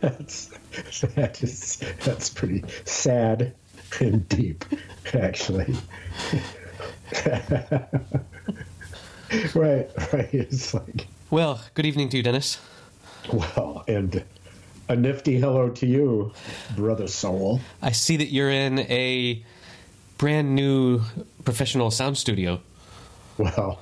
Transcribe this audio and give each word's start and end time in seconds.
that's 0.00 0.50
that 1.14 1.42
is 1.42 1.82
that's 2.04 2.30
pretty 2.30 2.62
sad 2.84 3.54
and 4.00 4.28
deep, 4.28 4.64
actually. 5.14 5.74
right, 9.54 9.88
right. 10.12 10.28
It's 10.32 10.74
like 10.74 11.06
Well, 11.30 11.60
good 11.74 11.86
evening 11.86 12.08
to 12.10 12.16
you, 12.16 12.22
Dennis. 12.22 12.58
well, 13.32 13.84
and 13.88 14.22
a 14.88 14.96
nifty 14.96 15.38
hello 15.38 15.70
to 15.70 15.86
you, 15.86 16.32
brother 16.76 17.06
soul. 17.08 17.60
I 17.82 17.92
see 17.92 18.16
that 18.16 18.28
you're 18.32 18.50
in 18.50 18.80
a 18.80 19.44
brand 20.18 20.54
new 20.54 21.02
professional 21.44 21.90
sound 21.90 22.18
studio. 22.18 22.60
Well, 23.38 23.80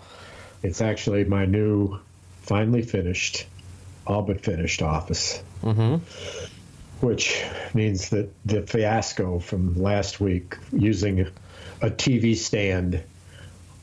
it's 0.62 0.81
actually 0.81 1.25
my 1.25 1.45
new, 1.47 1.98
finally 2.42 2.83
finished, 2.83 3.47
all 4.09 4.23
but 4.23 4.41
finished 4.41 4.83
office. 4.83 5.43
Mm-hmm. 5.62 5.97
Which 7.07 7.45
means 7.75 8.09
that 8.11 8.31
the 8.45 8.62
fiasco 8.62 9.39
from 9.39 9.81
last 9.81 10.19
week 10.21 10.57
using 10.73 11.21
a 11.81 11.91
TV 11.91 12.34
stand 12.34 13.03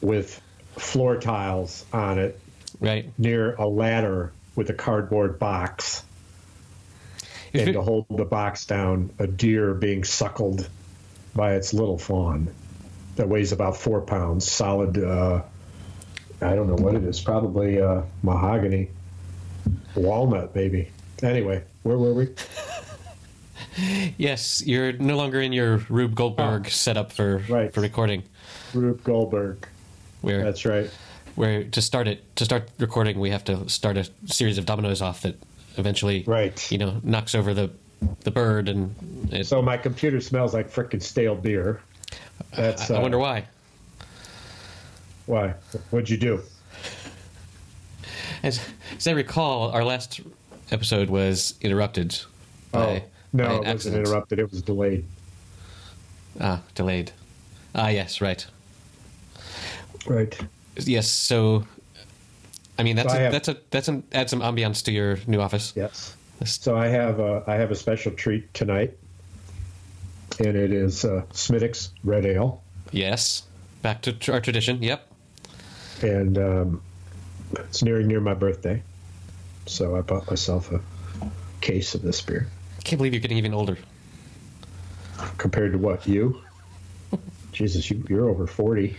with 0.01 0.41
floor 0.77 1.17
tiles 1.17 1.85
on 1.93 2.19
it 2.19 2.39
Right. 2.81 3.09
near 3.17 3.55
a 3.55 3.65
ladder 3.65 4.33
with 4.57 4.69
a 4.69 4.73
cardboard 4.73 5.39
box. 5.39 6.03
If 7.53 7.61
and 7.61 7.69
it- 7.69 7.73
to 7.73 7.81
hold 7.81 8.05
the 8.09 8.25
box 8.25 8.65
down, 8.65 9.11
a 9.17 9.27
deer 9.27 9.73
being 9.73 10.03
suckled 10.03 10.67
by 11.33 11.55
its 11.55 11.73
little 11.73 11.97
fawn 11.97 12.49
that 13.15 13.29
weighs 13.29 13.53
about 13.53 13.77
four 13.77 14.01
pounds, 14.01 14.49
solid. 14.49 14.97
Uh, 14.97 15.41
I 16.41 16.53
don't 16.55 16.67
know 16.67 16.75
what 16.83 16.95
it 16.95 17.03
is, 17.03 17.21
probably 17.21 17.79
uh, 17.81 18.01
mahogany, 18.23 18.89
walnut, 19.95 20.55
maybe. 20.55 20.89
Anyway, 21.23 21.63
where 21.83 21.97
were 21.97 22.13
we? 22.13 22.29
Yes, 24.17 24.65
you're 24.65 24.93
no 24.93 25.17
longer 25.17 25.41
in 25.41 25.51
your 25.51 25.77
Rube 25.89 26.15
Goldberg 26.15 26.69
setup 26.69 27.11
for 27.11 27.43
Oh. 27.49 27.53
Right. 27.53 27.73
for 27.73 27.81
recording. 27.81 28.23
Rube 28.73 29.03
Goldberg. 29.03 29.67
Where 30.21 30.43
That's 30.43 30.65
right. 30.65 30.89
where 31.35 31.63
to 31.65 31.81
start 31.81 32.07
it 32.07 32.35
to 32.37 32.45
start 32.45 32.69
recording, 32.79 33.19
we 33.19 33.29
have 33.31 33.43
to 33.45 33.67
start 33.69 33.97
a 33.97 34.09
series 34.27 34.57
of 34.57 34.65
dominoes 34.65 35.01
off 35.01 35.21
that 35.21 35.35
eventually, 35.77 36.23
Right. 36.25 36.71
You 36.71 36.77
know, 36.77 37.01
knocks 37.03 37.35
over 37.35 37.53
the 37.53 37.69
the 38.23 38.31
bird, 38.31 38.69
and 38.69 38.93
it, 39.31 39.45
So 39.45 39.61
my 39.61 39.77
computer 39.77 40.21
smells 40.21 40.53
like 40.53 40.71
frickin' 40.71 41.01
stale 41.01 41.35
beer. 41.35 41.81
That's. 42.55 42.89
I 42.91 42.97
uh, 42.97 43.01
wonder 43.01 43.17
why. 43.19 43.45
why. 45.25 45.53
What'd 45.89 46.09
you 46.09 46.17
do? 46.17 46.41
As, 48.45 48.59
as 48.95 49.07
I 49.07 49.11
recall, 49.11 49.71
our 49.71 49.83
last 49.83 50.21
episode 50.71 51.09
was 51.09 51.55
interrupted 51.61 52.17
by, 52.71 52.79
oh 52.79 52.99
by 52.99 53.03
no, 53.33 53.43
an 53.43 53.51
it 53.51 53.57
wasn't 53.57 53.67
accident. 53.67 54.07
interrupted. 54.07 54.39
It 54.39 54.51
was 54.51 54.61
delayed. 54.61 55.05
Ah, 56.39 56.61
delayed. 56.75 57.11
Ah, 57.73 57.89
yes, 57.89 58.21
right. 58.21 58.45
Right. 60.05 60.37
Yes, 60.77 61.09
so 61.09 61.65
I 62.77 62.83
mean 62.83 62.95
that's 62.97 63.11
So 63.11 63.17
I 63.17 63.21
a, 63.21 63.23
have- 63.23 63.31
that's 63.31 63.47
a 63.47 63.57
that's 63.71 63.87
an 63.87 64.03
add 64.13 64.29
some 64.29 64.41
ambiance 64.41 64.83
to 64.85 64.91
your 64.91 65.17
new 65.27 65.41
office. 65.41 65.73
Yes. 65.75 66.15
So 66.45 66.75
I 66.77 66.87
have 66.87 67.19
a, 67.19 67.43
I 67.47 67.55
have 67.55 67.71
a 67.71 67.75
special 67.75 68.11
treat 68.11 68.53
tonight, 68.53 68.95
and 70.39 70.55
it 70.55 70.71
is 70.71 71.03
uh, 71.05 71.23
Smithwick's 71.31 71.91
Red 72.03 72.25
Ale, 72.25 72.61
Yes, 72.91 73.43
back 73.81 74.01
to 74.03 74.11
tr- 74.13 74.33
our 74.33 74.41
tradition. 74.41 74.83
Yep. 74.83 75.07
and 76.03 76.37
um, 76.37 76.81
it's 77.59 77.83
nearing 77.83 78.07
near 78.07 78.19
my 78.21 78.33
birthday, 78.33 78.81
so 79.65 79.95
I 79.95 80.01
bought 80.01 80.29
myself 80.29 80.71
a 80.71 80.81
case 81.61 81.95
of 81.95 82.01
this 82.01 82.21
beer. 82.21 82.47
I 82.77 82.81
Can't 82.83 82.99
believe 82.99 83.13
you're 83.13 83.21
getting 83.21 83.37
even 83.37 83.53
older. 83.53 83.77
Compared 85.37 85.71
to 85.71 85.77
what 85.77 86.05
you? 86.07 86.41
Jesus, 87.51 87.89
you, 87.89 88.03
you're 88.09 88.29
over 88.29 88.47
forty. 88.47 88.97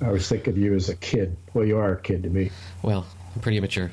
I 0.00 0.10
was 0.10 0.28
thinking 0.28 0.52
of 0.52 0.58
you 0.58 0.74
as 0.74 0.88
a 0.88 0.96
kid. 0.96 1.36
Well, 1.54 1.64
you 1.64 1.78
are 1.78 1.92
a 1.92 2.00
kid 2.00 2.22
to 2.24 2.28
me. 2.28 2.50
Well, 2.82 3.06
I'm 3.34 3.40
pretty 3.40 3.58
immature, 3.58 3.90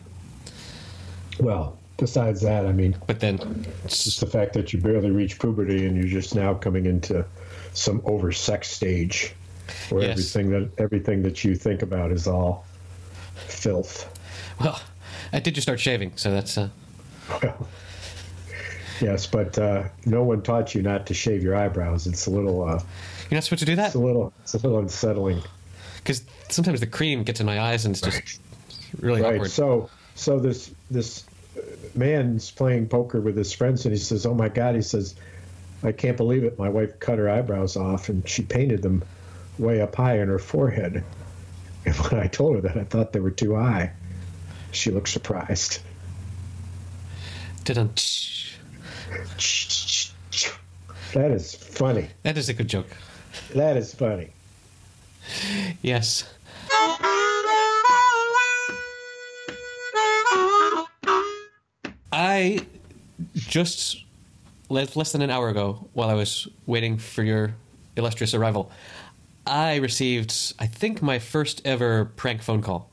Well, 1.40 1.78
besides 1.98 2.42
that, 2.42 2.66
I 2.66 2.72
mean, 2.72 2.96
but 3.08 3.20
then 3.20 3.66
It's 3.86 4.04
just 4.04 4.20
the 4.20 4.26
fact 4.26 4.54
that 4.54 4.74
you 4.74 4.80
barely 4.82 5.12
reach 5.12 5.40
puberty 5.40 5.86
and 5.86 5.96
you're 5.96 6.08
just 6.08 6.36
now 6.36 6.54
coming 6.56 6.86
into 6.86 7.26
some 7.74 8.02
oversex 8.04 8.70
stage 8.70 9.34
where 9.90 10.04
Yes. 10.04 10.12
everything 10.12 10.50
that 10.52 10.72
everything 10.80 11.22
that 11.24 11.44
you 11.44 11.56
think 11.56 11.82
about 11.82 12.12
is 12.12 12.28
all 12.28 12.66
filth. 13.48 14.08
well, 14.60 14.82
I 15.34 15.40
did 15.40 15.56
just 15.56 15.66
start 15.66 15.80
shaving, 15.80 16.14
so 16.16 16.32
that's 16.32 16.58
uh, 16.58 16.70
Well, 17.42 17.68
yes, 19.02 19.28
but 19.28 19.58
uh, 19.58 19.84
no 20.06 20.24
one 20.24 20.42
taught 20.42 20.76
you 20.76 20.82
not 20.82 21.06
to 21.08 21.14
shave 21.14 21.42
your 21.44 21.56
eyebrows. 21.56 22.08
It's 22.08 22.26
a 22.28 22.30
little, 22.30 22.64
uh, 22.64 22.82
you're 23.30 23.38
not 23.38 23.44
supposed 23.44 23.60
to 23.62 23.66
do 23.66 23.76
that 23.78 23.88
it's 23.88 23.96
a 23.96 24.00
little, 24.00 24.34
it's 24.44 24.54
a 24.54 24.58
little 24.58 24.80
unsettling. 24.80 25.42
because 25.98 26.24
sometimes 26.50 26.80
the 26.80 26.88
cream 26.88 27.24
gets 27.24 27.40
in 27.40 27.46
my 27.46 27.60
eyes 27.60 27.86
and 27.86 27.96
it's 27.96 28.02
just 28.02 28.42
really 29.00 29.22
Right. 29.22 29.36
awkward. 29.36 29.52
So, 29.52 29.90
so 30.16 30.40
this 30.40 30.72
this 30.90 31.24
man's 31.96 32.52
playing 32.52 32.88
poker 32.88 33.22
with 33.22 33.38
his 33.38 33.52
friends, 33.54 33.86
and 33.86 33.94
he 33.94 34.00
says, 34.00 34.26
"Oh 34.26 34.34
my 34.34 34.50
God!" 34.50 34.76
He 34.76 34.82
says, 34.82 35.16
"I 35.84 35.92
can't 35.94 36.18
believe 36.18 36.44
it. 36.44 36.60
My 36.60 36.70
wife 36.70 37.00
cut 37.00 37.18
her 37.18 37.30
eyebrows 37.30 37.76
off, 37.78 38.10
and 38.10 38.28
she 38.28 38.42
painted 38.44 38.82
them 38.82 39.04
way 39.58 39.82
up 39.82 39.96
high 39.96 40.20
on 40.22 40.28
her 40.28 40.40
forehead." 40.40 41.04
And 41.86 41.96
when 41.96 42.20
I 42.20 42.28
told 42.28 42.56
her 42.56 42.62
that, 42.62 42.78
I 42.78 42.84
thought 42.84 43.12
they 43.12 43.20
were 43.20 43.32
too 43.32 43.56
high. 43.56 43.92
She 44.72 44.92
looked 44.92 45.10
surprised. 45.10 45.80
Didn't. 47.64 47.96
That 51.14 51.32
is 51.32 51.56
funny. 51.56 52.10
That 52.24 52.38
is 52.38 52.50
a 52.50 52.54
good 52.54 52.68
joke. 52.68 52.88
That 53.56 53.78
is 53.78 53.94
funny. 53.94 54.30
Yes. 55.82 56.24
I 62.12 62.66
just 63.36 64.04
less 64.70 64.96
less 64.96 65.12
than 65.12 65.22
an 65.22 65.30
hour 65.30 65.50
ago, 65.50 65.90
while 65.94 66.10
I 66.10 66.14
was 66.14 66.48
waiting 66.66 66.98
for 66.98 67.24
your 67.24 67.56
illustrious 67.96 68.34
arrival, 68.34 68.72
I 69.46 69.78
received, 69.78 70.54
I 70.60 70.68
think, 70.68 71.02
my 71.02 71.20
first 71.20 71.62
ever 71.66 72.06
prank 72.06 72.42
phone 72.42 72.62
call. 72.62 72.90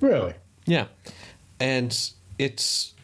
Really? 0.00 0.34
Yeah, 0.66 0.86
and 1.60 1.96
it's 2.38 2.94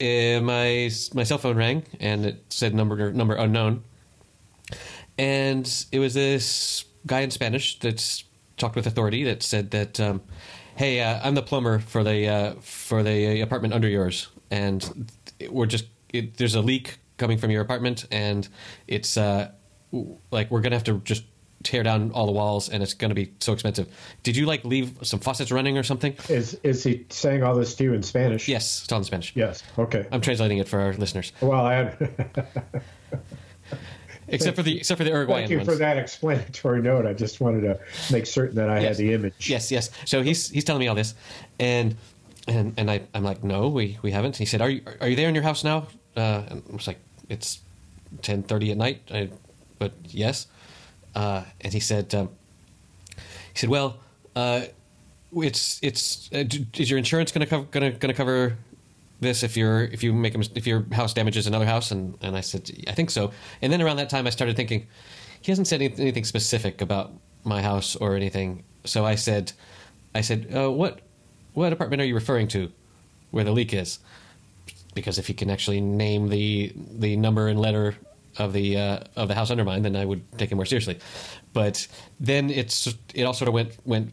uh, 0.00 0.40
my 0.40 0.90
my 1.14 1.24
cell 1.24 1.38
phone 1.38 1.56
rang 1.56 1.84
and 2.00 2.26
it 2.26 2.44
said 2.48 2.74
number 2.74 3.12
number 3.12 3.34
unknown, 3.34 3.82
and 5.16 5.86
it 5.92 5.98
was 5.98 6.14
this 6.14 6.84
guy 7.06 7.20
in 7.20 7.30
Spanish 7.30 7.78
that's 7.78 8.24
talked 8.56 8.76
with 8.76 8.86
authority 8.86 9.24
that 9.24 9.42
said 9.42 9.70
that, 9.70 10.00
um, 10.00 10.20
hey, 10.76 11.00
uh, 11.00 11.20
I'm 11.22 11.34
the 11.34 11.42
plumber 11.42 11.78
for 11.78 12.04
the 12.04 12.28
uh, 12.28 12.54
for 12.60 13.02
the 13.02 13.40
apartment 13.40 13.74
under 13.74 13.88
yours, 13.88 14.28
and 14.50 15.10
we're 15.50 15.66
just 15.66 15.86
it, 16.12 16.36
there's 16.36 16.54
a 16.54 16.60
leak 16.60 16.98
coming 17.16 17.38
from 17.38 17.50
your 17.50 17.62
apartment, 17.62 18.06
and 18.10 18.48
it's 18.86 19.16
uh, 19.16 19.50
like 20.30 20.50
we're 20.50 20.60
gonna 20.60 20.76
have 20.76 20.84
to 20.84 20.98
just 21.04 21.24
tear 21.62 21.82
down 21.82 22.10
all 22.12 22.26
the 22.26 22.32
walls, 22.32 22.68
and 22.68 22.82
it's 22.82 22.94
gonna 22.94 23.14
be 23.14 23.32
so 23.40 23.52
expensive. 23.52 23.88
Did 24.22 24.36
you 24.36 24.46
like 24.46 24.64
leave 24.64 24.92
some 25.02 25.20
faucets 25.20 25.50
running 25.50 25.78
or 25.78 25.82
something? 25.82 26.14
Is 26.28 26.58
is 26.62 26.84
he 26.84 27.06
saying 27.10 27.42
all 27.42 27.54
this 27.54 27.74
to 27.76 27.84
you 27.84 27.94
in 27.94 28.02
Spanish? 28.02 28.48
Yes, 28.48 28.82
it's 28.84 28.92
all 28.92 28.98
in 28.98 29.04
Spanish. 29.04 29.32
Yes. 29.34 29.62
Okay. 29.78 30.06
I'm 30.12 30.20
translating 30.20 30.58
it 30.58 30.68
for 30.68 30.80
our 30.80 30.92
listeners, 30.94 31.32
Well, 31.40 31.64
I 31.66 31.94
except 34.28 34.56
for 34.56 34.62
the 34.62 34.78
except 34.78 34.98
for 34.98 35.04
the 35.04 35.10
Uruguayan 35.10 35.42
thank 35.42 35.50
you 35.50 35.56
ones. 35.58 35.68
for 35.68 35.76
that 35.76 35.96
explanatory 35.96 36.82
note. 36.82 37.06
I 37.06 37.14
just 37.14 37.40
wanted 37.40 37.62
to 37.62 37.80
make 38.12 38.26
certain 38.26 38.56
that 38.56 38.70
I 38.70 38.80
had 38.80 38.96
the 38.96 39.12
image. 39.12 39.50
Yes, 39.50 39.72
yes. 39.72 39.90
So 40.04 40.22
he's 40.22 40.50
he's 40.50 40.64
telling 40.64 40.80
me 40.80 40.88
all 40.88 40.94
this, 40.94 41.14
and 41.58 41.96
and 42.46 42.74
and 42.76 42.90
I 42.90 43.02
I'm 43.14 43.24
like, 43.24 43.42
no, 43.42 43.68
we 43.68 43.98
we 44.02 44.12
haven't. 44.12 44.36
He 44.36 44.44
said, 44.44 44.60
are 44.60 44.70
you 44.70 44.82
are 45.00 45.08
you 45.08 45.16
there 45.16 45.28
in 45.28 45.34
your 45.34 45.44
house 45.44 45.64
now? 45.64 45.88
Uh, 46.16 46.42
and 46.48 46.62
I 46.70 46.72
was 46.72 46.86
like, 46.86 46.98
it's 47.28 47.60
ten 48.22 48.42
thirty 48.42 48.70
at 48.70 48.76
night. 48.76 49.02
I, 49.12 49.30
but 49.78 49.92
yes. 50.04 50.46
Uh, 51.18 51.42
and 51.62 51.72
he 51.72 51.80
said, 51.80 52.14
um, 52.14 52.28
he 53.16 53.58
said, 53.58 53.68
well, 53.68 53.98
uh, 54.36 54.60
it's 55.32 55.80
it's 55.82 56.30
uh, 56.32 56.44
is 56.76 56.88
your 56.88 56.96
insurance 56.96 57.32
going 57.32 57.40
to 57.40 57.46
cover 57.46 57.64
going 57.64 57.92
to 57.98 58.14
cover 58.14 58.56
this 59.18 59.42
if 59.42 59.56
you're 59.56 59.82
if 59.82 60.04
you 60.04 60.12
make 60.12 60.36
a, 60.36 60.44
if 60.54 60.64
your 60.64 60.86
house 60.92 61.12
damages 61.12 61.48
another 61.48 61.66
house? 61.66 61.90
And 61.90 62.16
and 62.22 62.36
I 62.36 62.40
said 62.40 62.70
I 62.86 62.92
think 62.92 63.10
so. 63.10 63.32
And 63.60 63.72
then 63.72 63.82
around 63.82 63.96
that 63.96 64.08
time 64.08 64.28
I 64.28 64.30
started 64.30 64.54
thinking 64.54 64.86
he 65.40 65.50
hasn't 65.50 65.66
said 65.66 65.82
any- 65.82 65.98
anything 65.98 66.24
specific 66.24 66.80
about 66.80 67.10
my 67.42 67.62
house 67.62 67.96
or 67.96 68.14
anything. 68.14 68.62
So 68.84 69.04
I 69.04 69.16
said 69.16 69.52
I 70.14 70.20
said 70.20 70.54
uh, 70.54 70.70
what 70.70 71.00
what 71.52 71.72
apartment 71.72 72.00
are 72.00 72.06
you 72.06 72.14
referring 72.14 72.46
to 72.48 72.70
where 73.32 73.42
the 73.42 73.52
leak 73.52 73.74
is? 73.74 73.98
Because 74.94 75.18
if 75.18 75.26
he 75.26 75.34
can 75.34 75.50
actually 75.50 75.80
name 75.80 76.28
the 76.28 76.72
the 76.76 77.16
number 77.16 77.48
and 77.48 77.60
letter 77.60 77.96
of 78.38 78.52
the 78.52 78.76
uh, 78.76 78.98
of 79.16 79.28
the 79.28 79.34
house 79.34 79.50
under 79.50 79.64
mine, 79.64 79.82
then 79.82 79.96
I 79.96 80.04
would 80.04 80.22
take 80.38 80.52
it 80.52 80.54
more 80.54 80.66
seriously. 80.66 80.98
But 81.52 81.86
then 82.20 82.50
it's 82.50 82.86
it 83.14 83.24
all 83.24 83.34
sort 83.34 83.48
of 83.48 83.54
went 83.54 83.76
went 83.84 84.12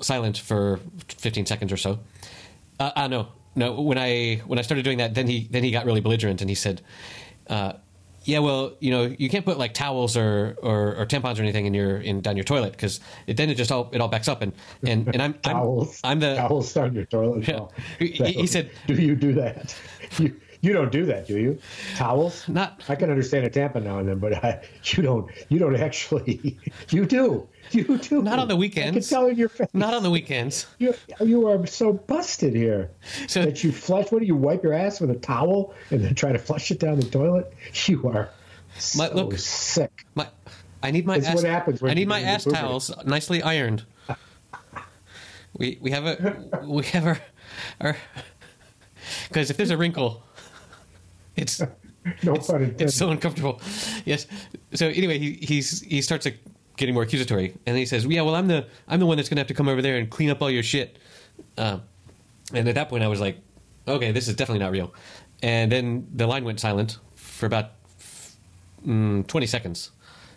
silent 0.00 0.38
for 0.38 0.80
15 1.08 1.46
seconds 1.46 1.72
or 1.72 1.76
so. 1.76 1.98
Uh, 2.78 2.90
uh 2.96 3.08
no, 3.08 3.28
no. 3.54 3.80
When 3.80 3.98
I 3.98 4.42
when 4.46 4.58
I 4.58 4.62
started 4.62 4.84
doing 4.84 4.98
that, 4.98 5.14
then 5.14 5.26
he 5.26 5.48
then 5.50 5.62
he 5.64 5.70
got 5.70 5.86
really 5.86 6.00
belligerent 6.00 6.40
and 6.40 6.50
he 6.50 6.54
said, 6.54 6.82
uh, 7.48 7.74
"Yeah, 8.24 8.40
well, 8.40 8.74
you 8.80 8.90
know, 8.90 9.14
you 9.18 9.28
can't 9.28 9.44
put 9.44 9.58
like 9.58 9.72
towels 9.72 10.16
or, 10.16 10.56
or, 10.62 10.96
or 10.96 11.06
tampons 11.06 11.38
or 11.38 11.42
anything 11.42 11.66
in 11.66 11.74
your 11.74 11.98
in 11.98 12.20
down 12.20 12.36
your 12.36 12.44
toilet 12.44 12.72
because 12.72 13.00
then 13.26 13.48
it 13.50 13.54
just 13.56 13.72
all 13.72 13.88
it 13.92 14.00
all 14.00 14.08
backs 14.08 14.28
up 14.28 14.42
and 14.42 14.52
and 14.86 15.08
and 15.08 15.22
I'm 15.22 15.34
towels. 15.42 16.00
I'm, 16.04 16.12
I'm 16.12 16.20
the 16.20 16.36
towels 16.36 16.72
down 16.74 16.94
your 16.94 17.06
toilet. 17.06 17.48
Yeah. 17.48 17.66
He- 17.98 18.32
he 18.32 18.46
said- 18.46 18.70
"Do 18.86 18.94
you 18.94 19.16
do 19.16 19.32
that? 19.34 19.74
You 20.18 20.34
you 20.60 20.72
don't 20.72 20.90
do 20.92 21.04
that, 21.06 21.26
do 21.26 21.38
you? 21.38 21.58
Towels? 21.96 22.48
Not- 22.48 22.82
I 22.88 22.94
can 22.96 23.10
understand 23.10 23.44
a 23.46 23.50
Tampa 23.50 23.80
now 23.80 23.98
and 23.98 24.08
then, 24.08 24.18
but 24.18 24.34
I, 24.44 24.48
uh, 24.50 24.62
you 24.84 25.02
don't. 25.02 25.30
You 25.48 25.58
don't 25.58 25.76
actually. 25.76 26.58
You 26.90 27.04
do. 27.04 27.48
You 27.72 27.98
do. 27.98 28.22
Not 28.22 28.38
on 28.38 28.46
the 28.48 28.54
weekends. 28.56 28.96
I 28.96 29.00
can 29.00 29.08
tell 29.08 29.26
in 29.28 29.36
your 29.36 29.48
face. 29.48 29.66
not 29.72 29.92
on 29.94 30.02
the 30.04 30.10
weekends. 30.10 30.66
You, 30.78 30.94
you 31.20 31.48
are 31.48 31.66
so 31.66 31.92
busted 31.94 32.54
here 32.54 32.90
So- 33.26 33.44
that 33.44 33.64
you 33.64 33.72
flush. 33.72 34.10
What 34.12 34.20
do 34.20 34.26
you 34.26 34.36
wipe 34.36 34.62
your 34.62 34.72
ass 34.72 35.00
with 35.00 35.10
a 35.10 35.16
towel 35.16 35.74
and 35.90 36.02
then 36.04 36.14
try 36.14 36.32
to 36.32 36.38
flush 36.38 36.70
it 36.70 36.78
down 36.78 37.00
the 37.00 37.06
toilet? 37.10 37.52
You 37.86 38.08
are 38.08 38.30
so 38.78 38.98
My- 38.98 39.12
look. 39.12 39.36
sick. 39.38 40.04
My 40.14 40.28
I 40.82 40.90
need 40.92 41.06
my 41.06 41.16
ass, 41.16 41.34
what 41.34 41.44
happens 41.44 41.82
when 41.82 41.90
I 41.90 41.94
need 41.94 42.06
my 42.08 42.20
ass 42.20 42.44
towels 42.44 42.92
nicely 43.04 43.42
ironed. 43.42 43.84
We 45.58 45.78
we 45.80 45.90
have 45.90 46.04
a 46.06 46.64
we 46.66 46.84
have 46.84 47.06
our 47.06 47.18
our 47.80 47.96
because 49.28 49.50
if 49.50 49.56
there's 49.56 49.70
a 49.70 49.76
wrinkle, 49.76 50.22
it's 51.36 51.60
No 52.22 52.34
pun 52.36 52.62
intended. 52.62 52.80
it's 52.82 52.94
so 52.94 53.10
uncomfortable. 53.10 53.60
Yes. 54.04 54.26
So 54.74 54.88
anyway, 54.88 55.18
he 55.18 55.32
he's 55.34 55.80
he 55.80 56.00
starts 56.02 56.24
like, 56.24 56.38
getting 56.76 56.94
more 56.94 57.02
accusatory, 57.04 57.54
and 57.66 57.76
he 57.76 57.86
says, 57.86 58.04
"Yeah, 58.06 58.22
well, 58.22 58.34
I'm 58.36 58.46
the 58.48 58.66
I'm 58.88 59.00
the 59.00 59.06
one 59.06 59.16
that's 59.16 59.28
going 59.28 59.36
to 59.36 59.40
have 59.40 59.48
to 59.48 59.54
come 59.54 59.68
over 59.68 59.82
there 59.82 59.96
and 59.96 60.08
clean 60.10 60.30
up 60.30 60.40
all 60.42 60.50
your 60.50 60.62
shit." 60.62 60.98
Um, 61.58 61.82
and 62.54 62.68
at 62.68 62.74
that 62.76 62.88
point, 62.88 63.02
I 63.02 63.08
was 63.08 63.20
like, 63.20 63.38
"Okay, 63.88 64.12
this 64.12 64.28
is 64.28 64.36
definitely 64.36 64.60
not 64.64 64.72
real." 64.72 64.94
And 65.42 65.70
then 65.70 66.06
the 66.14 66.26
line 66.26 66.44
went 66.44 66.60
silent 66.60 66.98
for 67.14 67.46
about 67.46 67.72
mm, 68.86 69.26
20 69.26 69.46
seconds, 69.46 69.90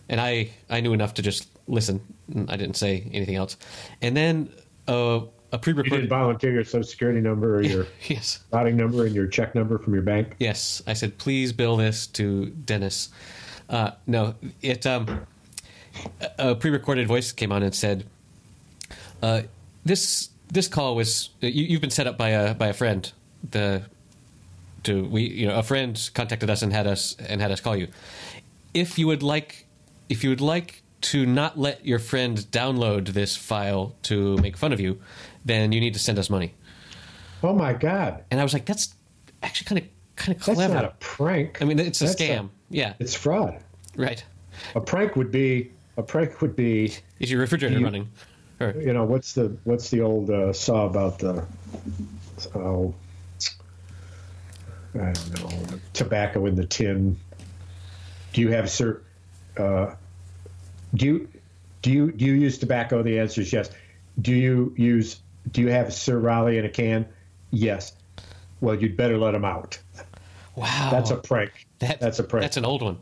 and 0.09 0.19
I 0.19 0.49
I 0.69 0.81
knew 0.81 0.93
enough 0.93 1.13
to 1.15 1.21
just 1.21 1.47
listen. 1.67 2.01
I 2.47 2.57
didn't 2.57 2.77
say 2.77 3.09
anything 3.13 3.35
else. 3.35 3.57
And 4.01 4.15
then 4.17 4.49
uh, 4.87 5.21
a 5.51 5.55
you 5.57 5.73
didn't 5.73 5.75
pre-recorded. 5.83 6.09
volunteer 6.09 6.51
your 6.53 6.63
social 6.63 6.83
security 6.83 7.21
number 7.21 7.57
or 7.57 7.61
your 7.73 7.87
Yes. 8.07 8.39
routing 8.51 8.77
number 8.77 9.05
and 9.05 9.15
your 9.15 9.27
check 9.27 9.55
number 9.55 9.77
from 9.77 9.93
your 9.93 10.03
bank. 10.03 10.35
Yes, 10.39 10.81
I 10.87 10.93
said, 10.93 11.17
please 11.17 11.51
bill 11.53 11.77
this 11.77 12.07
to 12.07 12.47
Dennis. 12.47 13.09
Uh, 13.69 13.91
no, 14.07 14.35
it 14.61 14.85
um, 14.85 15.25
a 16.37 16.49
a 16.49 16.55
pre-recorded 16.55 17.07
voice 17.07 17.31
came 17.31 17.51
on 17.51 17.61
and 17.63 17.73
said, 17.75 18.05
uh, 19.21 19.41
"This 19.85 20.29
this 20.51 20.67
call 20.67 20.95
was 20.95 21.29
you, 21.41 21.63
you've 21.65 21.81
been 21.81 21.89
set 21.91 22.07
up 22.07 22.17
by 22.17 22.29
a 22.29 22.53
by 22.55 22.67
a 22.67 22.73
friend. 22.73 23.11
The 23.51 23.83
to 24.83 25.05
we 25.05 25.23
you 25.23 25.47
know 25.47 25.55
a 25.55 25.63
friend 25.63 26.09
contacted 26.15 26.49
us 26.49 26.61
and 26.63 26.73
had 26.73 26.87
us 26.87 27.15
and 27.19 27.41
had 27.41 27.51
us 27.51 27.59
call 27.61 27.75
you. 27.75 27.87
If 28.73 28.97
you 28.97 29.05
would 29.07 29.21
like, 29.23 29.67
if 30.09 30.23
you 30.23 30.29
would 30.31 30.41
like 30.41 30.81
to 31.01 31.25
not 31.25 31.57
let 31.57 31.85
your 31.85 31.99
friend 31.99 32.37
download 32.51 33.09
this 33.09 33.35
file 33.37 33.95
to 34.03 34.35
make 34.37 34.57
fun 34.57 34.73
of 34.73 34.79
you, 34.79 34.99
then 35.45 35.71
you 35.71 35.79
need 35.79 35.93
to 35.93 35.99
send 35.99 36.17
us 36.19 36.29
money." 36.29 36.53
Oh 37.43 37.53
my 37.53 37.73
God, 37.73 38.23
And 38.31 38.39
I 38.39 38.43
was 38.43 38.53
like, 38.53 38.65
"That's 38.65 38.93
actually 39.43 39.65
kind 39.65 39.79
of 39.81 40.15
kind 40.15 40.35
of 40.37 40.43
clever. 40.43 40.59
that's 40.61 40.73
not 40.73 40.85
a 40.85 40.93
prank. 40.99 41.61
I 41.61 41.65
mean, 41.65 41.79
it's 41.79 42.01
a 42.01 42.05
That's 42.05 42.21
scam. 42.21 42.49
yeah, 42.69 42.93
it's 42.99 43.15
fraud. 43.15 43.57
right. 43.95 44.23
A 44.75 44.81
prank 44.81 45.15
would 45.15 45.31
be 45.31 45.71
a 45.97 46.03
prank 46.03 46.41
would 46.41 46.55
be 46.55 46.93
Is 47.19 47.31
your 47.31 47.39
refrigerator 47.39 47.79
You- 47.79 47.85
running? 47.85 48.09
Or, 48.61 48.75
you 48.77 48.91
know 48.91 49.05
what's 49.05 49.31
the 49.31 49.55
what's 49.63 49.89
the 49.89 50.01
old 50.01 50.29
uh, 50.29 50.51
saw 50.51 50.85
about 50.85 51.19
the 51.19 51.45
oh 52.55 52.93
I 54.95 55.11
don't 55.13 55.39
know 55.39 55.79
tobacco 55.93 56.45
in 56.45 56.55
the 56.55 56.65
tin. 56.65 57.17
Do 58.33 58.41
you 58.41 58.49
have 58.49 58.69
sir? 58.69 59.01
Uh, 59.57 59.93
do 60.95 61.05
you 61.05 61.29
do 61.81 61.91
you 61.91 62.11
do 62.11 62.25
you 62.25 62.33
use 62.33 62.57
tobacco? 62.57 63.01
The 63.03 63.17
answer 63.19 63.41
is 63.41 63.53
yes. 63.53 63.69
Do 64.21 64.33
you 64.33 64.73
use 64.77 65.21
do 65.51 65.61
you 65.61 65.69
have 65.69 65.93
Sir 65.93 66.17
Raleigh 66.19 66.57
in 66.57 66.65
a 66.65 66.69
can? 66.69 67.07
Yes. 67.51 67.93
Well, 68.61 68.75
you'd 68.75 68.97
better 68.97 69.17
let 69.17 69.33
him 69.33 69.45
out. 69.45 69.79
wow, 70.55 70.89
That's 70.91 71.11
a 71.11 71.15
prank. 71.17 71.67
that- 71.79 71.99
that's 71.99 72.19
a 72.19 72.23
prank. 72.23 72.43
That's 72.43 72.57
an 72.57 72.65
old 72.65 72.81
one. 72.81 72.97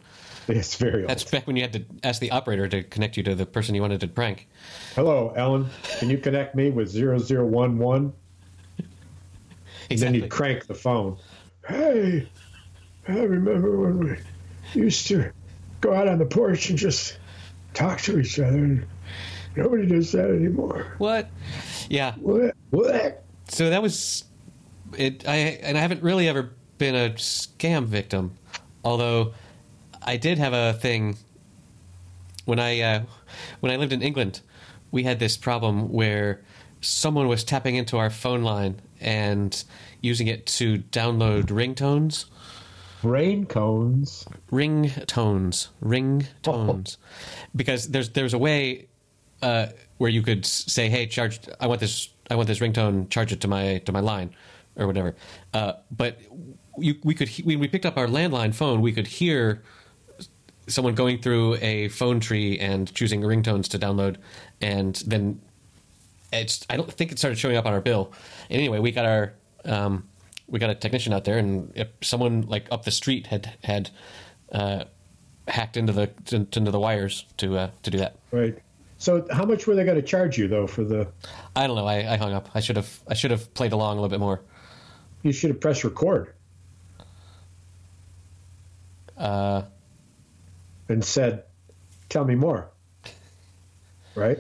It's 0.48 0.76
very 0.76 1.02
old. 1.02 1.10
That's 1.10 1.26
back 1.26 1.46
when 1.46 1.58
you 1.58 1.64
had 1.64 1.74
to 1.74 1.84
ask 2.04 2.22
the 2.22 2.32
operator 2.32 2.70
to 2.70 2.84
connect 2.84 3.18
you 3.18 3.24
to 3.24 3.36
the 3.36 3.46
person 3.46 3.76
you 3.76 3.82
wanted 3.82 4.00
to 4.02 4.08
prank. 4.08 4.48
Hello, 4.96 5.34
Ellen. 5.36 5.68
Can 6.00 6.10
you 6.10 6.18
connect 6.18 6.56
me 6.56 6.70
with 6.70 6.90
0011? 6.90 8.14
And 9.90 10.00
then 10.00 10.16
Exactly. 10.16 10.20
you'd 10.22 10.30
crank 10.30 10.68
the 10.68 10.74
phone. 10.74 11.18
Hey, 11.68 12.30
I 13.08 13.14
remember 13.20 13.78
when 13.80 14.00
we 14.00 14.82
used 14.82 15.08
to 15.08 15.32
go 15.82 15.94
out 15.94 16.08
on 16.08 16.18
the 16.18 16.26
porch 16.26 16.70
and 16.70 16.78
just 16.80 17.18
talk 17.74 18.00
to 18.02 18.20
each 18.20 18.40
other. 18.40 18.58
And 18.58 18.86
nobody 19.56 19.86
does 19.86 20.12
that 20.14 20.30
anymore. 20.30 20.94
What? 20.98 21.30
Yeah. 21.90 22.14
What? 22.16 22.56
What? 22.70 23.24
So 23.50 23.70
that 23.70 23.82
was 23.82 24.26
it. 24.98 25.28
I 25.28 25.36
and 25.36 25.78
I 25.78 25.82
haven't 25.82 26.04
really 26.04 26.28
ever 26.28 26.52
been 26.78 26.96
a 26.96 27.12
scam 27.12 27.86
victim, 27.86 28.38
although 28.84 29.34
I 30.04 30.18
did 30.18 30.38
have 30.38 30.54
a 30.54 30.74
thing 30.74 31.18
when 32.46 32.60
I 32.60 32.82
uh, 32.82 33.04
when 33.60 33.72
I 33.72 33.76
lived 33.78 33.94
in 33.94 34.02
England. 34.02 34.42
We 34.92 35.04
had 35.04 35.20
this 35.20 35.36
problem 35.36 35.92
where 35.92 36.42
someone 36.80 37.28
was 37.28 37.44
tapping 37.44 37.76
into 37.76 37.98
our 37.98 38.10
phone 38.10 38.42
line 38.42 38.80
and 39.02 39.64
using 40.02 40.28
it 40.28 40.46
to 40.46 40.78
download 40.78 41.46
ringtones. 41.48 42.26
Rain 43.04 43.46
cones. 43.46 44.26
ringtones 44.52 45.68
ringtones 45.84 46.98
because 47.56 47.90
there's 47.90 48.10
there's 48.10 48.34
a 48.34 48.38
way 48.38 48.88
uh, 49.42 49.68
where 49.98 50.10
you 50.10 50.22
could 50.22 50.46
say 50.46 50.90
hey 50.90 51.06
charge 51.06 51.40
i 51.60 51.68
want 51.68 51.80
this 51.80 52.10
i 52.30 52.36
want 52.36 52.48
this 52.48 52.60
ringtone 52.60 53.10
charge 53.10 53.32
it 53.32 53.42
to 53.42 53.48
my 53.48 53.80
to 53.80 53.92
my 53.92 54.00
line 54.00 54.34
or 54.76 54.88
whatever 54.88 55.16
uh, 55.54 55.74
but 55.92 56.20
you, 56.78 56.96
we 57.04 57.14
could 57.14 57.30
when 57.44 57.60
we 57.60 57.68
picked 57.68 57.86
up 57.86 57.98
our 57.98 58.08
landline 58.08 58.54
phone 58.54 58.82
we 58.82 58.92
could 58.92 59.08
hear 59.08 59.64
someone 60.68 60.94
going 60.94 61.20
through 61.20 61.56
a 61.62 61.88
phone 61.90 62.20
tree 62.20 62.60
and 62.60 62.94
choosing 62.94 63.22
ringtones 63.22 63.68
to 63.68 63.80
download 63.80 64.18
and 64.62 65.04
then 65.08 65.40
it's 66.32 66.66
I 66.70 66.78
don't 66.78 66.92
think 66.92 67.12
it 67.12 67.20
started 67.20 67.38
showing 67.38 67.58
up 67.58 67.66
on 67.66 67.74
our 67.74 67.82
bill. 67.82 68.12
Anyway, 68.50 68.80
we 68.80 68.92
got 68.92 69.06
our 69.06 69.34
um, 69.66 70.08
we 70.48 70.60
got 70.60 70.70
a 70.70 70.76
technician 70.76 71.14
out 71.14 71.26
there, 71.26 71.38
and 71.38 71.72
if 71.76 71.88
someone 72.02 72.42
like 72.42 72.68
up 72.72 72.86
the 72.86 72.92
street 72.92 73.28
had 73.28 73.54
had 73.64 73.90
uh, 74.52 74.86
hacked 75.48 75.78
into 75.78 75.94
the 75.94 76.12
into 76.32 76.72
the 76.72 76.80
wires 76.80 77.26
to 77.38 77.58
uh, 77.58 77.70
to 77.84 77.92
do 77.92 77.98
that. 77.98 78.16
Right. 78.32 78.58
So 79.00 79.28
how 79.32 79.46
much 79.46 79.68
were 79.68 79.76
they 79.76 79.84
going 79.84 79.96
to 80.02 80.08
charge 80.08 80.38
you 80.38 80.48
though 80.48 80.66
for 80.68 80.84
the? 80.84 81.08
I 81.56 81.68
don't 81.68 81.76
know. 81.76 81.86
I, 81.86 82.14
I 82.14 82.18
hung 82.18 82.34
up. 82.34 82.50
I 82.56 82.60
should 82.60 82.76
have 82.78 83.00
I 83.08 83.14
should 83.14 83.32
have 83.32 83.54
played 83.54 83.72
along 83.74 83.98
a 83.98 84.02
little 84.02 84.10
bit 84.10 84.20
more. 84.20 84.42
You 85.24 85.32
should 85.32 85.50
have 85.52 85.60
pressed 85.60 85.84
record 85.84 86.34
Uh, 89.18 89.64
and 90.90 91.04
said, 91.04 91.44
"Tell 92.10 92.24
me 92.24 92.36
more." 92.36 92.70
Right. 94.16 94.40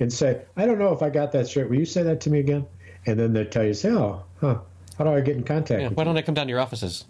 And 0.00 0.12
say, 0.12 0.42
"I 0.56 0.64
don't 0.66 0.78
know 0.78 0.92
if 0.92 1.02
I 1.02 1.10
got 1.10 1.32
that 1.32 1.46
straight. 1.48 1.68
Will 1.68 1.76
you 1.78 1.84
say 1.86 2.02
that 2.04 2.20
to 2.22 2.30
me 2.30 2.38
again?" 2.40 2.66
And 3.06 3.18
then 3.18 3.32
they 3.32 3.44
tell 3.44 3.64
you, 3.64 3.74
"Say, 3.74 3.90
oh, 3.90 4.22
huh? 4.40 4.58
How 4.98 5.04
do 5.04 5.10
I 5.10 5.20
get 5.20 5.36
in 5.36 5.42
contact 5.44 5.80
yeah, 5.80 5.88
why 5.88 6.02
you?" 6.02 6.04
don't 6.06 6.16
I 6.16 6.22
come 6.22 6.34
down 6.34 6.46
to 6.46 6.50
your 6.50 6.60
offices? 6.60 7.04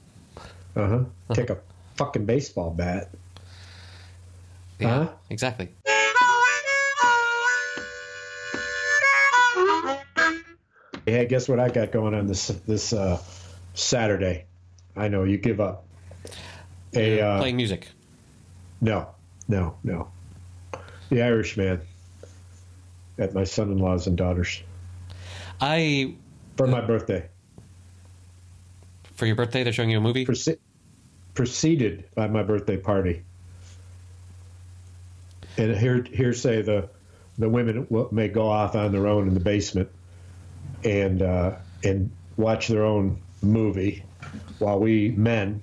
Uh 0.75 0.89
huh. 0.89 1.05
Take 1.35 1.51
a 1.51 1.59
fucking 1.97 2.25
baseball 2.27 2.71
bat. 2.71 3.11
Yeah, 4.79 5.05
Huh? 5.05 5.09
exactly. 5.31 5.69
Hey, 11.07 11.25
guess 11.27 11.49
what 11.49 11.61
I 11.61 11.69
got 11.69 11.93
going 11.93 12.15
on 12.15 12.27
this 12.27 12.49
this 12.67 12.93
uh, 12.93 13.23
Saturday? 13.75 14.45
I 14.97 15.07
know 15.07 15.23
you 15.23 15.39
give 15.39 15.61
up. 15.61 15.85
A 16.95 17.21
uh, 17.21 17.39
Playing 17.39 17.57
music. 17.57 17.89
no, 18.81 19.09
no, 19.49 19.77
no. 19.85 20.09
The 21.11 21.23
Irishman 21.23 21.81
at 23.19 23.35
my 23.35 23.45
son-in-laws 23.45 24.09
and 24.09 24.17
daughters 24.17 24.63
I 25.61 26.17
for 26.57 26.67
my 26.67 26.81
birthday. 26.81 27.29
for 29.15 29.27
your 29.27 29.37
birthday 29.37 29.63
they're 29.63 29.73
showing 29.73 29.91
you 29.91 29.99
a 29.99 30.01
movie. 30.01 30.27
Proce- 30.27 30.59
preceded 31.35 32.09
by 32.15 32.27
my 32.27 32.43
birthday 32.43 32.77
party. 32.77 33.23
And 35.57 35.77
here, 35.77 36.03
here 36.03 36.33
say 36.33 36.63
the 36.63 36.89
the 37.39 37.49
women 37.49 37.87
may 38.11 38.29
go 38.29 38.49
off 38.49 38.75
on 38.75 38.91
their 38.91 39.07
own 39.07 39.29
in 39.29 39.35
the 39.35 39.41
basement 39.41 39.89
and 40.85 41.23
uh, 41.23 41.57
and 41.83 42.11
watch 42.37 42.69
their 42.69 42.85
own 42.85 43.21
movie, 43.43 44.05
while 44.59 44.79
we 44.79 45.11
men 45.11 45.63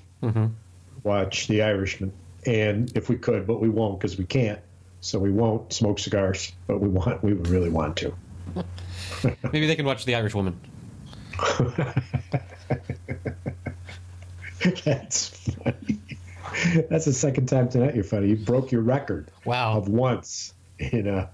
watch 1.04 1.48
The 1.48 1.62
Irishman. 1.62 2.14
And 2.46 2.92
if 2.96 3.10
we 3.10 3.18
could, 3.18 3.48
but 3.48 3.62
we 3.62 3.70
won't 3.70 4.00
because 4.00 4.18
we 4.18 4.26
can't. 4.26 4.60
So 5.02 5.20
we 5.20 5.32
won't 5.32 5.72
smoke 5.74 6.00
cigars, 6.00 6.54
but 6.68 6.80
we 6.80 6.88
want 6.88 7.24
we 7.24 7.34
would 7.34 7.48
really 7.48 7.70
want 7.70 7.98
to. 7.98 8.14
Maybe 9.52 9.68
they 9.68 9.76
can 9.76 9.86
watch 9.86 10.06
The 10.06 10.16
Irish 10.16 10.34
Woman. 10.34 10.60
That's 14.86 15.28
funny. 15.28 16.00
That's 16.90 17.06
the 17.06 17.14
second 17.14 17.48
time 17.48 17.68
tonight 17.70 17.96
you're 17.96 18.04
funny. 18.04 18.30
You 18.30 18.36
broke 18.38 18.72
your 18.72 18.82
record. 18.82 19.30
Wow. 19.46 19.78
Of 19.78 19.90
once 19.90 20.54
in 20.80 21.08
a 21.08 21.30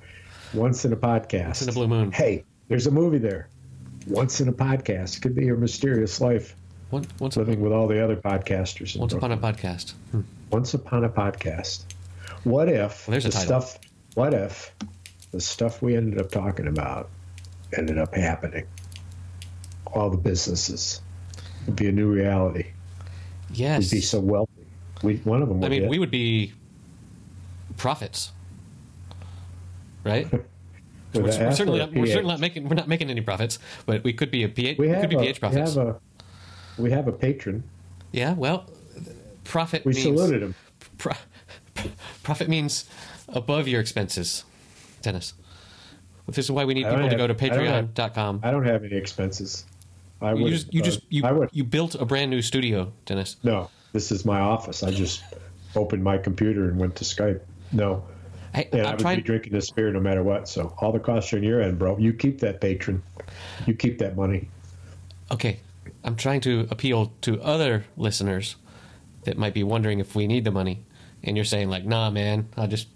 once 0.53 0.85
in 0.85 0.93
a 0.93 0.97
podcast. 0.97 1.45
Once 1.45 1.61
in 1.61 1.69
a 1.69 1.73
blue 1.73 1.87
moon. 1.87 2.11
Hey, 2.11 2.43
there's 2.69 2.87
a 2.87 2.91
movie 2.91 3.19
there. 3.19 3.49
Once 4.07 4.41
in 4.41 4.47
a 4.47 4.53
podcast 4.53 5.21
could 5.21 5.35
be 5.35 5.45
your 5.45 5.57
mysterious 5.57 6.19
life 6.21 6.55
Once, 6.91 7.07
once, 7.19 7.37
living 7.37 7.59
with 7.61 7.71
all 7.71 7.87
the 7.87 8.03
other 8.03 8.15
podcasters. 8.15 8.97
once 8.97 9.13
upon 9.13 9.31
a 9.31 9.37
podcast. 9.37 9.93
Hmm. 10.11 10.21
Once 10.51 10.73
upon 10.73 11.03
a 11.03 11.09
podcast. 11.09 11.83
What 12.43 12.69
if 12.69 13.07
Well, 13.07 13.11
there's 13.11 13.25
a 13.25 13.29
the 13.29 13.37
stuff? 13.37 13.77
What 14.15 14.33
if 14.33 14.73
the 15.31 15.41
stuff 15.41 15.81
we 15.81 15.95
ended 15.95 16.19
up 16.19 16.31
talking 16.31 16.67
about 16.67 17.09
ended 17.77 17.97
up 17.99 18.15
happening? 18.15 18.65
All 19.87 20.09
the 20.09 20.17
businesses 20.17 21.01
would 21.65 21.75
be 21.75 21.87
a 21.87 21.91
new 21.91 22.11
reality. 22.11 22.67
Yes. 23.51 23.91
We'd 23.91 23.97
be 23.97 24.01
so 24.01 24.19
wealthy. 24.19 24.51
We 25.03 25.17
one 25.17 25.41
of 25.41 25.49
them. 25.49 25.59
Would 25.59 25.65
I 25.67 25.69
mean, 25.69 25.81
get- 25.81 25.89
we 25.89 25.99
would 25.99 26.11
be 26.11 26.53
prophets, 27.77 28.31
right? 30.03 30.27
we're, 31.13 31.21
we're 31.23 31.31
certainly 31.51 31.79
not, 31.79 31.91
we're 31.93 32.05
certainly 32.05 32.31
not 32.33 32.39
making 32.39 32.67
we're 32.69 32.75
not 32.75 32.87
making 32.87 33.09
any 33.09 33.21
profits, 33.21 33.59
but 33.85 34.03
we 34.03 34.13
could 34.13 34.31
be 34.31 34.43
a 34.43 34.49
PH. 34.49 34.77
We 34.77 34.87
We, 34.87 34.91
have 34.93 35.01
could 35.01 35.09
be 35.09 35.15
a, 35.15 35.19
PH 35.19 35.41
we 35.41 35.47
have 35.49 35.77
a 35.77 35.99
we 36.77 36.91
have 36.91 37.07
a 37.07 37.11
patron. 37.11 37.63
yeah, 38.11 38.33
well, 38.33 38.65
profit. 39.43 39.83
We 39.85 39.93
means, 39.93 40.03
saluted 40.03 40.41
him. 40.43 40.55
Pro, 40.97 41.13
profit 42.23 42.47
means 42.47 42.85
above 43.29 43.67
your 43.67 43.81
expenses, 43.81 44.43
Dennis. 45.01 45.33
This 46.27 46.45
is 46.45 46.51
why 46.51 46.65
we 46.65 46.73
need 46.75 46.85
I 46.85 46.91
people 46.95 47.09
to 47.09 47.15
go 47.15 47.25
to 47.27 47.33
I 47.33 47.65
have- 47.71 47.85
Patreon.com. 47.95 48.41
I 48.43 48.51
don't 48.51 48.65
have 48.65 48.83
any 48.83 48.95
expenses. 48.95 49.65
I 50.21 50.33
You 50.33 50.49
just 50.49 50.73
you 50.73 50.81
uh, 50.81 50.85
just 50.85 51.01
you 51.09 51.23
I 51.25 51.31
would. 51.31 51.49
you 51.53 51.63
built 51.63 51.95
a 51.95 52.05
brand 52.05 52.29
new 52.29 52.41
studio, 52.41 52.91
Dennis. 53.05 53.37
No, 53.43 53.69
this 53.93 54.11
is 54.11 54.25
my 54.25 54.39
office. 54.39 54.83
I 54.83 54.91
just 54.91 55.23
opened 55.75 56.03
my 56.03 56.17
computer 56.17 56.69
and 56.69 56.77
went 56.79 56.95
to 56.97 57.03
Skype. 57.05 57.41
No, 57.71 58.03
I, 58.53 58.67
and 58.71 58.81
I 58.87 58.91
I'm 58.91 58.97
would 58.97 59.15
be 59.17 59.21
drinking 59.21 59.53
this 59.53 59.69
beer 59.69 59.91
no 59.91 59.99
matter 59.99 60.23
what. 60.23 60.47
So 60.47 60.73
all 60.79 60.91
the 60.91 60.99
costs 60.99 61.31
are 61.33 61.37
on 61.37 61.43
your 61.43 61.61
end, 61.61 61.77
bro. 61.79 61.97
You 61.97 62.13
keep 62.13 62.39
that 62.39 62.61
patron. 62.61 63.03
You 63.65 63.73
keep 63.73 63.99
that 63.99 64.15
money. 64.15 64.49
Okay, 65.31 65.59
I'm 66.03 66.15
trying 66.15 66.41
to 66.41 66.67
appeal 66.71 67.11
to 67.21 67.41
other 67.41 67.85
listeners 67.97 68.55
that 69.25 69.37
might 69.37 69.53
be 69.53 69.63
wondering 69.63 69.99
if 69.99 70.15
we 70.15 70.27
need 70.27 70.43
the 70.43 70.51
money, 70.51 70.83
and 71.23 71.37
you're 71.37 71.45
saying 71.45 71.69
like, 71.69 71.85
"Nah, 71.85 72.09
man, 72.09 72.47
I'll 72.57 72.67
just, 72.67 72.87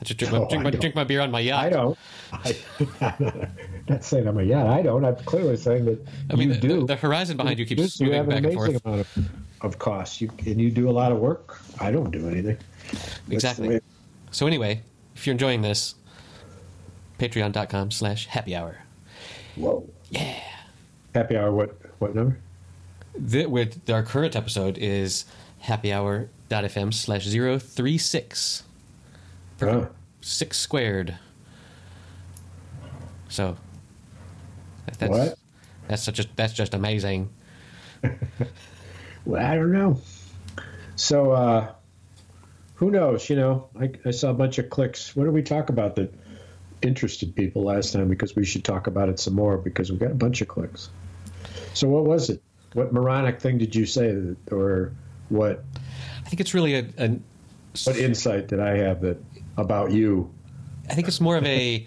I 0.00 0.04
just 0.04 0.18
drink, 0.18 0.32
my, 0.32 0.48
drink, 0.48 0.64
my, 0.64 0.70
drink 0.70 0.94
my 0.94 1.04
beer 1.04 1.20
on 1.20 1.30
my 1.30 1.40
yacht." 1.40 1.64
I 1.64 1.70
don't. 1.70 1.98
I, 2.32 2.56
I'm 3.00 3.52
not 3.88 4.04
saying 4.04 4.26
I'm 4.26 4.38
a 4.38 4.42
yeah. 4.42 4.70
I 4.70 4.82
don't. 4.82 5.04
I'm 5.04 5.16
clearly 5.16 5.56
saying 5.56 5.86
that 5.86 6.06
I 6.30 6.34
mean, 6.34 6.48
you 6.48 6.54
the, 6.54 6.60
do. 6.60 6.80
the, 6.80 6.86
the 6.86 6.96
horizon 6.96 7.36
behind 7.36 7.58
you 7.58 7.64
keeps 7.64 7.98
you 7.98 8.06
moving 8.06 8.18
have 8.18 8.28
an 8.28 8.42
back 8.42 8.44
and 8.44 8.54
forth. 8.54 8.84
amount 8.84 9.00
of, 9.00 9.18
of 9.62 9.78
costs. 9.78 10.20
You 10.20 10.30
and 10.46 10.60
you 10.60 10.70
do 10.70 10.90
a 10.90 10.92
lot 10.92 11.12
of 11.12 11.18
work. 11.18 11.60
I 11.80 11.90
don't 11.90 12.10
do 12.10 12.28
anything. 12.28 12.58
Exactly. 13.30 13.80
So 14.30 14.46
anyway, 14.46 14.82
if 15.18 15.26
you're 15.26 15.32
enjoying 15.32 15.62
this, 15.62 15.96
patreon.com 17.18 17.90
slash 17.90 18.26
happy 18.26 18.54
hour. 18.54 18.78
Whoa. 19.56 19.84
Yeah. 20.10 20.38
Happy 21.12 21.36
hour. 21.36 21.50
What 21.50 21.76
what 21.98 22.14
number? 22.14 22.38
The, 23.16 23.46
with 23.46 23.90
our 23.90 24.04
current 24.04 24.36
episode 24.36 24.78
is 24.78 25.24
happyhour.fm 25.64 26.94
slash 26.94 27.26
036. 27.26 28.62
six 30.20 30.56
squared. 30.56 31.18
So 33.28 33.56
that's 34.98 35.10
What? 35.10 35.34
that's 35.88 36.02
such 36.04 36.20
a 36.20 36.26
that's 36.36 36.52
just 36.52 36.74
amazing. 36.74 37.30
well, 39.24 39.44
I 39.44 39.56
don't 39.56 39.72
know. 39.72 40.00
So 40.94 41.32
uh, 41.32 41.72
who 42.78 42.92
knows? 42.92 43.28
You 43.28 43.36
know, 43.36 43.68
I, 43.78 43.90
I 44.04 44.12
saw 44.12 44.30
a 44.30 44.34
bunch 44.34 44.58
of 44.58 44.70
clicks. 44.70 45.16
What 45.16 45.24
did 45.24 45.34
we 45.34 45.42
talk 45.42 45.68
about 45.68 45.96
that 45.96 46.14
interested 46.80 47.34
people 47.34 47.64
last 47.64 47.92
time? 47.92 48.08
Because 48.08 48.36
we 48.36 48.44
should 48.44 48.64
talk 48.64 48.86
about 48.86 49.08
it 49.08 49.18
some 49.18 49.34
more 49.34 49.58
because 49.58 49.90
we 49.90 49.98
got 49.98 50.12
a 50.12 50.14
bunch 50.14 50.40
of 50.40 50.48
clicks. 50.48 50.88
So 51.74 51.88
what 51.88 52.04
was 52.04 52.30
it? 52.30 52.40
What 52.74 52.92
moronic 52.92 53.40
thing 53.40 53.58
did 53.58 53.74
you 53.74 53.84
say, 53.84 54.12
that, 54.12 54.52
or 54.52 54.92
what 55.28 55.64
I 56.24 56.28
think 56.28 56.40
it's 56.40 56.54
really 56.54 56.74
a, 56.74 56.86
a 56.98 57.18
what 57.84 57.96
insight 57.96 58.46
did 58.46 58.60
I 58.60 58.76
have 58.76 59.00
that 59.00 59.18
about 59.56 59.90
you? 59.90 60.30
I 60.88 60.94
think 60.94 61.08
it's 61.08 61.20
more 61.20 61.36
of 61.36 61.44
a 61.44 61.84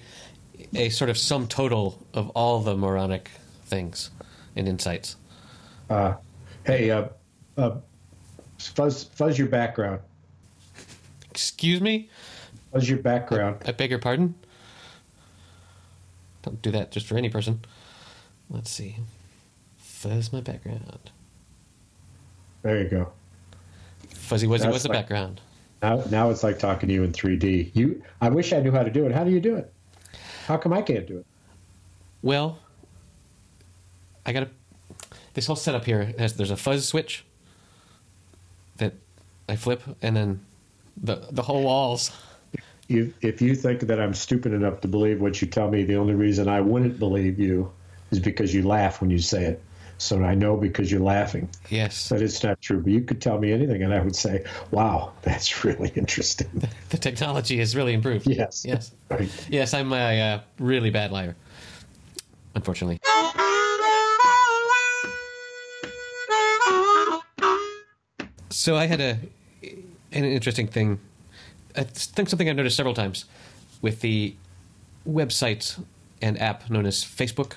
a 0.76 0.90
sort 0.90 1.10
of 1.10 1.18
sum 1.18 1.48
total 1.48 2.06
of 2.14 2.30
all 2.32 2.60
the 2.60 2.76
moronic 2.76 3.32
things 3.66 4.12
and 4.58 4.68
insights. 4.68 5.16
Uh, 5.90 6.16
hey, 6.66 6.92
uh, 6.92 7.06
uh, 7.58 7.78
fuzz, 8.58 9.06
fuzz 9.06 9.38
your 9.38 9.48
background. 9.48 10.02
Excuse 11.32 11.82
me? 11.82 12.10
What's 12.72 12.88
your 12.88 13.00
background. 13.00 13.58
I 13.66 13.72
beg 13.72 13.90
your 13.90 14.00
pardon? 14.00 14.36
Don't 16.44 16.62
do 16.62 16.72
that 16.72 16.92
just 16.92 17.08
for 17.08 17.18
any 17.18 17.30
person. 17.30 17.62
Let's 18.50 18.70
see. 18.70 18.98
Fuzz 19.78 20.34
my 20.34 20.42
background. 20.42 21.12
There 22.64 22.82
you 22.82 22.90
go. 22.90 23.12
Fuzzy 24.10 24.48
Wuzzy 24.48 24.60
That's 24.60 24.74
was 24.74 24.84
the 24.84 24.90
background. 24.90 25.42
Now, 25.82 26.04
now 26.10 26.30
it's 26.30 26.44
like 26.44 26.60
talking 26.60 26.88
to 26.88 26.94
you 26.94 27.04
in 27.04 27.12
3D. 27.12 27.72
You, 27.74 28.04
I 28.22 28.30
wish 28.30 28.54
I 28.54 28.60
knew 28.60 28.72
how 28.72 28.84
to 28.84 28.92
do 28.92 29.06
it. 29.06 29.12
How 29.12 29.24
do 29.24 29.32
you 29.32 29.40
do 29.40 29.56
it? 29.56 29.74
How 30.46 30.58
come 30.58 30.74
I 30.74 30.82
can't 30.82 31.08
do 31.08 31.18
it? 31.18 31.26
Well, 32.22 32.60
I 34.26 34.34
got 34.34 34.44
a. 34.44 34.50
This 35.34 35.48
whole 35.48 35.56
setup 35.56 35.86
here 35.86 36.14
has 36.20 36.34
there's 36.34 36.52
a 36.52 36.58
fuzz 36.58 36.88
switch 36.88 37.26
that 38.78 38.94
I 39.48 39.56
flip, 39.56 39.82
and 40.02 40.16
then 40.16 40.46
the 40.98 41.28
the 41.32 41.42
whole 41.42 41.64
walls. 41.64 42.12
You, 42.88 43.14
if 43.22 43.42
you 43.42 43.56
think 43.56 43.82
that 43.82 44.02
I'm 44.02 44.14
stupid 44.14 44.52
enough 44.52 44.82
to 44.82 44.88
believe 44.90 45.22
what 45.22 45.42
you 45.42 45.48
tell 45.48 45.70
me, 45.70 45.84
the 45.84 45.96
only 45.96 46.14
reason 46.14 46.50
I 46.50 46.60
wouldn't 46.60 47.00
believe 47.00 47.40
you 47.40 47.72
is 48.12 48.20
because 48.20 48.54
you 48.54 48.68
laugh 48.68 49.00
when 49.00 49.10
you 49.10 49.20
say 49.20 49.46
it. 49.46 49.64
So 49.98 50.22
I 50.24 50.34
know 50.34 50.58
because 50.58 50.92
you're 50.92 51.00
laughing 51.00 51.48
Yes, 51.70 52.10
that 52.10 52.22
it's 52.24 52.44
not 52.44 52.60
true. 52.60 52.82
But 52.82 52.92
you 52.92 53.02
could 53.02 53.22
tell 53.22 53.38
me 53.38 53.54
anything, 53.54 53.84
and 53.84 53.94
I 53.94 54.02
would 54.02 54.16
say, 54.16 54.44
"Wow, 54.72 55.14
that's 55.22 55.64
really 55.64 55.92
interesting." 55.96 56.68
the 56.90 56.98
technology 56.98 57.58
has 57.60 57.76
really 57.76 57.94
improved. 57.94 58.28
yes. 58.28 58.66
Yes. 58.66 58.92
Right. 59.10 59.30
Yes, 59.50 59.74
I'm 59.74 59.94
a 59.94 60.22
uh, 60.22 60.40
really 60.60 60.90
bad 60.90 61.12
liar. 61.12 61.36
Unfortunately. 62.56 63.00
So 68.50 68.76
I 68.76 68.86
had 68.86 69.00
a 69.02 69.18
an 70.12 70.26
interesting 70.26 70.68
thing. 70.68 71.00
I 71.76 71.84
think 71.84 72.30
something 72.30 72.50
I've 72.50 72.56
noticed 72.56 72.76
several 72.76 72.94
times 72.94 73.26
with 73.82 74.02
the 74.02 74.36
website 75.08 75.82
and 76.22 76.40
app 76.40 76.70
known 76.70 76.86
as 76.86 77.04
Facebook. 77.04 77.54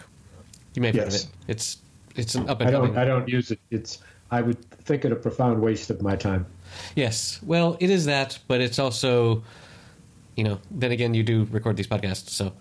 You 0.75 0.83
may 0.83 0.89
have 0.89 0.97
heard 0.97 1.09
of 1.09 1.15
it. 1.15 1.27
It's 1.49 1.79
it's 2.17 2.35
an 2.35 2.49
up 2.49 2.61
and 2.61 2.69
I 2.69 2.73
don't. 2.73 2.87
coming. 2.87 2.99
I 2.99 3.05
don't 3.05 3.29
use 3.29 3.51
it. 3.51 3.59
It's. 3.71 3.99
I 4.31 4.41
would 4.41 4.65
think 4.71 5.05
it 5.05 5.13
a 5.13 5.17
profound 5.17 5.61
waste 5.61 5.91
of 5.91 6.03
my 6.03 6.17
time. 6.17 6.47
Yes. 6.97 7.41
Well, 7.43 7.77
it 7.79 7.91
is 7.91 8.07
that, 8.07 8.39
but 8.49 8.61
it's 8.61 8.79
also, 8.79 9.45
you 10.37 10.45
know. 10.45 10.59
Then 10.71 10.93
again, 10.93 11.15
you 11.15 11.23
do 11.23 11.45
record 11.51 11.77
these 11.77 11.87
podcasts, 11.87 12.31
so 12.31 12.53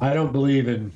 I 0.00 0.12
don't 0.12 0.32
believe 0.32 0.68
in 0.68 0.92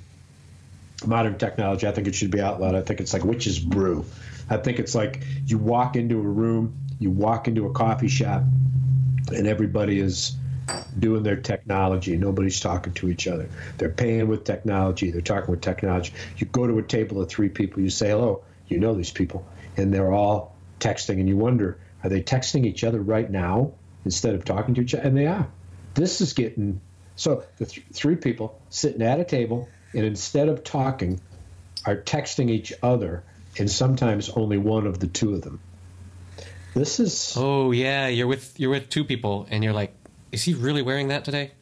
modern 1.06 1.38
technology. 1.38 1.86
I 1.86 1.92
think 1.92 2.06
it 2.06 2.14
should 2.14 2.30
be 2.30 2.40
outlawed. 2.40 2.74
I 2.74 2.82
think 2.82 3.00
it's 3.00 3.12
like 3.12 3.24
witch's 3.24 3.58
brew. 3.58 4.04
I 4.50 4.56
think 4.56 4.78
it's 4.78 4.94
like 4.94 5.24
you 5.46 5.58
walk 5.58 5.96
into 5.96 6.18
a 6.18 6.22
room, 6.22 6.76
you 6.98 7.10
walk 7.10 7.48
into 7.48 7.66
a 7.66 7.72
coffee 7.72 8.08
shop, 8.08 8.42
and 9.32 9.46
everybody 9.46 10.00
is 10.00 10.36
doing 10.98 11.22
their 11.22 11.36
technology. 11.36 12.16
Nobody's 12.16 12.60
talking 12.60 12.92
to 12.94 13.08
each 13.08 13.26
other. 13.26 13.48
They're 13.78 13.88
paying 13.88 14.28
with 14.28 14.44
technology. 14.44 15.10
They're 15.10 15.20
talking 15.20 15.50
with 15.50 15.60
technology. 15.60 16.12
You 16.36 16.46
go 16.46 16.66
to 16.66 16.78
a 16.78 16.82
table 16.82 17.22
of 17.22 17.28
three 17.28 17.48
people. 17.48 17.82
You 17.82 17.90
say 17.90 18.10
hello. 18.10 18.42
You 18.66 18.78
know 18.78 18.94
these 18.94 19.12
people, 19.12 19.46
and 19.76 19.92
they're 19.92 20.12
all 20.12 20.54
texting, 20.80 21.20
and 21.20 21.28
you 21.28 21.36
wonder, 21.36 21.78
are 22.04 22.10
they 22.10 22.22
texting 22.22 22.66
each 22.66 22.84
other 22.84 23.00
right 23.00 23.30
now 23.30 23.72
instead 24.04 24.34
of 24.34 24.44
talking 24.44 24.74
to 24.74 24.82
each 24.82 24.94
other? 24.94 25.04
And 25.06 25.16
they 25.16 25.26
are. 25.26 25.48
This 25.94 26.20
is 26.20 26.32
getting 26.34 26.80
so 27.16 27.42
the 27.56 27.66
th- 27.66 27.86
three 27.92 28.16
people 28.16 28.60
sitting 28.70 29.02
at 29.02 29.18
a 29.18 29.24
table, 29.24 29.68
and 29.92 30.04
instead 30.04 30.48
of 30.48 30.62
talking, 30.62 31.20
are 31.84 31.96
texting 31.96 32.50
each 32.50 32.72
other, 32.82 33.24
and 33.58 33.70
sometimes 33.70 34.28
only 34.30 34.58
one 34.58 34.86
of 34.86 35.00
the 35.00 35.06
two 35.08 35.34
of 35.34 35.42
them. 35.42 35.60
This 36.74 37.00
is 37.00 37.34
Oh 37.36 37.72
yeah, 37.72 38.08
you're 38.08 38.26
with 38.26 38.58
you're 38.58 38.70
with 38.70 38.88
two 38.88 39.04
people, 39.04 39.46
and 39.50 39.64
you're 39.64 39.72
like, 39.72 39.94
is 40.32 40.42
he 40.42 40.54
really 40.54 40.82
wearing 40.82 41.08
that 41.08 41.24
today? 41.24 41.52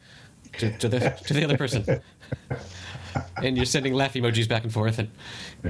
To, 0.59 0.75
to 0.77 0.89
the 0.89 0.99
to 1.25 1.33
the 1.33 1.43
other 1.43 1.57
person, 1.57 2.01
and 3.43 3.57
you're 3.57 3.65
sending 3.65 3.93
laugh 3.93 4.13
emojis 4.13 4.47
back 4.47 4.63
and 4.63 4.73
forth, 4.73 4.99
and 4.99 5.09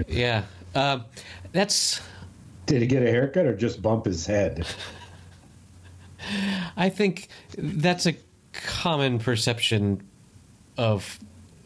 yeah, 0.07 0.43
um, 0.75 1.05
that's 1.51 2.01
did 2.67 2.81
he 2.81 2.87
get 2.87 3.03
a 3.03 3.09
haircut 3.09 3.45
or 3.45 3.55
just 3.55 3.81
bump 3.81 4.05
his 4.05 4.25
head? 4.25 4.65
I 6.75 6.89
think 6.89 7.29
that's 7.57 8.05
a 8.05 8.15
common 8.53 9.19
perception 9.19 10.05
of 10.77 11.19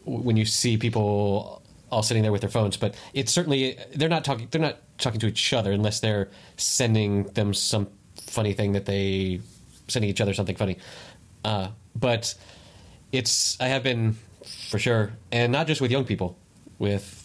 when 0.04 0.36
you 0.36 0.44
see 0.44 0.76
people 0.76 1.61
all 1.92 2.02
sitting 2.02 2.22
there 2.22 2.32
with 2.32 2.40
their 2.40 2.50
phones. 2.50 2.76
But 2.76 2.96
it's 3.14 3.30
certainly 3.30 3.78
they're 3.94 4.08
not 4.08 4.24
talking. 4.24 4.48
They're 4.50 4.60
not 4.60 4.78
talking 4.98 5.20
to 5.20 5.26
each 5.28 5.52
other 5.52 5.70
unless 5.70 6.00
they're 6.00 6.30
sending 6.56 7.24
them 7.24 7.54
some 7.54 7.86
funny 8.16 8.54
thing 8.54 8.72
that 8.72 8.86
they 8.86 9.40
sending 9.88 10.10
each 10.10 10.20
other 10.20 10.34
something 10.34 10.56
funny. 10.56 10.78
Uh, 11.44 11.68
but 11.94 12.34
it's 13.12 13.60
I 13.60 13.68
have 13.68 13.82
been 13.82 14.16
for 14.70 14.78
sure, 14.78 15.12
and 15.30 15.52
not 15.52 15.66
just 15.66 15.80
with 15.80 15.90
young 15.90 16.04
people, 16.04 16.36
with 16.78 17.18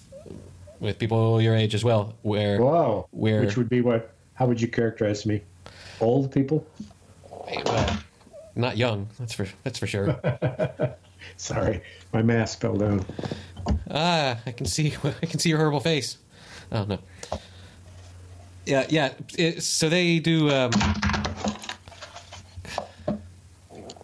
with 0.79 0.99
people 0.99 1.41
your 1.41 1.55
age 1.55 1.73
as 1.73 1.83
well. 1.83 2.13
Where 2.21 2.59
Whoa. 2.59 3.07
where 3.11 3.41
Which 3.41 3.57
would 3.57 3.69
be 3.69 3.81
what? 3.81 4.11
How 4.33 4.45
would 4.45 4.61
you 4.61 4.67
characterize 4.67 5.25
me? 5.25 5.41
Old 5.99 6.31
people? 6.31 6.67
well, 7.65 7.99
not 8.55 8.77
young. 8.77 9.07
That's 9.17 9.33
for 9.33 9.47
that's 9.63 9.79
for 9.79 9.87
sure. 9.87 10.19
Sorry, 11.37 11.81
my 12.13 12.21
mask 12.21 12.61
fell 12.61 12.75
down. 12.75 13.05
Ah, 13.91 14.39
I 14.45 14.51
can 14.51 14.65
see 14.65 14.93
I 15.03 15.25
can 15.25 15.39
see 15.39 15.49
your 15.49 15.57
horrible 15.59 15.79
face. 15.79 16.17
Oh 16.71 16.85
no. 16.85 16.99
Yeah, 18.65 18.85
yeah. 18.89 19.13
It, 19.37 19.63
so 19.63 19.87
they 19.87 20.19
do. 20.19 20.49
Um, 20.51 20.71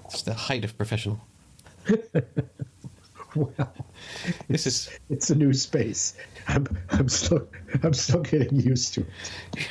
it's 0.05 0.21
the 0.23 0.33
height 0.33 0.63
of 0.63 0.77
professional. 0.77 1.19
Well, 3.35 3.73
This 4.47 4.67
is 4.67 4.89
it's 5.09 5.29
a 5.29 5.35
new 5.35 5.53
space. 5.53 6.15
I'm, 6.47 6.67
I'm 6.91 7.09
still, 7.09 7.47
I'm 7.81 7.93
still 7.93 8.21
getting 8.21 8.59
used 8.59 8.93
to 8.95 9.01
it. 9.01 9.67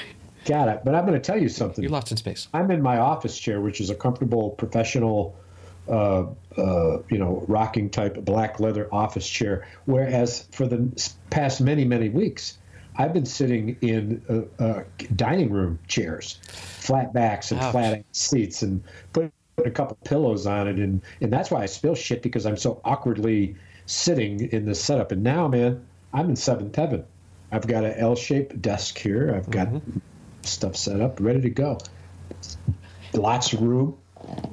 Got 0.46 0.68
it. 0.68 0.80
But 0.84 0.94
I'm 0.94 1.06
going 1.06 1.20
to 1.20 1.24
tell 1.24 1.40
you 1.40 1.48
something. 1.48 1.82
you're 1.82 1.92
lost 1.92 2.10
in 2.10 2.16
space. 2.16 2.48
I'm 2.52 2.70
in 2.70 2.82
my 2.82 2.98
office 2.98 3.38
chair, 3.38 3.60
which 3.60 3.80
is 3.80 3.90
a 3.90 3.94
comfortable, 3.94 4.50
professional, 4.50 5.36
uh, 5.88 6.26
uh, 6.56 6.98
you 7.10 7.18
know, 7.18 7.44
rocking 7.48 7.90
type 7.90 8.16
black 8.24 8.60
leather 8.60 8.88
office 8.92 9.28
chair. 9.28 9.66
Whereas 9.86 10.48
for 10.52 10.66
the 10.66 11.10
past 11.30 11.60
many, 11.60 11.84
many 11.84 12.08
weeks, 12.08 12.58
I've 12.96 13.12
been 13.12 13.26
sitting 13.26 13.76
in 13.80 14.48
uh, 14.60 14.62
uh, 14.62 14.84
dining 15.16 15.50
room 15.50 15.78
chairs, 15.88 16.38
flat 16.46 17.12
backs 17.12 17.50
and 17.50 17.60
Ouch. 17.60 17.72
flat 17.72 18.04
seats, 18.12 18.62
and 18.62 18.82
put 19.12 19.32
a 19.64 19.70
couple 19.70 19.96
pillows 20.04 20.46
on 20.46 20.68
it, 20.68 20.76
and 20.76 21.02
and 21.20 21.32
that's 21.32 21.50
why 21.50 21.62
I 21.62 21.66
spill 21.66 21.94
shit 21.94 22.22
because 22.22 22.46
I'm 22.46 22.56
so 22.56 22.80
awkwardly 22.84 23.56
sitting 23.86 24.52
in 24.52 24.66
this 24.66 24.82
setup. 24.82 25.12
And 25.12 25.22
now, 25.22 25.48
man, 25.48 25.86
I'm 26.12 26.30
in 26.30 26.36
seventh 26.36 26.76
heaven. 26.76 27.04
I've 27.50 27.66
got 27.66 27.84
an 27.84 27.94
L-shaped 27.94 28.62
desk 28.62 28.96
here. 28.96 29.34
I've 29.34 29.50
got 29.50 29.68
stuff 30.42 30.76
set 30.76 31.00
up, 31.00 31.20
ready 31.20 31.40
to 31.42 31.50
go. 31.50 31.78
Lots 33.12 33.52
of 33.52 33.60
room. 33.60 33.98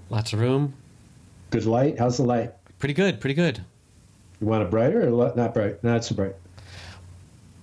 Lots 0.09 0.33
of 0.33 0.39
room. 0.39 0.73
Good 1.49 1.65
light. 1.65 1.97
How's 1.97 2.17
the 2.17 2.23
light? 2.23 2.53
Pretty 2.79 2.93
good. 2.93 3.19
Pretty 3.19 3.33
good. 3.33 3.63
You 4.39 4.47
want 4.47 4.63
it 4.63 4.69
brighter 4.71 5.07
or 5.13 5.33
not 5.35 5.53
bright? 5.53 5.83
Not 5.83 6.05
so 6.05 6.15
bright. 6.15 6.35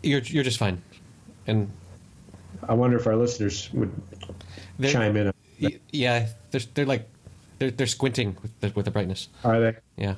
You're 0.03 0.21
you're 0.21 0.45
just 0.45 0.59
fine. 0.59 0.83
And 1.47 1.71
I 2.69 2.75
wonder 2.75 2.97
if 2.97 3.07
our 3.07 3.17
listeners 3.17 3.71
would 3.73 3.93
chime 4.83 5.17
in. 5.17 5.33
y- 5.61 5.79
yeah, 5.91 6.29
they're 6.51 6.61
they're 6.75 6.85
like 6.87 7.09
they're 7.59 7.71
they're 7.71 7.87
squinting 7.87 8.37
with 8.43 8.61
the, 8.61 8.73
with 8.75 8.85
the 8.85 8.91
brightness. 8.91 9.29
Are 9.45 9.61
they? 9.61 9.77
Yeah. 9.97 10.17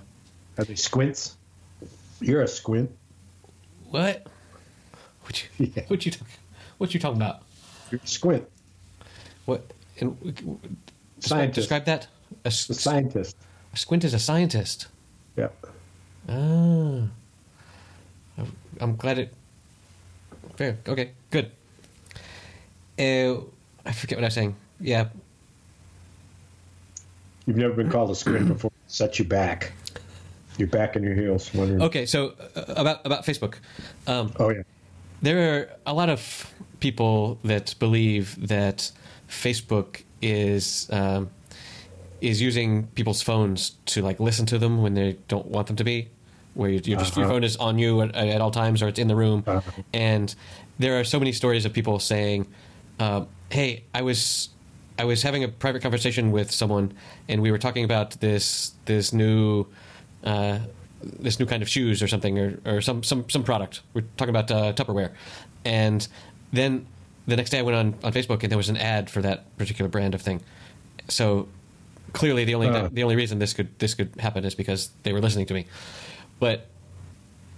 Are 0.57 0.65
they 0.65 0.75
squints? 0.75 1.37
You're 2.21 2.43
a 2.43 2.49
squint. 2.49 2.91
What? 3.91 4.27
What 5.23 5.43
you 5.59 5.71
Yeah. 5.77 5.83
what 5.89 6.05
you 6.07 6.13
talk, 6.13 6.29
what 6.79 6.95
you 6.95 7.01
talking 7.01 7.19
about? 7.21 7.43
You're 7.91 8.01
a 8.03 8.07
squint. 8.07 8.49
What? 9.45 9.73
And, 10.01 10.19
describe, 10.23 10.61
Scientist. 11.21 11.55
describe 11.55 11.85
that. 11.87 12.07
A, 12.45 12.49
The 12.49 12.51
scientist. 12.51 13.37
Squint 13.75 14.05
is 14.05 14.15
a 14.15 14.19
scientist. 14.19 14.89
Yeah. 15.37 15.49
Ah. 16.29 17.03
I'm- 18.81 18.97
glad 18.97 19.19
it. 19.19 19.35
Fair. 20.57 20.79
Okay. 20.87 21.13
Good. 21.31 21.51
Uh, 22.99 23.41
I 23.85 23.93
forget 23.93 24.19
what 24.19 24.25
I 24.25 24.29
was 24.29 24.35
saying. 24.35 24.55
Yeah. 24.81 25.09
You've 27.47 27.57
never 27.57 27.75
been 27.75 27.91
called 27.91 28.11
a 28.11 28.15
squint 28.15 28.49
before. 28.49 28.71
Set 28.89 29.19
you 29.19 29.25
back. 29.25 29.73
You're 30.59 30.69
back 30.69 30.97
on 30.97 31.03
your 31.03 31.15
heels. 31.15 31.53
Wondering. 31.55 31.83
Okay. 31.83 32.07
So 32.07 32.35
uh, 32.55 32.65
about 32.77 33.07
about 33.07 33.25
Facebook. 33.25 33.55
Um, 34.07 34.33
Oh 34.39 34.51
yeah. 34.51 34.63
there 35.23 35.55
are 35.55 35.71
a 35.87 35.95
lot 35.95 36.09
of 36.11 36.53
people 36.81 37.39
that 37.45 37.75
believe 37.79 38.49
that 38.49 38.91
Facebook 39.29 40.03
is 40.21 40.89
um, 40.91 41.31
is 42.21 42.41
using 42.41 42.87
people's 42.95 43.23
phones 43.23 43.71
to 43.87 44.03
like 44.03 44.19
listen 44.21 44.47
to 44.47 44.59
them 44.59 44.83
when 44.83 44.95
they 44.95 45.17
don't 45.29 45.47
want 45.47 45.67
them 45.67 45.77
to 45.77 45.85
be, 45.85 46.09
where 46.55 46.71
you, 46.71 46.81
you're 46.85 46.99
just 46.99 47.17
your 47.17 47.25
Uh-huh. 47.27 47.35
phone 47.35 47.45
is 47.45 47.57
on 47.57 47.79
you 47.79 48.01
at, 48.03 48.15
at 48.15 48.41
all 48.41 48.51
times 48.51 48.83
or 48.83 48.89
it's 48.89 48.99
in 48.99 49.09
the 49.09 49.17
room, 49.17 49.45
Uh-huh. 49.47 49.71
and 49.93 50.35
there 50.79 50.99
are 50.99 51.05
so 51.05 51.19
many 51.19 51.33
stories 51.33 51.65
of 51.65 51.73
people 51.73 51.99
saying, 51.99 52.47
um, 52.99 53.27
"Hey, 53.51 53.85
I 53.95 54.03
was." 54.03 54.51
I 55.01 55.05
was 55.05 55.23
having 55.23 55.45
a 55.45 55.49
private 55.49 55.81
conversation 55.81 56.33
with 56.33 56.51
someone, 56.51 56.93
and 57.29 57.41
we 57.41 57.53
were 57.53 57.59
talking 57.59 57.85
about 57.85 58.19
this 58.19 58.73
this 58.85 59.13
new 59.13 59.65
uh, 60.25 60.59
this 61.21 61.39
new 61.39 61.47
kind 61.47 61.63
of 61.63 61.69
shoes 61.69 62.03
or 62.03 62.09
something, 62.09 62.37
or, 62.37 62.59
or 62.67 62.81
some, 62.81 63.05
some 63.05 63.31
some 63.31 63.45
product. 63.45 63.83
We're 63.95 64.03
talking 64.17 64.35
about 64.35 64.51
uh, 64.51 64.73
Tupperware, 64.73 65.13
and 65.65 66.09
then 66.53 66.85
the 67.29 67.37
next 67.37 67.51
day 67.51 67.61
I 67.61 67.63
went 67.63 67.77
on, 67.77 67.95
on 68.03 68.13
Facebook 68.13 68.43
and 68.43 68.51
there 68.51 68.57
was 68.59 68.69
an 68.71 68.77
ad 68.77 69.09
for 69.09 69.23
that 69.23 69.57
particular 69.57 69.89
brand 69.89 70.17
of 70.17 70.21
thing. 70.23 70.41
So 71.09 71.47
clearly, 72.13 72.45
the 72.45 72.55
only 72.55 72.69
Uh. 72.69 72.89
the 72.93 73.03
only 73.03 73.17
reason 73.17 73.39
this 73.39 73.53
could 73.55 73.79
this 73.79 73.95
could 73.95 74.11
happen 74.19 74.45
is 74.45 74.55
because 74.55 74.91
they 75.03 75.13
were 75.13 75.21
listening 75.21 75.47
to 75.47 75.55
me. 75.55 75.67
But 76.41 76.67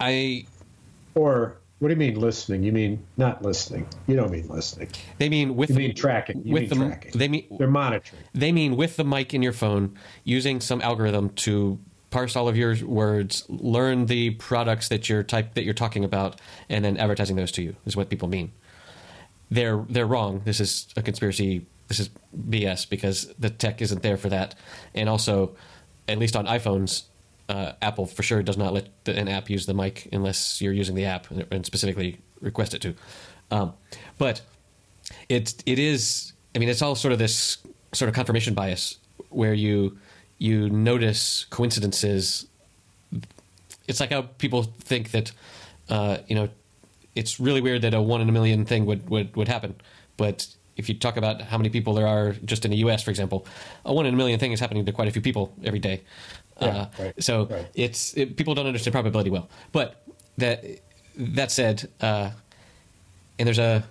I 0.01 0.47
Or 1.15 1.57
what 1.79 1.89
do 1.89 1.95
you 1.95 1.99
mean 1.99 2.21
listening? 2.21 2.63
You 2.63 2.73
mean 2.73 3.03
not 3.17 3.43
listening? 3.43 3.87
You 4.07 4.17
don't 4.17 4.31
mean 4.31 4.49
listening. 4.49 4.89
they 5.19 5.29
mean 5.29 5.57
with 5.57 5.71
You 5.71 5.75
the- 5.77 5.81
mean 5.81 5.95
tracking. 5.95 6.43
You 6.45 6.53
with 6.55 6.71
mean 6.71 6.81
the 6.81 6.87
tracking. 6.87 7.13
they 7.15 7.29
mean 7.29 7.45
They're 7.59 7.67
monitoring. 7.69 8.23
They 8.35 8.53
mean 8.53 8.77
with 8.77 8.97
the 8.97 9.05
mic 9.05 9.35
in 9.35 9.43
your 9.43 9.53
phone, 9.53 9.97
using 10.25 10.61
some 10.61 10.81
algorithm 10.83 11.31
to 11.47 11.79
parse 12.11 12.35
all 12.37 12.49
of 12.49 12.57
your 12.57 12.75
words, 12.85 13.45
learn 13.49 14.07
the 14.07 14.31
products 14.31 14.89
that 14.89 15.09
you're 15.09 15.23
type 15.23 15.55
that 15.55 15.65
you're 15.65 15.75
talking 15.75 16.05
about, 16.05 16.41
and 16.69 16.85
then 16.85 16.97
advertising 16.97 17.37
those 17.37 17.53
to 17.53 17.63
you 17.63 17.77
is 17.87 17.97
what 17.97 18.09
people 18.11 18.29
mean. 18.29 18.53
They're 19.51 19.85
they're 19.89 20.07
wrong. 20.07 20.43
This 20.45 20.61
is 20.61 20.89
a 20.97 21.03
conspiracy. 21.03 21.67
This 21.91 22.01
is 22.01 22.11
BS 22.35 22.89
because 22.89 23.35
the 23.39 23.51
tech 23.51 23.83
isn't 23.83 24.03
there 24.03 24.17
for 24.17 24.31
that. 24.31 24.55
And 24.95 25.09
also, 25.09 25.57
at 26.09 26.19
least 26.19 26.37
on 26.37 26.47
iPhones, 26.47 27.03
uh, 27.51 27.73
Apple 27.83 28.07
for 28.07 28.23
sure 28.23 28.43
does 28.43 28.57
not 28.57 28.73
let 28.73 28.89
the, 29.05 29.15
an 29.19 29.29
app 29.29 29.51
use 29.51 29.67
the 29.67 29.75
mic 29.75 30.09
unless 30.13 30.63
you're 30.63 30.73
using 30.73 30.95
the 30.95 31.05
app 31.05 31.31
and 31.31 31.67
specifically 31.67 32.19
request 32.41 32.73
it 32.73 32.81
to. 32.83 32.95
Um, 33.51 33.75
but 34.17 34.41
it 35.29 35.63
it 35.67 35.79
is 35.79 36.33
i 36.55 36.59
mean 36.59 36.69
it's 36.69 36.83
all 36.83 36.95
sort 36.95 37.13
of 37.13 37.19
this 37.19 37.59
sort 37.93 38.09
of 38.09 38.15
confirmation 38.15 38.55
bias 38.55 38.99
where 39.31 39.55
you 39.55 39.97
you 40.39 40.71
notice 40.71 41.47
coincidences 41.51 42.47
it's 43.89 44.01
like 44.01 44.11
how 44.11 44.23
people 44.23 44.63
think 44.81 45.11
that 45.11 45.33
uh, 45.89 46.19
you 46.29 46.35
know 46.35 46.49
it's 47.17 47.41
really 47.41 47.61
weird 47.61 47.83
that 47.83 47.93
a 47.93 48.01
one 48.01 48.21
in 48.21 48.29
a 48.29 48.33
million 48.33 48.65
thing 48.65 48.87
would, 48.87 49.11
would, 49.11 49.35
would 49.35 49.49
happen 49.49 49.75
but 50.17 50.47
if 50.81 50.89
you 50.89 50.95
talk 50.97 51.17
about 51.17 51.41
how 51.43 51.57
many 51.57 51.69
people 51.71 51.95
there 51.95 52.07
are 52.09 52.33
just 52.45 52.65
in 52.65 52.71
the 52.73 52.77
us 52.79 53.03
for 53.05 53.11
example 53.11 53.47
a 53.85 53.93
one 53.95 54.07
in 54.07 54.15
a 54.15 54.17
million 54.17 54.39
thing 54.41 54.53
is 54.53 54.59
happening 54.61 54.85
to 54.85 54.93
quite 54.93 55.07
a 55.07 55.13
few 55.13 55.23
people 55.23 55.53
every 55.65 55.79
day 55.79 56.03
Yeah, 56.61 56.67
uh, 56.69 56.87
right, 56.99 57.23
so 57.23 57.47
right. 57.47 57.67
it's 57.75 58.15
it, 58.17 58.37
people 58.37 58.55
don't 58.55 58.67
understand 58.67 58.93
probability 58.93 59.31
well 59.31 59.49
but 59.73 60.03
that 60.39 60.65
that 61.17 61.51
said 61.53 61.89
uh, 62.01 62.31
and 63.39 63.47
there's 63.47 63.59
a 63.59 63.85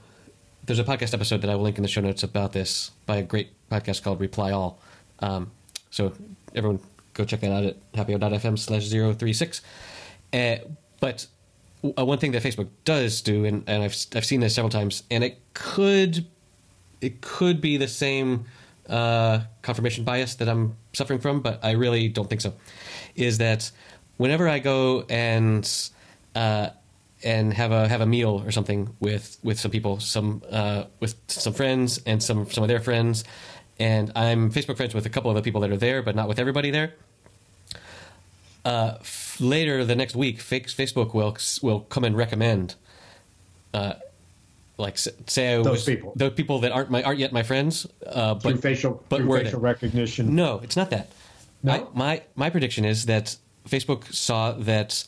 there's 0.65 0.79
a 0.79 0.83
podcast 0.83 1.13
episode 1.15 1.41
that 1.41 1.49
I 1.49 1.55
will 1.55 1.63
link 1.63 1.77
in 1.77 1.81
the 1.83 1.87
show 1.89 2.01
notes 2.01 2.21
about 2.21 2.51
this 2.53 2.91
by 3.07 3.17
a 3.17 3.23
great 3.23 3.49
podcast 3.71 4.03
called 4.03 4.19
Reply 4.19 4.51
All. 4.51 4.79
Um, 5.19 5.49
so 5.89 6.13
everyone 6.53 6.79
go 7.15 7.25
check 7.25 7.39
that 7.41 7.51
out 7.51 7.63
at 7.63 7.93
happyhour.fm 7.93 8.59
slash 8.59 8.87
036. 8.89 9.61
Uh, 10.31 10.57
but 10.99 11.25
uh, 11.97 12.05
one 12.05 12.19
thing 12.19 12.33
that 12.33 12.43
Facebook 12.43 12.67
does 12.85 13.21
do, 13.21 13.45
and, 13.45 13.63
and 13.67 13.81
I've, 13.81 13.95
I've 14.13 14.25
seen 14.25 14.41
this 14.41 14.53
several 14.53 14.69
times, 14.69 15.01
and 15.09 15.23
it 15.23 15.39
could 15.55 16.27
it 17.01 17.21
could 17.21 17.61
be 17.61 17.77
the 17.77 17.87
same 17.87 18.45
uh, 18.87 19.41
confirmation 19.61 20.03
bias 20.03 20.35
that 20.35 20.49
I'm 20.49 20.75
suffering 20.93 21.19
from, 21.19 21.41
but 21.41 21.63
I 21.63 21.71
really 21.71 22.07
don't 22.07 22.27
think 22.27 22.41
so. 22.41 22.53
Is 23.15 23.37
that 23.37 23.71
whenever 24.17 24.47
I 24.47 24.59
go 24.59 25.05
and 25.09 25.69
uh, 26.35 26.69
and 27.23 27.53
have 27.53 27.71
a 27.71 27.87
have 27.87 28.01
a 28.01 28.05
meal 28.05 28.41
or 28.45 28.51
something 28.51 28.95
with 28.99 29.37
with 29.43 29.59
some 29.59 29.71
people, 29.71 29.99
some 29.99 30.41
uh, 30.49 30.85
with 30.99 31.15
some 31.27 31.53
friends 31.53 32.01
and 32.05 32.21
some 32.21 32.49
some 32.49 32.63
of 32.63 32.67
their 32.67 32.79
friends, 32.79 33.23
and 33.79 34.11
I'm 34.15 34.51
Facebook 34.51 34.77
friends 34.77 34.93
with 34.93 35.05
a 35.05 35.09
couple 35.09 35.29
of 35.31 35.35
the 35.35 35.41
people 35.41 35.61
that 35.61 35.71
are 35.71 35.77
there, 35.77 36.01
but 36.01 36.15
not 36.15 36.27
with 36.27 36.39
everybody 36.39 36.71
there. 36.71 36.93
Uh, 38.65 38.97
f- 38.99 39.37
later 39.39 39.85
the 39.85 39.95
next 39.95 40.15
week, 40.15 40.39
Fa- 40.41 40.61
Facebook 40.61 41.13
will 41.13 41.37
will 41.61 41.81
come 41.81 42.03
and 42.03 42.15
recommend, 42.15 42.75
uh, 43.73 43.93
like 44.79 44.97
say 44.97 45.53
I 45.53 45.57
Those 45.57 45.65
was, 45.65 45.83
people. 45.85 46.13
those 46.15 46.33
people 46.33 46.59
that 46.59 46.71
aren't 46.71 46.89
my 46.89 47.03
aren't 47.03 47.19
yet 47.19 47.33
my 47.33 47.43
friends, 47.43 47.85
uh, 48.07 48.35
Through 48.35 48.53
but 48.53 48.61
facial, 48.61 49.03
but 49.09 49.21
through 49.21 49.37
facial 49.43 49.59
recognition. 49.59 50.35
No, 50.35 50.59
it's 50.63 50.75
not 50.77 50.89
that. 50.91 51.11
No? 51.61 51.73
I, 51.73 51.85
my 51.93 52.21
my 52.35 52.49
prediction 52.49 52.85
is 52.85 53.05
that 53.05 53.35
Facebook 53.67 54.11
saw 54.13 54.53
that 54.53 55.03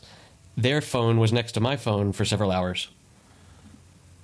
their 0.57 0.81
phone 0.81 1.17
was 1.17 1.31
next 1.31 1.53
to 1.53 1.59
my 1.61 1.77
phone 1.77 2.11
for 2.11 2.25
several 2.25 2.51
hours. 2.51 2.89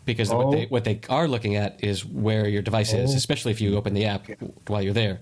Because 0.06 0.30
what 0.30 0.48
Oh. 0.48 0.52
they 0.52 0.66
what 0.66 0.84
they 0.84 1.00
are 1.10 1.28
looking 1.28 1.56
at 1.56 1.84
is 1.84 2.06
where 2.06 2.48
your 2.48 2.62
device 2.62 2.94
is, 2.94 3.14
Oh. 3.14 3.18
especially 3.18 3.52
if 3.52 3.62
you 3.62 3.76
open 3.78 3.94
the 3.94 4.06
app 4.06 4.28
while 4.68 4.82
you're 4.82 4.94
there. 4.94 5.20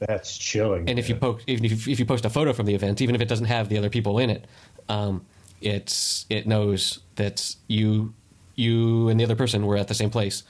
That's 0.00 0.36
chilling. 0.36 0.88
And 0.88 0.98
if 0.98 1.08
you 1.08 1.14
man. 1.14 1.20
post 1.20 1.44
even 1.46 1.64
if, 1.64 1.86
if 1.86 1.98
you 2.00 2.06
post 2.06 2.24
a 2.24 2.30
photo 2.30 2.52
from 2.52 2.66
the 2.66 2.74
event, 2.74 3.00
even 3.00 3.14
if 3.14 3.20
it 3.20 3.28
doesn't 3.28 3.46
have 3.46 3.68
the 3.68 3.78
other 3.78 3.90
people 3.90 4.18
in 4.18 4.30
it, 4.30 4.46
um, 4.88 5.24
it's 5.60 6.26
it 6.30 6.46
knows 6.46 7.00
that 7.16 7.54
you 7.68 8.14
you 8.60 9.08
and 9.08 9.18
the 9.18 9.24
other 9.24 9.36
person 9.36 9.66
were 9.66 9.76
at 9.76 9.88
the 9.88 9.94
same 9.94 10.10
place. 10.10 10.42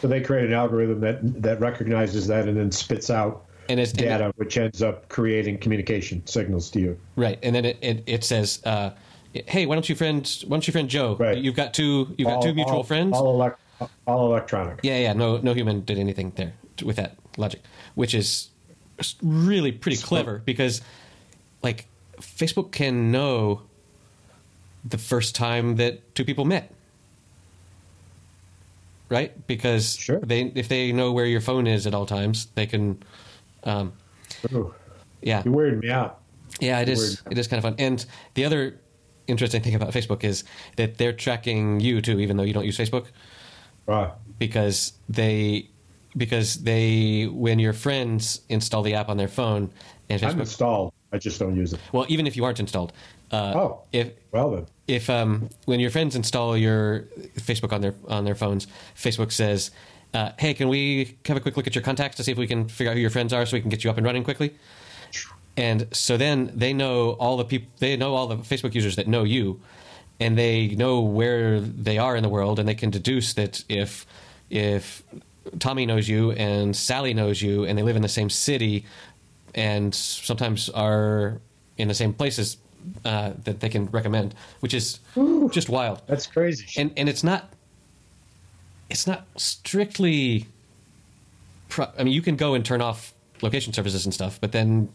so 0.00 0.08
they 0.08 0.20
create 0.20 0.44
an 0.46 0.52
algorithm 0.52 1.00
that 1.00 1.18
that 1.42 1.60
recognizes 1.60 2.26
that 2.26 2.48
and 2.48 2.56
then 2.56 2.70
spits 2.72 3.08
out 3.08 3.44
And 3.68 3.78
it's 3.80 3.92
and 3.92 4.00
it- 4.02 4.04
data, 4.04 4.32
which 4.36 4.58
ends 4.58 4.82
up 4.82 5.08
creating 5.08 5.58
communication 5.58 6.26
signals 6.26 6.70
to 6.72 6.80
you. 6.80 6.98
Right, 7.16 7.38
and 7.42 7.54
then 7.54 7.64
it 7.64 7.76
it, 7.80 8.02
it 8.06 8.24
says, 8.24 8.60
uh, 8.64 8.90
"Hey, 9.32 9.64
why 9.66 9.74
don't 9.76 9.88
you 9.88 9.94
friend 9.94 10.22
why 10.46 10.54
don't 10.56 10.66
you 10.66 10.72
friend 10.72 10.88
Joe? 10.90 11.16
Right. 11.18 11.38
You've 11.38 11.54
got 11.56 11.72
two 11.72 12.12
you've 12.18 12.28
got 12.28 12.42
two 12.42 12.52
mutual 12.54 12.78
all, 12.78 12.82
friends." 12.92 13.12
All, 13.16 13.38
elec- 13.38 13.56
all 14.06 14.26
electronic. 14.26 14.80
yeah, 14.82 14.98
yeah. 14.98 15.12
No, 15.12 15.38
no 15.38 15.52
human 15.54 15.84
did 15.84 15.98
anything 15.98 16.32
there 16.36 16.52
with 16.84 16.96
that 16.96 17.16
logic, 17.36 17.60
which 17.94 18.14
is 18.14 18.48
really 19.22 19.72
pretty 19.72 19.96
clever 20.02 20.42
because, 20.44 20.80
like, 21.62 21.86
Facebook 22.20 22.70
can 22.72 23.10
know 23.10 23.62
the 24.84 24.98
first 24.98 25.34
time 25.34 25.76
that 25.76 26.14
two 26.14 26.24
people 26.24 26.44
met. 26.44 26.70
Right, 29.12 29.46
because 29.46 29.94
Sure. 29.96 30.20
they 30.20 30.44
if 30.54 30.68
they 30.68 30.90
know 30.90 31.12
where 31.12 31.26
your 31.26 31.42
phone 31.42 31.66
is 31.66 31.86
at 31.86 31.92
all 31.94 32.06
times, 32.06 32.46
they 32.54 32.66
can. 32.66 33.02
Um, 33.64 33.92
Ooh, 34.52 34.72
yeah, 35.20 35.42
you 35.44 35.50
weirded 35.52 35.82
me 35.82 35.90
out. 35.90 36.20
Yeah, 36.60 36.80
it 36.80 36.88
is. 36.88 37.20
It 37.30 37.36
is 37.36 37.46
kind 37.46 37.58
of 37.58 37.64
fun. 37.64 37.74
And 37.78 38.04
the 38.34 38.46
other 38.46 38.80
interesting 39.26 39.60
thing 39.62 39.74
about 39.74 39.92
Facebook 39.92 40.24
is 40.24 40.44
that 40.76 40.96
they're 40.96 41.12
tracking 41.12 41.78
you 41.80 42.00
too, 42.00 42.20
even 42.20 42.36
though 42.38 42.42
you 42.42 42.54
don't 42.54 42.64
use 42.64 42.78
Facebook, 42.78 43.06
Wow. 43.86 44.14
because 44.38 44.94
they 45.10 45.68
because 46.16 46.62
they 46.62 47.26
when 47.26 47.58
your 47.58 47.72
friends 47.74 48.40
install 48.48 48.82
the 48.82 48.94
app 48.94 49.08
on 49.10 49.16
their 49.18 49.28
phone 49.28 49.70
and 50.08 50.22
I'm 50.24 50.40
installed. 50.40 50.92
I 51.12 51.18
just 51.18 51.38
don't 51.38 51.54
use 51.56 51.74
it. 51.74 51.80
Well, 51.92 52.06
even 52.08 52.26
if 52.26 52.34
you 52.36 52.44
aren't 52.46 52.60
installed, 52.60 52.92
uh, 53.30 53.52
Oh. 53.54 53.80
if 53.92 54.10
Well 54.32 54.50
then. 54.52 54.66
If 54.92 55.08
um, 55.08 55.48
when 55.64 55.80
your 55.80 55.90
friends 55.90 56.14
install 56.14 56.56
your 56.56 57.00
Facebook 57.36 57.72
on 57.72 57.80
their 57.80 57.94
on 58.08 58.24
their 58.24 58.34
phones, 58.34 58.66
Facebook 58.94 59.32
says, 59.32 59.70
uh, 60.12 60.32
"Hey, 60.38 60.52
can 60.52 60.68
we 60.68 61.16
have 61.24 61.36
a 61.36 61.40
quick 61.40 61.56
look 61.56 61.66
at 61.66 61.74
your 61.74 61.82
contacts 61.82 62.16
to 62.18 62.24
see 62.24 62.32
if 62.32 62.38
we 62.38 62.46
can 62.46 62.68
figure 62.68 62.90
out 62.90 62.96
who 62.96 63.00
your 63.00 63.10
friends 63.10 63.32
are, 63.32 63.46
so 63.46 63.56
we 63.56 63.62
can 63.62 63.70
get 63.70 63.84
you 63.84 63.90
up 63.90 63.96
and 63.96 64.04
running 64.04 64.22
quickly?" 64.22 64.54
And 65.56 65.86
so 65.92 66.16
then 66.16 66.50
they 66.54 66.72
know 66.72 67.12
all 67.12 67.36
the 67.38 67.44
people, 67.44 67.68
they 67.78 67.96
know 67.96 68.14
all 68.14 68.26
the 68.26 68.36
Facebook 68.36 68.74
users 68.74 68.96
that 68.96 69.06
know 69.08 69.24
you, 69.24 69.60
and 70.20 70.36
they 70.36 70.68
know 70.68 71.00
where 71.00 71.60
they 71.60 71.96
are 71.96 72.14
in 72.14 72.22
the 72.22 72.28
world, 72.28 72.58
and 72.58 72.68
they 72.68 72.74
can 72.74 72.90
deduce 72.90 73.32
that 73.34 73.64
if 73.68 74.06
if 74.50 75.02
Tommy 75.58 75.86
knows 75.86 76.06
you 76.06 76.32
and 76.32 76.76
Sally 76.76 77.14
knows 77.14 77.40
you, 77.40 77.64
and 77.64 77.78
they 77.78 77.82
live 77.82 77.96
in 77.96 78.02
the 78.02 78.08
same 78.20 78.28
city, 78.28 78.84
and 79.54 79.94
sometimes 79.94 80.68
are 80.68 81.40
in 81.78 81.88
the 81.88 81.94
same 81.94 82.12
places 82.12 82.58
uh, 83.04 83.32
that 83.44 83.60
they 83.60 83.68
can 83.68 83.86
recommend, 83.86 84.34
which 84.60 84.74
is 84.74 85.00
just 85.50 85.68
wild. 85.68 86.02
That's 86.06 86.26
crazy. 86.26 86.66
And 86.80 86.92
and 86.96 87.08
it's 87.08 87.24
not 87.24 87.52
it's 88.90 89.06
not 89.06 89.26
strictly. 89.36 90.46
Pro- 91.68 91.90
I 91.98 92.04
mean, 92.04 92.12
you 92.12 92.22
can 92.22 92.36
go 92.36 92.54
and 92.54 92.64
turn 92.64 92.82
off 92.82 93.14
location 93.40 93.72
services 93.72 94.04
and 94.04 94.12
stuff, 94.14 94.40
but 94.40 94.52
then 94.52 94.88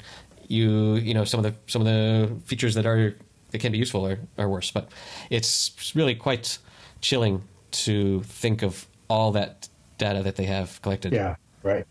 you 0.48 0.96
you 0.96 1.14
know 1.14 1.26
some 1.26 1.44
of 1.44 1.44
the 1.44 1.72
some 1.72 1.82
of 1.82 1.88
the 1.88 2.30
features 2.46 2.76
that 2.76 2.86
are 2.86 3.16
that 3.52 3.60
can 3.60 3.72
be 3.72 3.78
useful 3.78 4.06
are, 4.06 4.20
are 4.38 4.50
worse. 4.50 4.72
But 4.72 4.92
it's 5.30 5.96
really 5.96 6.16
quite 6.16 6.58
chilling 7.02 7.42
to 7.72 8.22
think 8.24 8.62
of 8.62 8.88
all 9.10 9.32
that 9.32 9.70
data 9.98 10.22
that 10.24 10.36
they 10.36 10.46
have 10.46 10.82
collected 10.82 11.14
yeah. 11.14 11.36
Right. 11.64 11.86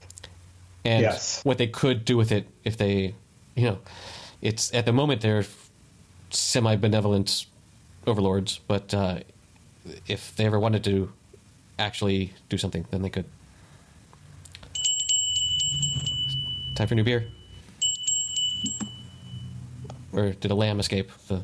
and 0.84 1.02
Yes. 1.02 1.44
what 1.44 1.58
they 1.58 1.66
could 1.66 2.04
do 2.04 2.16
with 2.16 2.30
it 2.30 2.46
if 2.64 2.76
they, 2.76 3.14
you 3.54 3.64
know, 3.64 3.78
it's 4.42 4.72
at 4.74 4.84
the 4.84 4.92
moment 4.92 5.20
they're 5.22 5.44
semi-benevolent 6.36 7.46
overlords, 8.06 8.60
but 8.68 8.92
uh, 8.94 9.20
if 10.06 10.34
they 10.36 10.44
ever 10.46 10.58
wanted 10.60 10.84
to 10.84 11.10
actually 11.78 12.32
do 12.48 12.58
something, 12.58 12.86
then 12.90 13.02
they 13.02 13.10
could. 13.10 13.24
Time 16.74 16.86
for 16.88 16.94
new 16.94 17.04
beer. 17.04 17.26
Or 20.12 20.30
did 20.30 20.50
a 20.50 20.54
lamb 20.54 20.78
escape 20.80 21.10
the? 21.28 21.42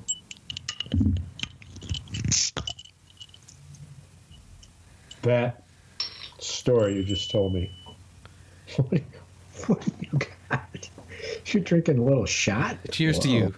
That 5.22 5.62
story 6.38 6.94
you 6.96 7.04
just 7.04 7.30
told 7.30 7.54
me. 7.54 7.70
What, 8.76 8.90
do 8.90 8.96
you- 8.96 9.04
what 9.66 9.80
do 9.84 9.92
you 10.00 10.18
got? 10.48 10.88
You're 11.46 11.62
drinking 11.62 11.98
a 11.98 12.02
little 12.02 12.26
shot? 12.26 12.76
Cheers 12.90 13.18
to 13.20 13.28
you. 13.28 13.54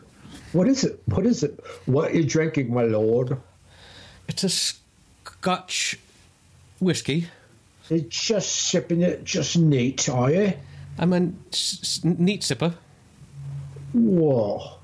What 0.55 0.69
is 0.69 0.85
it? 0.85 1.03
What 1.07 1.27
is 1.27 1.43
it? 1.43 1.59
What 1.87 2.13
are 2.13 2.15
you 2.17 2.25
drinking, 2.25 2.73
my 2.73 2.85
lord? 2.85 3.37
It's 4.29 4.45
a 4.45 4.49
Scotch 4.49 5.99
whiskey. 6.81 7.27
You're 7.91 7.99
just 8.09 8.51
sipping 8.51 9.03
it 9.03 9.25
just 9.25 9.59
neat, 9.59 10.09
are 10.09 10.31
you? 10.31 10.53
I'm 10.99 11.13
a 11.13 11.33
s- 11.53 11.81
s- 11.83 12.05
neat 12.05 12.43
sipper. 12.43 12.73
Whoa. 13.93 14.79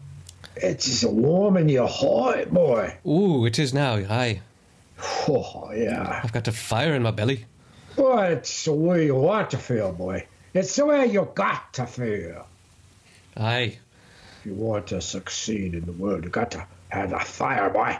It's 0.57 1.05
warm 1.05 1.57
in 1.57 1.69
your 1.69 1.89
heart, 1.89 2.51
boy. 2.53 2.97
Ooh, 3.07 3.47
it 3.47 3.59
is 3.59 3.73
now. 3.73 3.95
Aye, 3.95 4.41
Oh, 5.29 5.71
yeah. 5.75 6.21
I've 6.23 6.33
got 6.33 6.49
a 6.49 6.53
fire 6.53 6.95
in 6.95 7.03
my 7.03 7.11
belly. 7.11 7.47
Well, 7.97 8.19
it's 8.33 8.65
the 8.65 8.73
way 8.73 9.07
you 9.07 9.15
want 9.15 9.51
to 9.51 9.59
feel, 9.59 9.93
boy. 9.93 10.27
It's 10.53 10.77
the 10.77 10.85
way 10.85 11.07
you 11.07 11.31
got 11.35 11.73
to 11.75 11.87
feel. 11.87 12.47
Aye. 13.37 13.79
If 14.41 14.47
you 14.47 14.55
want 14.55 14.87
to 14.87 15.03
succeed 15.03 15.75
in 15.75 15.85
the 15.85 15.93
world, 15.93 16.25
you 16.25 16.31
got 16.31 16.51
to 16.53 16.67
have 16.89 17.13
a 17.13 17.21
fire, 17.21 17.69
boy. 17.69 17.99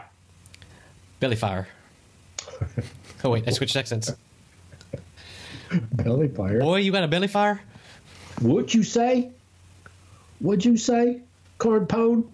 Belly 1.19 1.35
fire. 1.35 1.67
oh 3.23 3.29
wait, 3.29 3.47
I 3.47 3.51
switched 3.51 3.75
accents. 3.75 4.11
Belly 5.91 6.29
fire. 6.29 6.59
Boy, 6.59 6.77
you 6.77 6.91
got 6.91 7.03
a 7.03 7.07
belly 7.07 7.27
fire? 7.27 7.61
Would 8.41 8.73
you 8.73 8.81
say? 8.81 9.29
Would 10.39 10.65
you 10.65 10.77
say? 10.77 11.21
Corn 11.59 11.85
pone? 11.85 12.27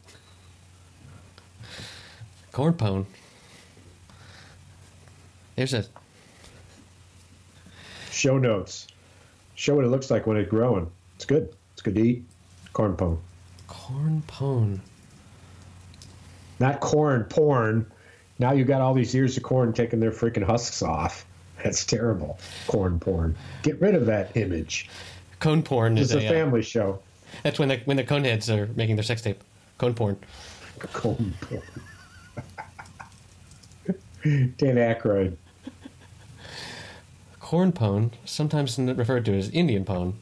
Corn 2.53 2.75
pone. 2.75 3.05
There's 5.57 5.73
a 5.73 5.83
Show 8.09 8.37
notes. 8.37 8.87
Show 9.55 9.75
what 9.75 9.83
it 9.83 9.89
looks 9.89 10.09
like 10.09 10.25
when 10.25 10.37
it's 10.37 10.49
growing. 10.49 10.89
It's 11.17 11.25
good. 11.25 11.53
It's 11.73 11.81
good 11.81 11.95
to 11.95 12.01
eat. 12.01 12.23
Corn 12.71 12.95
pone. 12.95 13.19
Corn 13.87 14.23
pone. 14.27 14.81
Not 16.59 16.79
corn 16.79 17.23
porn. 17.25 17.89
Now 18.39 18.51
you 18.51 18.65
got 18.65 18.81
all 18.81 18.93
these 18.93 19.15
ears 19.15 19.37
of 19.37 19.43
corn 19.43 19.73
taking 19.73 19.99
their 19.99 20.11
freaking 20.11 20.43
husks 20.43 20.81
off. 20.81 21.25
That's 21.63 21.85
terrible. 21.85 22.39
Corn 22.67 22.99
porn. 22.99 23.35
Get 23.63 23.79
rid 23.81 23.95
of 23.95 24.05
that 24.07 24.35
image. 24.35 24.89
Cone 25.39 25.63
porn 25.63 25.97
is 25.97 26.11
is 26.11 26.23
a 26.23 26.25
a, 26.25 26.27
uh, 26.27 26.31
family 26.31 26.61
show. 26.63 26.99
that's 27.43 27.59
when 27.59 27.69
the 27.69 27.77
when 27.85 27.97
the 27.97 28.03
coneheads 28.03 28.49
are 28.55 28.67
making 28.75 28.95
their 28.95 29.03
sex 29.03 29.21
tape. 29.21 29.43
Cone 29.77 29.93
porn. 29.93 30.17
Corn 30.79 31.33
porn. 31.41 31.61
Dan 34.57 34.75
Aykroyd. 34.75 35.35
Corn 37.39 37.71
pone, 37.71 38.11
sometimes 38.25 38.77
referred 38.79 39.25
to 39.25 39.37
as 39.37 39.49
Indian 39.49 39.85
pone, 39.85 40.17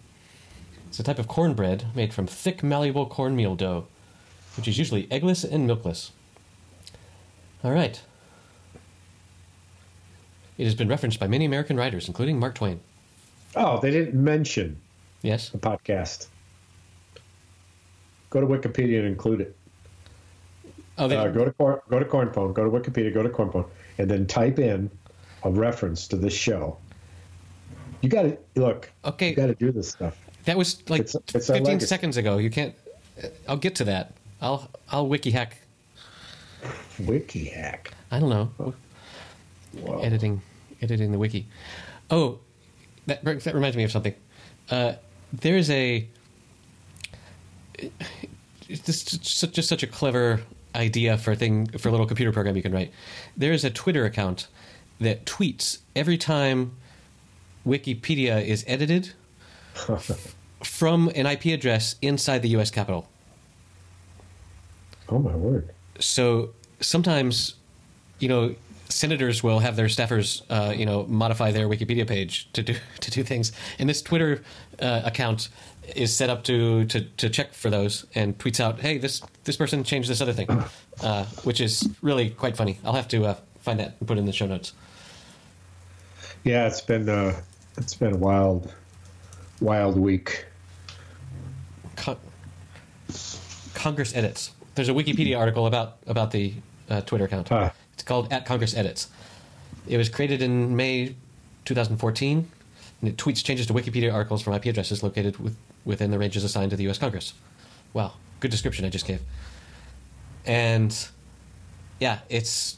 it's 0.95 0.99
a 1.01 1.03
type 1.03 1.19
of 1.19 1.27
cornbread 1.27 1.87
made 1.93 2.13
from 2.13 2.25
thick, 2.25 2.63
malleable 2.63 3.05
cornmeal 3.05 3.55
dough, 3.57 3.85
which 4.55 4.65
is 4.65 4.77
usually 4.77 5.07
eggless 5.07 5.43
and 5.43 5.69
milkless. 5.69 6.11
All 7.65 7.71
right. 7.73 8.01
It 10.57 10.63
has 10.63 10.73
been 10.73 10.87
referenced 10.87 11.19
by 11.19 11.27
many 11.27 11.43
American 11.43 11.75
writers, 11.75 12.07
including 12.07 12.39
Mark 12.39 12.55
Twain. 12.55 12.79
Oh, 13.57 13.81
they 13.81 13.91
didn't 13.91 14.13
mention 14.15 14.79
Yes. 15.21 15.49
the 15.49 15.57
podcast. 15.57 16.27
Go 18.29 18.39
to 18.39 18.47
Wikipedia 18.47 18.99
and 18.99 19.07
include 19.07 19.41
it. 19.41 19.55
Oh, 20.97 21.09
they, 21.09 21.17
Uh, 21.17 21.27
go 21.27 21.43
to 21.43 21.51
corn, 21.51 21.77
go 21.89 21.99
to 21.99 22.05
cornpone. 22.05 22.53
Go 22.53 22.63
to 22.63 22.69
Wikipedia. 22.69 23.13
Go 23.13 23.21
to 23.21 23.27
cornpone, 23.27 23.67
and 23.97 24.09
then 24.09 24.25
type 24.27 24.59
in 24.59 24.89
a 25.43 25.51
reference 25.51 26.07
to 26.07 26.15
this 26.15 26.33
show. 26.33 26.77
You 28.01 28.07
got 28.07 28.21
to 28.21 28.37
look. 28.55 28.89
Okay. 29.03 29.31
You 29.31 29.35
got 29.35 29.47
to 29.47 29.55
do 29.55 29.73
this 29.73 29.89
stuff. 29.89 30.17
That 30.45 30.57
was 30.57 30.87
like 30.89 31.01
it's- 31.01 31.15
it's 31.33 31.47
15 31.47 31.79
seconds 31.81 32.17
ago. 32.17 32.37
You 32.37 32.49
can't. 32.49 32.75
I'll 33.47 33.57
get 33.57 33.75
to 33.75 33.83
that. 33.85 34.13
I'll 34.41 34.69
I'll 34.89 35.07
wiki 35.07 35.31
hack. 35.31 35.57
Wiki 36.99 37.45
hack. 37.45 37.91
I 38.11 38.19
don't 38.19 38.29
know. 38.29 38.73
Whoa. 39.81 39.99
editing 39.99 40.41
editing 40.81 41.11
the 41.11 41.17
wiki. 41.17 41.47
Oh, 42.09 42.39
that 43.07 43.23
that 43.23 43.53
reminds 43.55 43.75
me 43.77 43.83
of 43.83 43.91
something. 43.91 44.13
Uh, 44.69 44.93
there's 45.33 45.69
a 45.69 46.07
it's 47.77 48.81
just, 48.85 49.21
just 49.21 49.53
just 49.53 49.69
such 49.69 49.83
a 49.83 49.87
clever 49.87 50.41
idea 50.75 51.17
for 51.17 51.31
a 51.31 51.35
thing 51.35 51.67
for 51.77 51.89
a 51.89 51.91
little 51.91 52.05
computer 52.05 52.31
program 52.31 52.55
you 52.55 52.61
can 52.61 52.73
write. 52.73 52.91
There 53.37 53.53
is 53.53 53.63
a 53.63 53.69
Twitter 53.69 54.05
account 54.05 54.47
that 54.99 55.25
tweets 55.25 55.79
every 55.95 56.17
time 56.17 56.75
Wikipedia 57.65 58.45
is 58.45 58.63
edited 58.67 59.13
from 60.63 61.09
an 61.15 61.25
IP 61.25 61.45
address 61.45 61.95
inside 62.01 62.41
the 62.41 62.49
U.S. 62.49 62.71
Capitol. 62.71 63.07
Oh 65.09 65.19
my 65.19 65.35
word! 65.35 65.69
So 65.99 66.51
sometimes, 66.79 67.55
you 68.19 68.27
know, 68.27 68.55
senators 68.89 69.43
will 69.43 69.59
have 69.59 69.75
their 69.75 69.87
staffers, 69.87 70.41
uh, 70.49 70.73
you 70.73 70.85
know, 70.85 71.05
modify 71.07 71.51
their 71.51 71.67
Wikipedia 71.67 72.07
page 72.07 72.51
to 72.53 72.63
do 72.63 72.75
to 72.99 73.11
do 73.11 73.23
things, 73.23 73.51
and 73.79 73.89
this 73.89 74.01
Twitter 74.01 74.43
uh, 74.79 75.01
account 75.05 75.49
is 75.95 76.15
set 76.15 76.29
up 76.29 76.43
to, 76.45 76.85
to 76.85 77.01
to 77.01 77.29
check 77.29 77.53
for 77.53 77.69
those 77.69 78.05
and 78.15 78.37
tweets 78.37 78.59
out, 78.59 78.79
"Hey, 78.79 78.97
this 78.97 79.21
this 79.43 79.57
person 79.57 79.83
changed 79.83 80.09
this 80.09 80.21
other 80.21 80.33
thing," 80.33 80.47
uh, 81.03 81.25
which 81.43 81.61
is 81.61 81.87
really 82.01 82.29
quite 82.29 82.57
funny. 82.57 82.79
I'll 82.83 82.93
have 82.93 83.07
to 83.09 83.25
uh, 83.25 83.35
find 83.59 83.79
that 83.79 83.95
and 83.99 84.07
put 84.07 84.17
it 84.17 84.21
in 84.21 84.25
the 84.25 84.33
show 84.33 84.47
notes. 84.47 84.73
Yeah, 86.43 86.67
it's 86.67 86.81
been 86.81 87.09
uh, 87.09 87.39
it's 87.77 87.95
been 87.95 88.13
a 88.13 88.17
wild, 88.17 88.73
wild 89.59 89.97
week. 89.97 90.45
Con- 91.95 92.17
Congress 93.73 94.15
edits. 94.15 94.51
There's 94.75 94.89
a 94.89 94.93
Wikipedia 94.93 95.37
article 95.37 95.67
about 95.67 95.97
about 96.07 96.31
the 96.31 96.53
uh, 96.89 97.01
Twitter 97.01 97.25
account. 97.25 97.51
Ah. 97.51 97.71
It's 97.93 98.03
called 98.03 98.31
at 98.31 98.45
Congress 98.45 98.75
Edits. 98.75 99.09
It 99.87 99.97
was 99.97 100.09
created 100.09 100.41
in 100.41 100.75
May 100.75 101.15
2014, 101.65 102.51
and 103.01 103.09
it 103.09 103.17
tweets 103.17 103.43
changes 103.43 103.67
to 103.67 103.73
Wikipedia 103.73 104.13
articles 104.13 104.41
from 104.41 104.53
IP 104.53 104.65
addresses 104.65 105.03
located 105.03 105.37
with, 105.37 105.55
within 105.85 106.11
the 106.11 106.19
ranges 106.19 106.43
assigned 106.43 106.71
to 106.71 106.77
the 106.77 106.83
U.S. 106.83 106.97
Congress. 106.97 107.33
Wow, 107.93 108.13
good 108.39 108.51
description 108.51 108.83
I 108.85 108.89
just 108.89 109.05
gave. 109.05 109.21
And 110.45 110.95
yeah, 111.99 112.19
it's 112.29 112.77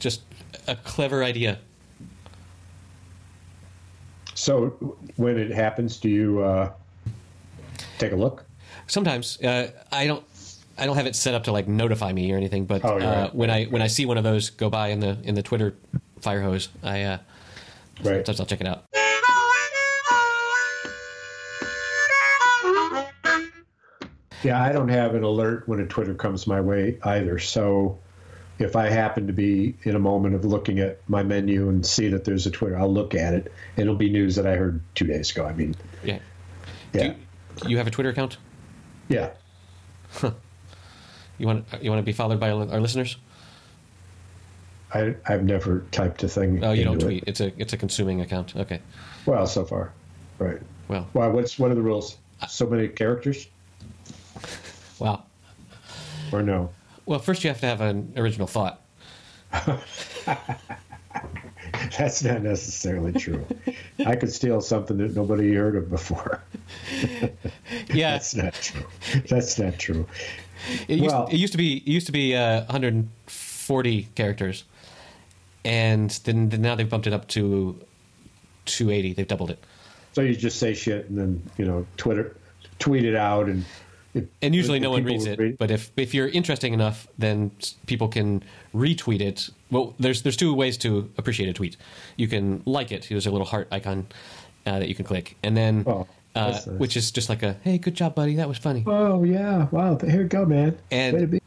just 0.00 0.22
a 0.66 0.74
clever 0.74 1.22
idea. 1.22 1.58
So 4.40 4.96
when 5.16 5.36
it 5.38 5.50
happens, 5.50 5.98
do 5.98 6.08
you 6.08 6.40
uh, 6.40 6.72
take 7.98 8.12
a 8.12 8.16
look? 8.16 8.46
Sometimes 8.86 9.38
uh, 9.42 9.70
I 9.92 10.06
don't. 10.06 10.24
I 10.78 10.86
don't 10.86 10.96
have 10.96 11.04
it 11.04 11.14
set 11.14 11.34
up 11.34 11.44
to 11.44 11.52
like 11.52 11.68
notify 11.68 12.10
me 12.10 12.32
or 12.32 12.38
anything, 12.38 12.64
but 12.64 12.82
Oh, 12.82 12.98
uh, 12.98 13.20
right. 13.24 13.34
when 13.34 13.50
I 13.50 13.64
when 13.66 13.82
I 13.82 13.86
see 13.86 14.06
one 14.06 14.16
of 14.16 14.24
those 14.24 14.48
go 14.48 14.70
by 14.70 14.88
in 14.88 15.00
the 15.00 15.18
in 15.24 15.34
the 15.34 15.42
Twitter 15.42 15.74
fire 16.22 16.40
hose, 16.40 16.70
I 16.82 17.02
uh, 17.02 17.18
Right. 18.02 18.24
sometimes 18.26 18.40
I'll 18.40 18.46
check 18.46 18.62
it 18.62 18.66
out. 18.66 18.84
Yeah, 24.42 24.62
I 24.62 24.72
don't 24.72 24.88
have 24.88 25.14
an 25.14 25.22
alert 25.22 25.68
when 25.68 25.80
a 25.80 25.86
Twitter 25.86 26.14
comes 26.14 26.46
my 26.46 26.60
way 26.62 26.98
either. 27.02 27.38
So 27.38 27.98
if 28.60 28.76
I 28.76 28.88
happen 28.90 29.26
to 29.26 29.32
be 29.32 29.74
in 29.84 29.96
a 29.96 29.98
moment 29.98 30.34
of 30.34 30.44
looking 30.44 30.78
at 30.80 31.00
my 31.08 31.22
menu 31.22 31.68
and 31.68 31.84
see 31.84 32.08
that 32.08 32.24
there's 32.24 32.46
a 32.46 32.50
Twitter, 32.50 32.78
I'll 32.78 32.92
look 32.92 33.14
at 33.14 33.32
it. 33.34 33.52
It'll 33.76 33.94
be 33.96 34.10
news 34.10 34.36
that 34.36 34.46
I 34.46 34.56
heard 34.56 34.80
two 34.94 35.06
days 35.06 35.30
ago. 35.30 35.46
I 35.46 35.52
mean, 35.54 35.74
Yeah. 36.04 36.18
yeah, 36.92 37.14
Do 37.62 37.70
you 37.70 37.78
have 37.78 37.86
a 37.86 37.90
Twitter 37.90 38.10
account? 38.10 38.36
yeah. 39.08 39.30
You 41.38 41.46
want 41.46 41.64
you 41.80 41.90
want 41.90 42.00
to 42.00 42.04
be 42.04 42.12
followed 42.12 42.38
by 42.38 42.50
our 42.50 42.80
listeners? 42.80 43.16
I, 44.92 45.14
I've 45.24 45.44
never 45.44 45.86
typed 45.90 46.22
a 46.22 46.28
thing. 46.28 46.62
Oh, 46.62 46.72
you 46.72 46.84
don't 46.84 46.98
tweet. 47.00 47.22
It. 47.22 47.28
It's 47.28 47.40
a 47.40 47.52
it's 47.58 47.72
a 47.72 47.76
consuming 47.78 48.20
account. 48.20 48.54
Okay. 48.56 48.80
Well, 49.24 49.46
so 49.46 49.64
far, 49.64 49.92
right. 50.38 50.58
Well, 50.88 51.08
Why? 51.14 51.28
What's 51.28 51.58
what 51.58 51.70
are 51.70 51.74
the 51.74 51.80
rules? 51.80 52.18
So 52.48 52.66
many 52.66 52.88
characters, 52.88 53.46
wow. 54.98 55.22
or 56.32 56.42
no? 56.42 56.70
Well, 57.10 57.18
first 57.18 57.42
you 57.42 57.48
have 57.50 57.58
to 57.58 57.66
have 57.66 57.80
an 57.80 58.12
original 58.16 58.46
thought. 58.46 58.80
That's 61.98 62.22
not 62.22 62.42
necessarily 62.42 63.12
true. 63.12 63.44
I 64.06 64.14
could 64.14 64.32
steal 64.32 64.60
something 64.60 64.96
that 64.98 65.16
nobody 65.16 65.52
heard 65.52 65.74
of 65.74 65.90
before. 65.90 66.40
Yeah, 67.92 68.12
That's 68.12 68.36
not 68.36 68.54
true. 68.54 68.86
That's 69.28 69.58
not 69.58 69.76
true. 69.76 70.06
it 70.86 70.98
used, 71.00 71.10
well- 71.10 71.26
it 71.26 71.36
used 71.36 71.50
to 71.52 71.58
be 71.58 71.78
it 71.78 71.88
used 71.88 72.06
to 72.06 72.12
be 72.12 72.36
uh, 72.36 72.60
140 72.66 74.02
characters, 74.14 74.62
and 75.64 76.10
then, 76.24 76.48
then 76.50 76.62
now 76.62 76.76
they've 76.76 76.88
bumped 76.88 77.08
it 77.08 77.12
up 77.12 77.26
to 77.28 77.76
280. 78.66 79.14
They've 79.14 79.26
doubled 79.26 79.50
it. 79.50 79.58
So 80.12 80.20
you 80.20 80.36
just 80.36 80.60
say 80.60 80.74
shit 80.74 81.08
and 81.08 81.18
then 81.18 81.50
you 81.58 81.64
know 81.64 81.84
Twitter, 81.96 82.36
tweet 82.78 83.04
it 83.04 83.16
out, 83.16 83.48
and 83.48 83.64
it, 84.14 84.28
And 84.42 84.54
usually 84.54 84.80
no 84.80 84.90
one 84.90 85.04
reads 85.04 85.26
it. 85.26 85.38
read- 85.38 85.58
But 85.58 85.70
if 85.70 85.90
if 85.96 86.14
you're 86.14 86.28
interesting 86.28 86.72
enough, 86.74 87.06
then 87.18 87.50
people 87.86 88.08
can 88.08 88.42
retweet 88.74 89.20
it. 89.20 89.48
Well, 89.70 89.94
there's 89.98 90.22
there's 90.22 90.36
two 90.36 90.52
ways 90.54 90.76
to 90.78 91.10
appreciate 91.16 91.48
a 91.48 91.52
tweet. 91.52 91.76
You 92.16 92.26
can 92.28 92.62
like 92.66 92.90
it. 92.92 93.06
There's 93.08 93.26
a 93.26 93.30
little 93.30 93.46
heart 93.46 93.68
icon 93.70 94.06
uh, 94.66 94.78
that 94.80 94.88
you 94.88 94.94
can 94.94 95.04
click, 95.04 95.36
and 95.42 95.56
then 95.56 95.84
Oh, 95.86 96.06
uh, 96.34 96.50
nice. 96.50 96.66
which 96.66 96.96
is 96.96 97.10
just 97.12 97.28
like 97.28 97.42
a 97.42 97.56
hey, 97.62 97.78
good 97.78 97.94
job, 97.94 98.14
buddy. 98.14 98.34
That 98.36 98.48
was 98.48 98.58
funny. 98.58 98.82
oh 98.86 99.22
yeah, 99.24 99.68
wow, 99.70 99.96
here 99.98 100.22
we 100.22 100.28
go, 100.28 100.44
man. 100.44 100.76
And- 100.90 101.14
Way 101.14 101.20
to 101.20 101.26
be- 101.26 101.40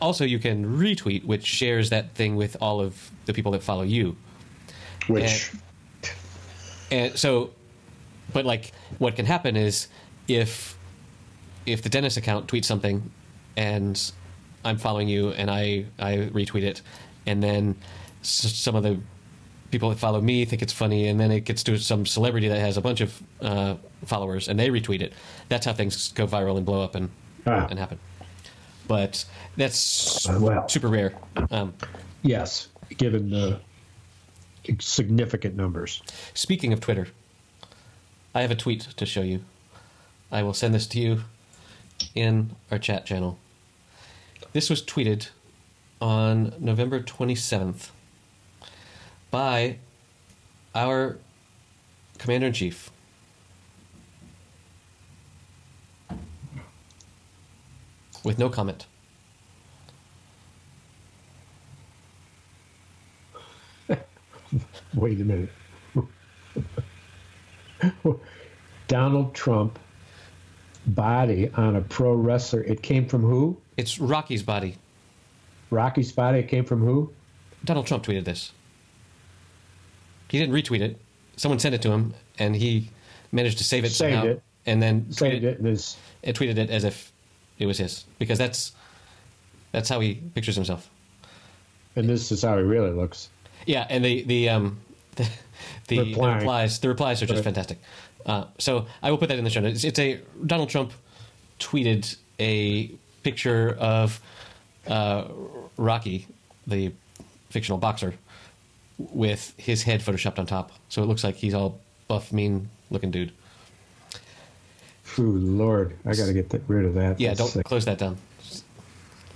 Also, 0.00 0.24
you 0.24 0.38
can 0.38 0.64
retweet, 0.78 1.24
which 1.24 1.44
shares 1.44 1.90
that 1.90 2.14
thing 2.14 2.36
with 2.36 2.56
all 2.60 2.80
of 2.80 3.10
the 3.26 3.32
people 3.34 3.52
that 3.52 3.62
follow 3.62 3.82
you. 3.82 4.16
which 5.08 5.50
And 6.90 7.16
so, 7.18 7.50
but 8.32 8.44
like, 8.44 8.72
what 8.98 9.16
can 9.16 9.26
happen 9.26 9.56
is 9.56 9.88
if 10.28 10.75
if 11.66 11.82
the 11.82 11.88
Dennis 11.88 12.16
account 12.16 12.46
tweets 12.48 12.64
something, 12.64 13.10
and 13.56 14.00
I'm 14.64 14.78
following 14.78 15.08
you, 15.08 15.30
and 15.30 15.50
I 15.50 15.86
I 15.98 16.16
retweet 16.32 16.62
it, 16.62 16.82
and 17.26 17.42
then 17.42 17.74
s- 18.22 18.52
some 18.54 18.74
of 18.76 18.82
the 18.82 18.98
people 19.70 19.88
that 19.90 19.98
follow 19.98 20.20
me 20.20 20.44
think 20.44 20.62
it's 20.62 20.72
funny, 20.72 21.08
and 21.08 21.18
then 21.18 21.30
it 21.32 21.40
gets 21.40 21.62
to 21.64 21.76
some 21.78 22.06
celebrity 22.06 22.48
that 22.48 22.60
has 22.60 22.76
a 22.76 22.80
bunch 22.80 23.00
of 23.00 23.20
uh, 23.40 23.74
followers, 24.04 24.48
and 24.48 24.58
they 24.58 24.68
retweet 24.68 25.00
it. 25.02 25.12
That's 25.48 25.66
how 25.66 25.72
things 25.72 26.12
go 26.12 26.26
viral 26.26 26.56
and 26.56 26.64
blow 26.64 26.82
up 26.82 26.94
and 26.94 27.10
Ah. 27.46 27.66
and 27.70 27.78
happen. 27.78 27.98
But 28.88 29.24
that's 29.56 30.28
Uh, 30.28 30.38
well. 30.40 30.68
super 30.68 30.88
rare. 30.88 31.14
Um, 31.50 31.74
yes, 32.22 32.68
given 32.96 33.30
the 33.30 33.58
significant 34.80 35.56
numbers. 35.56 36.02
Speaking 36.34 36.72
of 36.72 36.80
Twitter, 36.80 37.08
I 38.34 38.42
have 38.42 38.50
a 38.50 38.56
tweet 38.56 38.82
to 38.96 39.06
show 39.06 39.22
you. 39.22 39.44
I 40.30 40.42
will 40.42 40.54
send 40.54 40.74
this 40.74 40.86
to 40.88 41.00
you 41.00 41.22
in 42.14 42.56
our 42.70 42.78
chat 42.78 43.06
channel. 43.06 43.38
This 44.52 44.70
was 44.70 44.82
tweeted 44.82 45.28
on 46.00 46.54
November 46.58 47.00
27th 47.00 47.90
by 49.30 49.78
our 50.74 51.18
commander 52.18 52.48
in 52.48 52.52
chief. 52.52 52.90
With 58.24 58.38
no 58.38 58.48
comment. 58.48 58.86
Wait 64.94 65.20
a 65.20 65.24
minute. 65.24 65.50
Donald 68.88 69.34
Trump 69.34 69.78
body 70.86 71.50
on 71.56 71.76
a 71.76 71.80
pro 71.80 72.12
wrestler. 72.14 72.62
It 72.62 72.82
came 72.82 73.06
from 73.06 73.22
who? 73.22 73.56
It's 73.76 73.98
Rocky's 73.98 74.42
body. 74.42 74.76
Rocky's 75.70 76.12
body. 76.12 76.38
It 76.38 76.48
came 76.48 76.64
from 76.64 76.80
who? 76.80 77.12
Donald 77.64 77.86
Trump 77.86 78.04
tweeted 78.04 78.24
this. 78.24 78.52
He 80.28 80.38
didn't 80.38 80.54
retweet 80.54 80.80
it. 80.80 81.00
Someone 81.36 81.58
sent 81.58 81.74
it 81.74 81.82
to 81.82 81.90
him, 81.90 82.14
and 82.38 82.56
he 82.56 82.90
managed 83.32 83.58
to 83.58 83.64
save 83.64 83.84
it 83.84 83.90
Saved 83.90 84.14
somehow, 84.14 84.30
it. 84.32 84.42
and 84.64 84.82
then 84.82 85.10
Saved 85.12 85.42
tweeted, 85.42 85.46
it 85.46 85.58
and 85.58 85.66
his. 85.66 85.96
and 86.24 86.36
tweeted 86.36 86.56
it 86.58 86.70
as 86.70 86.84
if 86.84 87.12
it 87.58 87.66
was 87.66 87.78
his, 87.78 88.04
because 88.18 88.38
that's 88.38 88.72
that's 89.72 89.88
how 89.88 90.00
he 90.00 90.14
pictures 90.34 90.54
himself. 90.54 90.90
And 91.94 92.08
this 92.08 92.30
is 92.32 92.42
how 92.42 92.56
he 92.56 92.62
really 92.62 92.90
looks. 92.90 93.28
Yeah, 93.66 93.86
and 93.90 94.04
the 94.04 94.22
the 94.24 94.48
um 94.48 94.78
the, 95.16 95.28
the, 95.88 96.14
the 96.14 96.20
replies 96.20 96.78
the 96.80 96.88
replies 96.88 97.22
are 97.22 97.26
just 97.26 97.36
Right. 97.36 97.44
fantastic. 97.44 97.78
Uh, 98.24 98.44
so 98.58 98.86
I 99.02 99.10
will 99.10 99.18
put 99.18 99.28
that 99.28 99.38
in 99.38 99.44
the 99.44 99.50
show 99.50 99.60
notes. 99.60 99.84
It's 99.84 99.98
a 99.98 100.20
Donald 100.44 100.68
Trump 100.68 100.92
tweeted 101.60 102.16
a 102.40 102.88
picture 103.22 103.76
of 103.78 104.20
uh, 104.88 105.24
Rocky, 105.76 106.26
the 106.66 106.92
fictional 107.50 107.78
boxer, 107.78 108.14
with 108.98 109.54
his 109.56 109.82
head 109.82 110.00
photoshopped 110.00 110.38
on 110.38 110.46
top. 110.46 110.72
So 110.88 111.02
it 111.02 111.06
looks 111.06 111.22
like 111.24 111.36
he's 111.36 111.54
all 111.54 111.78
buff, 112.08 112.32
mean 112.32 112.68
looking 112.90 113.10
dude. 113.10 113.32
Ooh, 115.18 115.32
Lord, 115.32 115.96
I 116.04 116.14
got 116.14 116.26
to 116.26 116.32
get 116.32 116.52
rid 116.68 116.84
of 116.84 116.94
that. 116.94 117.18
Yeah, 117.20 117.28
That's 117.28 117.38
don't 117.40 117.48
sick. 117.48 117.64
close 117.64 117.84
that 117.84 117.98
down. 117.98 118.16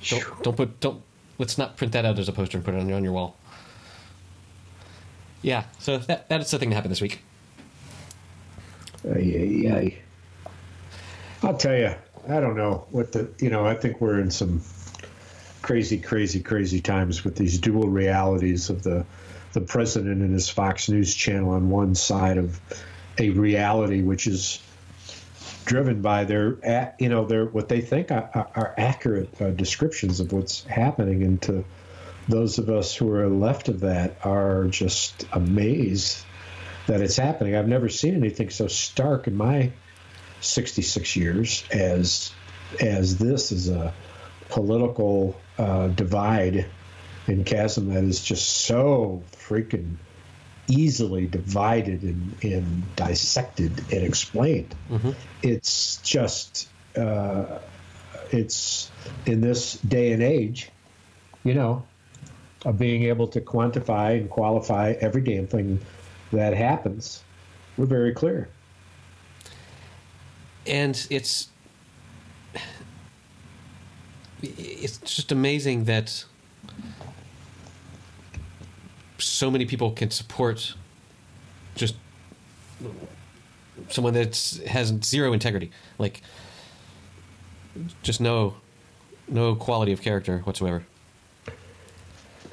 Don't 0.09 0.42
don't 0.42 0.56
put 0.56 0.80
don't 0.80 1.02
let's 1.38 1.59
not 1.59 1.76
print 1.76 1.92
that 1.92 2.04
out 2.04 2.18
as 2.18 2.28
a 2.28 2.33
poster 2.33 2.56
and 2.56 2.64
put 2.64 2.74
it 2.74 2.80
on 2.80 2.88
your 2.88 2.96
on 2.96 3.04
your 3.04 3.12
wall. 3.12 3.37
Yeah, 5.42 5.64
so 5.79 5.98
that 5.98 6.29
that's 6.29 6.50
the 6.50 6.59
thing 6.59 6.70
that 6.70 6.76
happened 6.76 6.92
this 6.92 7.00
week. 7.00 7.20
Ay, 9.05 9.64
ay, 9.66 9.72
ay. 9.72 9.98
I'll 11.42 11.57
tell 11.57 11.76
you, 11.76 11.94
I 12.29 12.40
don't 12.40 12.57
know 12.57 12.87
what 12.90 13.12
the, 13.12 13.31
you 13.38 13.48
know, 13.48 13.64
I 13.66 13.74
think 13.74 14.00
we're 14.00 14.20
in 14.20 14.31
some 14.31 14.61
crazy, 15.62 15.98
crazy, 15.98 16.40
crazy 16.40 16.81
times 16.81 17.24
with 17.24 17.37
these 17.37 17.59
dual 17.59 17.88
realities 17.88 18.68
of 18.68 18.83
the 18.83 19.07
the 19.53 19.61
president 19.61 20.22
and 20.22 20.33
his 20.33 20.48
Fox 20.48 20.88
News 20.88 21.14
channel 21.14 21.50
on 21.50 21.70
one 21.70 21.94
side 21.94 22.38
of 22.38 22.61
a 23.18 23.31
reality 23.31 24.03
which 24.03 24.26
is 24.26 24.62
driven 25.64 26.03
by 26.03 26.24
their, 26.24 26.92
you 26.98 27.09
know, 27.09 27.24
their 27.24 27.46
what 27.46 27.68
they 27.68 27.81
think 27.81 28.11
are, 28.11 28.31
are 28.35 28.74
accurate 28.76 29.29
uh, 29.40 29.50
descriptions 29.50 30.20
of 30.20 30.33
what's 30.33 30.64
happening, 30.64 31.22
and 31.22 31.40
to 31.42 31.64
those 32.28 32.59
of 32.59 32.68
us 32.68 32.94
who 32.94 33.11
are 33.12 33.28
left 33.28 33.68
of 33.68 33.80
that 33.80 34.18
are 34.24 34.66
just 34.66 35.26
amazed 35.33 36.24
that 36.87 37.00
it's 37.00 37.16
happening. 37.16 37.56
I've 37.56 37.68
never 37.68 37.88
seen 37.88 38.14
anything 38.14 38.50
so 38.50 38.66
stark 38.66 39.26
in 39.26 39.37
my 39.37 39.72
66 40.40 41.16
years 41.16 41.64
as 41.70 42.33
as 42.80 43.18
this 43.18 43.52
is 43.52 43.68
a 43.68 43.92
political 44.48 45.37
uh, 45.59 45.88
divide 45.88 46.66
and 47.26 47.44
chasm 47.44 47.92
that 47.92 48.04
is 48.04 48.22
just 48.22 48.48
so 48.48 49.22
freaking 49.33 49.96
easily 50.68 51.26
divided 51.26 52.02
and, 52.02 52.37
and 52.42 52.96
dissected 52.96 53.78
and 53.92 54.04
explained. 54.04 54.74
Mm-hmm. 54.88 55.11
It's 55.42 55.96
just, 55.98 56.68
uh, 56.96 57.59
it's 58.30 58.90
in 59.26 59.40
this 59.40 59.74
day 59.74 60.12
and 60.12 60.22
age, 60.22 60.70
you 61.44 61.54
know, 61.54 61.85
of 62.64 62.78
being 62.78 63.04
able 63.04 63.26
to 63.28 63.40
quantify 63.40 64.18
and 64.18 64.30
qualify 64.30 64.94
every 65.00 65.22
damn 65.22 65.46
thing 65.46 65.80
that 66.32 66.54
happens. 66.54 67.24
We're 67.76 67.86
very 67.86 68.12
clear. 68.12 68.48
And 70.66 71.06
it's 71.10 71.48
it's 74.42 74.98
just 74.98 75.32
amazing 75.32 75.84
that 75.84 76.24
so 79.18 79.50
many 79.50 79.66
people 79.66 79.90
can 79.92 80.10
support 80.10 80.74
just 81.74 81.94
someone 83.88 84.14
that 84.14 84.60
has 84.66 84.94
zero 85.02 85.32
integrity, 85.32 85.70
like 85.98 86.22
just 88.02 88.20
no 88.20 88.54
no 89.28 89.54
quality 89.54 89.92
of 89.92 90.02
character 90.02 90.38
whatsoever. 90.38 90.84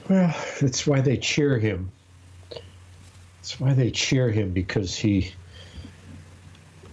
Well, 0.10 0.36
that's 0.62 0.88
why 0.88 1.02
they 1.02 1.18
cheer 1.18 1.58
him. 1.60 1.92
That's 3.38 3.60
why 3.60 3.74
they 3.74 3.92
cheer 3.92 4.30
him 4.32 4.52
because 4.52 4.96
he 4.96 5.34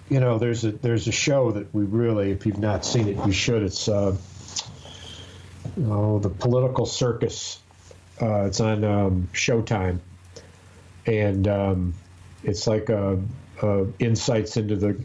you 0.09 0.21
know, 0.21 0.39
there's 0.39 0.65
a 0.65 0.73
there's 0.73 1.09
a 1.09 1.13
show 1.13 1.51
that 1.53 1.75
we 1.75 1.85
really, 1.85 2.31
if 2.31 2.45
you've 2.45 2.59
not 2.59 2.85
seen 2.85 3.09
it, 3.09 3.27
you 3.27 3.33
should. 3.33 3.63
It's 3.63 3.89
uh, 3.89 4.17
oh, 5.87 6.19
the 6.19 6.29
political 6.29 6.85
circus 6.85 7.61
uh, 8.21 8.45
it's 8.45 8.61
on 8.61 8.85
um, 8.85 9.29
Showtime, 9.33 9.99
and 11.07 11.49
um, 11.49 11.95
it's 12.43 12.67
like 12.67 12.91
a, 12.91 13.21
a 13.63 13.87
insights 13.99 14.57
into 14.57 14.77
the 14.77 14.97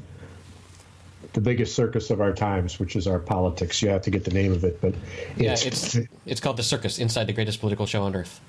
the 1.34 1.42
biggest 1.42 1.76
circus 1.76 2.10
of 2.10 2.22
our 2.22 2.34
times, 2.34 2.80
which 2.80 2.96
is 2.96 3.08
our 3.08 3.20
politics. 3.20 3.82
You 3.82 3.90
have 3.90 4.02
to 4.04 4.12
get 4.12 4.24
the 4.24 4.32
name 4.32 4.52
of 4.52 4.64
it, 4.64 4.82
but 4.82 4.94
yeah, 5.38 5.54
it's 5.54 5.98
it's 6.26 6.42
called 6.42 6.58
the 6.58 6.64
Circus 6.64 7.00
Inside 7.00 7.26
the 7.26 7.34
Greatest 7.34 7.60
Political 7.60 7.86
Show 7.86 8.04
on 8.04 8.16
Earth. 8.16 8.42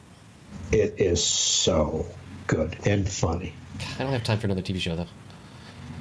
It 0.72 0.94
is 0.98 1.22
so 1.22 2.06
good 2.46 2.76
and 2.86 3.08
funny. 3.08 3.52
I 3.98 4.02
don't 4.02 4.12
have 4.12 4.24
time 4.24 4.38
for 4.38 4.46
another 4.46 4.62
TV 4.62 4.80
show 4.80 4.96
though. 4.96 5.06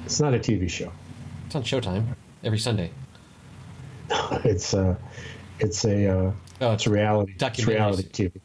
It's 0.04 0.20
not 0.20 0.34
a 0.34 0.38
TV 0.38 0.68
show. 0.68 0.92
It's 1.46 1.54
on 1.54 1.62
Showtime 1.62 2.04
every 2.44 2.58
Sunday. 2.58 2.90
it's 4.44 4.74
a, 4.74 4.90
uh, 4.90 4.96
it's 5.58 5.84
a, 5.84 6.06
uh, 6.08 6.32
oh, 6.60 6.72
it's 6.72 6.86
a 6.86 6.90
reality. 6.90 7.34
It's 7.38 7.66
reality 7.66 8.08
TV. 8.08 8.40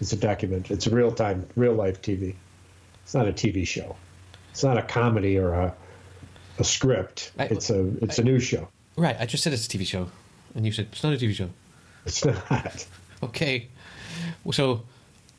It's 0.00 0.12
a 0.12 0.16
documentary. 0.16 0.76
It's 0.76 0.86
a 0.86 0.90
real 0.90 1.12
time, 1.12 1.46
real 1.56 1.74
life 1.74 2.02
TV. 2.02 2.34
It's 3.02 3.14
not 3.14 3.28
a 3.28 3.32
TV 3.32 3.66
show. 3.66 3.96
It's 4.50 4.64
not 4.64 4.78
a 4.78 4.82
comedy 4.82 5.38
or 5.38 5.52
a 5.52 5.74
a 6.58 6.64
script. 6.64 7.32
I, 7.38 7.44
it's 7.44 7.70
a 7.70 7.88
it's 8.02 8.18
I, 8.18 8.22
a 8.22 8.24
news 8.24 8.42
show. 8.42 8.68
Right. 8.96 9.16
I 9.18 9.26
just 9.26 9.44
said 9.44 9.52
it's 9.52 9.66
a 9.66 9.68
TV 9.68 9.86
show, 9.86 10.08
and 10.54 10.64
you 10.64 10.72
said 10.72 10.88
it's 10.92 11.02
not 11.02 11.12
a 11.12 11.16
TV 11.16 11.34
show. 11.34 11.50
It's 12.04 12.24
not. 12.24 12.86
Okay. 13.22 13.68
So, 14.52 14.82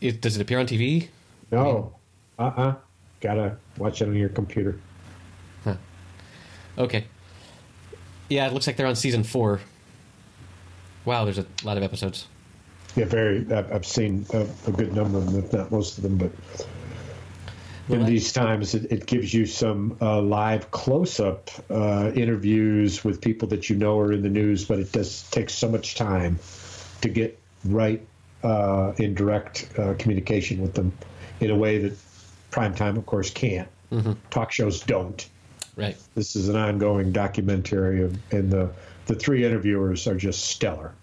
it, 0.01 0.19
does 0.19 0.35
it 0.35 0.41
appear 0.41 0.59
on 0.59 0.65
TV? 0.65 1.09
No. 1.51 1.93
uh 2.39 2.41
uh 2.43 2.75
Gotta 3.21 3.57
watch 3.77 4.01
it 4.01 4.07
on 4.07 4.15
your 4.15 4.29
computer. 4.29 4.79
Huh. 5.63 5.75
Okay. 6.77 7.05
Yeah, 8.29 8.47
it 8.47 8.53
looks 8.53 8.67
like 8.67 8.77
they're 8.77 8.87
on 8.87 8.95
season 8.95 9.23
four. 9.23 9.61
Wow, 11.05 11.23
there's 11.23 11.37
a 11.37 11.45
lot 11.63 11.77
of 11.77 11.83
episodes. 11.83 12.27
Yeah, 12.95 13.05
very. 13.05 13.45
I've 13.53 13.85
seen 13.85 14.25
a, 14.33 14.45
a, 14.65 14.71
good 14.71 14.93
number 14.93 15.19
of 15.19 15.31
them, 15.31 15.43
if 15.43 15.53
not 15.53 15.71
most 15.71 15.97
of 15.97 16.03
them. 16.03 16.17
But 16.17 16.31
in 17.89 18.05
these 18.05 18.33
times, 18.33 18.75
it, 18.75 18.91
it, 18.91 19.05
gives 19.05 19.33
you 19.33 19.45
some 19.45 19.97
uh, 20.01 20.21
live 20.21 20.71
close-up 20.71 21.49
uh, 21.69 22.11
interviews 22.15 23.03
with 23.03 23.21
people 23.21 23.47
that 23.49 23.69
you 23.69 23.75
know 23.75 23.97
are 23.99 24.11
in 24.11 24.21
the 24.21 24.29
news, 24.29 24.65
but 24.65 24.79
it 24.79 24.91
does 24.91 25.23
take 25.31 25.49
so 25.49 25.69
much 25.69 25.95
time 25.95 26.39
to 27.01 27.09
get 27.09 27.39
right 27.65 28.05
uh, 28.43 28.93
in 28.97 29.13
direct 29.13 29.69
uh, 29.77 29.93
communication 29.97 30.61
with 30.61 30.73
them 30.73 30.91
in 31.39 31.49
a 31.49 31.55
way 31.55 31.77
that 31.77 31.97
prime 32.51 32.73
time, 32.73 32.97
of 32.97 33.05
course, 33.05 33.29
can't. 33.29 33.69
Mm-hmm. 33.91 34.13
Talk 34.29 34.51
shows 34.51 34.81
don't. 34.81 35.27
Right. 35.75 35.95
This 36.15 36.35
is 36.35 36.49
an 36.49 36.55
ongoing 36.55 37.11
documentary, 37.11 38.11
and 38.31 38.51
the 38.51 38.71
the 39.05 39.15
three 39.15 39.45
interviewers 39.45 40.07
are 40.07 40.15
just 40.15 40.45
stellar. 40.45 40.93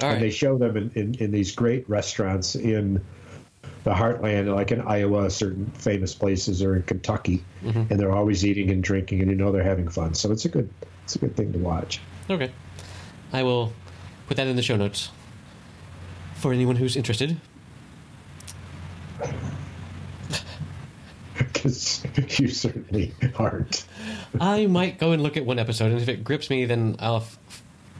Right. 0.00 0.14
And 0.14 0.22
they 0.22 0.30
show 0.30 0.56
them 0.56 0.76
in, 0.76 0.90
in, 0.94 1.14
in, 1.16 1.30
these 1.30 1.52
great 1.52 1.86
restaurants 1.88 2.54
in 2.54 3.04
the 3.84 3.92
heartland, 3.92 4.54
like 4.54 4.72
in 4.72 4.80
Iowa, 4.80 5.30
certain 5.30 5.66
famous 5.72 6.14
places, 6.14 6.62
or 6.62 6.76
in 6.76 6.82
Kentucky, 6.82 7.44
mm-hmm. 7.64 7.84
and 7.90 8.00
they're 8.00 8.12
always 8.12 8.44
eating 8.44 8.70
and 8.70 8.82
drinking, 8.82 9.20
and 9.20 9.30
you 9.30 9.36
know 9.36 9.52
they're 9.52 9.62
having 9.62 9.88
fun. 9.88 10.14
So 10.14 10.30
it's 10.32 10.44
a 10.44 10.48
good 10.48 10.68
it's 11.04 11.16
a 11.16 11.18
good 11.18 11.36
thing 11.36 11.52
to 11.52 11.58
watch. 11.58 12.00
Okay, 12.28 12.52
I 13.32 13.42
will 13.42 13.72
put 14.26 14.36
that 14.36 14.46
in 14.46 14.56
the 14.56 14.62
show 14.62 14.76
notes 14.76 15.10
for 16.34 16.52
anyone 16.52 16.76
who's 16.76 16.96
interested. 16.96 17.40
Because 21.52 22.04
you 22.38 22.48
certainly 22.48 23.14
aren't. 23.38 23.84
I 24.38 24.66
might 24.66 24.98
go 24.98 25.12
and 25.12 25.22
look 25.22 25.36
at 25.38 25.44
one 25.44 25.58
episode, 25.58 25.90
and 25.90 26.00
if 26.00 26.08
it 26.08 26.22
grips 26.22 26.48
me, 26.48 26.64
then 26.64 26.96
I'll 26.98 27.16
f- 27.16 27.38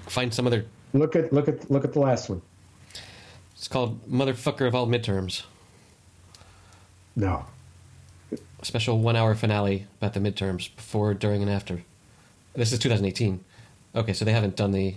find 0.06 0.32
some 0.32 0.46
other 0.46 0.64
Look 0.92 1.14
at 1.14 1.32
look 1.32 1.48
at 1.48 1.70
look 1.70 1.84
at 1.84 1.92
the 1.92 2.00
last 2.00 2.28
one. 2.28 2.42
It's 3.54 3.68
called 3.68 4.08
Motherfucker 4.10 4.66
of 4.66 4.74
All 4.74 4.86
Midterms. 4.86 5.44
No. 7.20 7.44
A 8.33 8.64
special 8.64 8.98
one 8.98 9.14
hour 9.14 9.35
finale 9.35 9.87
about 10.00 10.14
the 10.14 10.20
midterms 10.20 10.74
before, 10.74 11.12
during, 11.12 11.42
and 11.42 11.50
after. 11.50 11.83
This 12.54 12.72
is 12.72 12.78
2018. 12.78 13.44
Okay, 13.94 14.14
so 14.14 14.24
they 14.24 14.33
haven't 14.33 14.56
done 14.56 14.72
the. 14.72 14.94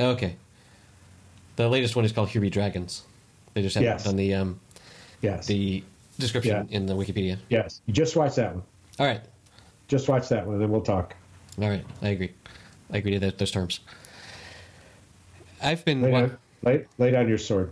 Okay. 0.00 0.36
The 1.56 1.68
latest 1.68 1.96
one 1.96 2.06
is 2.06 2.12
called 2.12 2.30
Here 2.30 2.40
Be 2.40 2.48
Dragons. 2.48 3.02
They 3.52 3.60
just 3.60 3.74
haven't 3.74 3.90
yes. 3.90 4.04
done 4.04 4.16
the 4.16 4.32
um, 4.32 4.60
yes. 5.20 5.46
the 5.46 5.84
description 6.18 6.66
yeah. 6.70 6.76
in 6.76 6.86
the 6.86 6.94
Wikipedia. 6.94 7.36
Yes, 7.50 7.82
you 7.84 7.92
just 7.92 8.16
watch 8.16 8.36
that 8.36 8.54
one. 8.54 8.62
All 8.98 9.06
right. 9.06 9.20
Just 9.88 10.08
watch 10.08 10.30
that 10.30 10.46
one, 10.46 10.54
and 10.54 10.62
then 10.62 10.70
we'll 10.70 10.80
talk. 10.80 11.14
All 11.60 11.68
right, 11.68 11.84
I 12.00 12.08
agree. 12.08 12.32
I 12.90 12.96
agree 12.96 13.18
to 13.18 13.30
those 13.30 13.50
terms. 13.50 13.80
I've 15.62 15.84
been 15.84 16.00
lay 16.00 16.10
down, 16.10 16.38
lay, 16.62 16.86
lay 16.96 17.10
down 17.10 17.28
your 17.28 17.36
sword. 17.36 17.70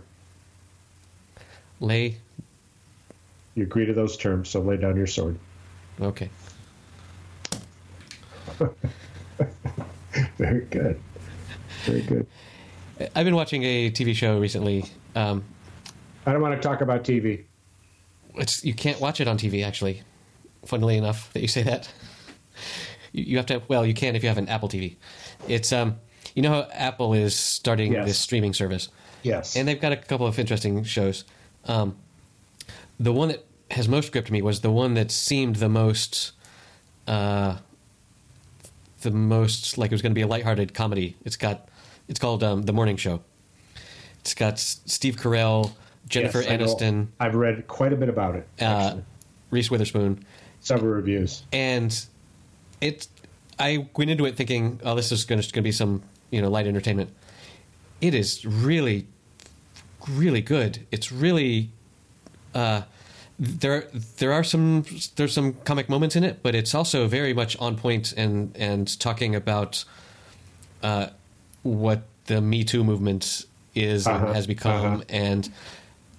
Lay. 1.79 2.17
You 3.55 3.63
agree 3.63 3.85
to 3.85 3.93
those 3.93 4.17
terms, 4.17 4.49
so 4.49 4.61
lay 4.61 4.77
down 4.77 4.95
your 4.95 5.07
sword. 5.07 5.37
Okay. 5.99 6.29
Very 10.37 10.61
good. 10.65 10.99
Very 11.83 12.01
good. 12.01 12.27
I've 13.15 13.25
been 13.25 13.35
watching 13.35 13.63
a 13.63 13.89
TV 13.91 14.15
show 14.15 14.39
recently. 14.39 14.85
Um, 15.15 15.43
I 16.25 16.31
don't 16.31 16.41
want 16.41 16.59
to 16.61 16.67
talk 16.67 16.81
about 16.81 17.03
TV. 17.03 17.45
It's 18.35 18.63
you 18.63 18.73
can't 18.73 18.99
watch 19.01 19.19
it 19.19 19.27
on 19.27 19.37
TV. 19.37 19.65
Actually, 19.65 20.03
funnily 20.65 20.97
enough, 20.97 21.33
that 21.33 21.41
you 21.41 21.47
say 21.47 21.63
that 21.63 21.91
you 23.11 23.37
have 23.37 23.45
to. 23.47 23.61
Well, 23.67 23.85
you 23.85 23.93
can 23.93 24.15
if 24.15 24.23
you 24.23 24.29
have 24.29 24.37
an 24.37 24.49
Apple 24.49 24.69
TV. 24.69 24.95
It's 25.47 25.73
um, 25.73 25.97
you 26.35 26.41
know 26.41 26.51
how 26.51 26.67
Apple 26.71 27.13
is 27.13 27.35
starting 27.35 27.93
yes. 27.93 28.05
this 28.05 28.19
streaming 28.19 28.53
service. 28.53 28.89
Yes, 29.23 29.55
and 29.55 29.67
they've 29.67 29.81
got 29.81 29.91
a 29.91 29.97
couple 29.97 30.27
of 30.27 30.37
interesting 30.39 30.83
shows. 30.83 31.25
Um, 31.65 31.97
the 33.01 33.11
one 33.11 33.29
that 33.29 33.43
has 33.71 33.87
most 33.87 34.11
gripped 34.11 34.29
me 34.29 34.41
was 34.41 34.61
the 34.61 34.71
one 34.71 34.93
that 34.93 35.11
seemed 35.11 35.55
the 35.55 35.69
most, 35.69 36.33
uh, 37.07 37.57
the 39.01 39.11
most 39.11 39.77
like 39.77 39.91
it 39.91 39.93
was 39.93 40.01
going 40.01 40.11
to 40.11 40.15
be 40.15 40.21
a 40.21 40.27
lighthearted 40.27 40.73
comedy. 40.73 41.15
It's 41.25 41.35
got, 41.35 41.67
it's 42.07 42.19
called 42.19 42.43
um, 42.43 42.63
the 42.63 42.73
Morning 42.73 42.97
Show. 42.97 43.21
It's 44.19 44.35
got 44.35 44.59
Steve 44.59 45.15
Carell, 45.15 45.71
Jennifer 46.07 46.41
yes, 46.41 46.51
Aniston. 46.51 47.07
I've 47.19 47.33
read 47.33 47.67
quite 47.67 47.91
a 47.91 47.95
bit 47.95 48.09
about 48.09 48.35
it. 48.35 48.47
Uh, 48.59 48.97
Reese 49.49 49.71
Witherspoon. 49.71 50.23
Several 50.59 50.91
reviews. 50.91 51.43
And 51.51 52.05
it 52.81 53.07
I 53.57 53.87
went 53.95 54.11
into 54.11 54.25
it 54.25 54.35
thinking, 54.35 54.79
oh, 54.83 54.93
this 54.93 55.11
is 55.11 55.25
going 55.25 55.41
to 55.41 55.61
be 55.61 55.71
some 55.71 56.03
you 56.29 56.39
know 56.39 56.49
light 56.49 56.67
entertainment. 56.67 57.09
It 57.99 58.13
is 58.13 58.45
really, 58.45 59.07
really 60.07 60.41
good. 60.41 60.85
It's 60.91 61.11
really. 61.11 61.71
Uh, 62.53 62.81
there, 63.39 63.87
there 64.17 64.31
are 64.33 64.43
some 64.43 64.85
there's 65.15 65.33
some 65.33 65.53
comic 65.63 65.89
moments 65.89 66.15
in 66.15 66.23
it, 66.23 66.43
but 66.43 66.53
it's 66.53 66.75
also 66.75 67.07
very 67.07 67.33
much 67.33 67.57
on 67.59 67.75
point 67.75 68.13
and 68.15 68.55
and 68.55 68.99
talking 68.99 69.35
about 69.35 69.83
uh, 70.83 71.07
what 71.63 72.03
the 72.25 72.39
Me 72.41 72.63
Too 72.63 72.83
movement 72.83 73.45
is 73.73 74.05
Uh-huh, 74.05 74.25
and 74.27 74.35
has 74.35 74.45
become, 74.47 74.93
uh-huh. 74.95 75.03
and 75.09 75.49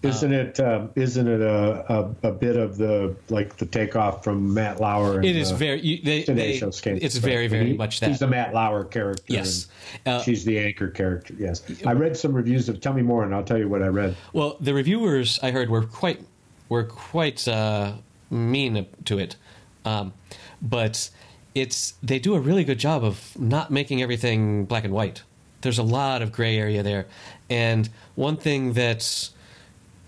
Isn't 0.02 0.32
it? 0.32 0.58
Um, 0.58 0.90
isn't 0.96 1.28
it 1.28 1.40
a, 1.40 1.92
a, 2.24 2.28
a 2.28 2.32
bit 2.32 2.56
of 2.56 2.76
the 2.76 3.14
like 3.28 3.56
the 3.56 3.66
takeoff 3.66 4.24
from 4.24 4.52
Matt 4.52 4.80
Lauer? 4.80 5.22
it 5.22 5.36
is 5.36 5.50
the 5.50 5.56
very 5.56 5.80
you, 5.80 6.02
they, 6.02 6.22
Today 6.22 6.58
they-? 6.58 6.90
It's 6.96 7.16
very 7.18 7.46
very 7.46 7.68
He- 7.68 7.76
much 7.76 8.00
that. 8.00 8.08
He's 8.08 8.18
the 8.18 8.26
Matt 8.26 8.52
Lauer 8.52 8.84
character. 8.84 9.22
Yes. 9.28 9.68
Uh, 10.04 10.20
she's 10.22 10.44
the 10.44 10.58
anchor 10.58 10.88
character. 10.88 11.34
Yes, 11.38 11.62
I 11.86 11.92
read 11.92 12.16
some 12.16 12.32
reviews 12.32 12.68
of. 12.68 12.80
Tell 12.80 12.92
me 12.92 13.02
more, 13.02 13.22
and 13.22 13.32
I'll 13.34 13.44
tell 13.44 13.58
you 13.58 13.68
what 13.68 13.82
I 13.82 13.88
read. 13.88 14.16
Well, 14.32 14.56
the 14.60 14.74
reviewers 14.74 15.38
I 15.42 15.50
heard 15.52 15.70
were 15.70 15.84
quite 15.84 16.20
were 16.68 16.84
quite 16.84 17.46
uh, 17.46 17.92
mean 18.30 18.86
to 19.04 19.18
it, 19.18 19.36
um, 19.84 20.12
but 20.60 21.10
it's 21.54 21.94
they 22.02 22.18
do 22.18 22.34
a 22.34 22.40
really 22.40 22.64
good 22.64 22.78
job 22.78 23.04
of 23.04 23.38
not 23.38 23.70
making 23.70 24.02
everything 24.02 24.64
black 24.64 24.84
and 24.84 24.92
white. 24.92 25.22
There's 25.60 25.78
a 25.78 25.82
lot 25.84 26.22
of 26.22 26.32
gray 26.32 26.58
area 26.58 26.82
there, 26.82 27.06
and 27.48 27.88
one 28.16 28.36
thing 28.36 28.72
that's 28.72 29.31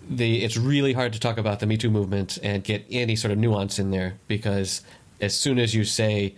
the 0.09 0.45
it's 0.45 0.57
really 0.57 0.93
hard 0.93 1.13
to 1.13 1.21
talk 1.21 1.39
about 1.39 1.61
the 1.61 1.67
Me 1.67 1.77
Too 1.77 1.91
movement 1.91 2.39
and 2.43 2.63
get 2.63 2.85
any 2.91 3.17
sort 3.17 3.33
of 3.33 3.39
nuance 3.39 3.79
in 3.79 3.91
there 3.91 4.19
because 4.29 4.83
as 5.21 5.35
soon 5.35 5.59
as 5.59 5.75
you 5.75 5.85
say, 5.85 6.35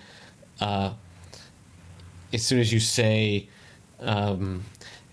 uh, 0.60 0.92
as 2.32 2.44
soon 2.44 2.60
as 2.60 2.72
you 2.72 2.80
say, 2.80 3.48
um, 4.00 4.64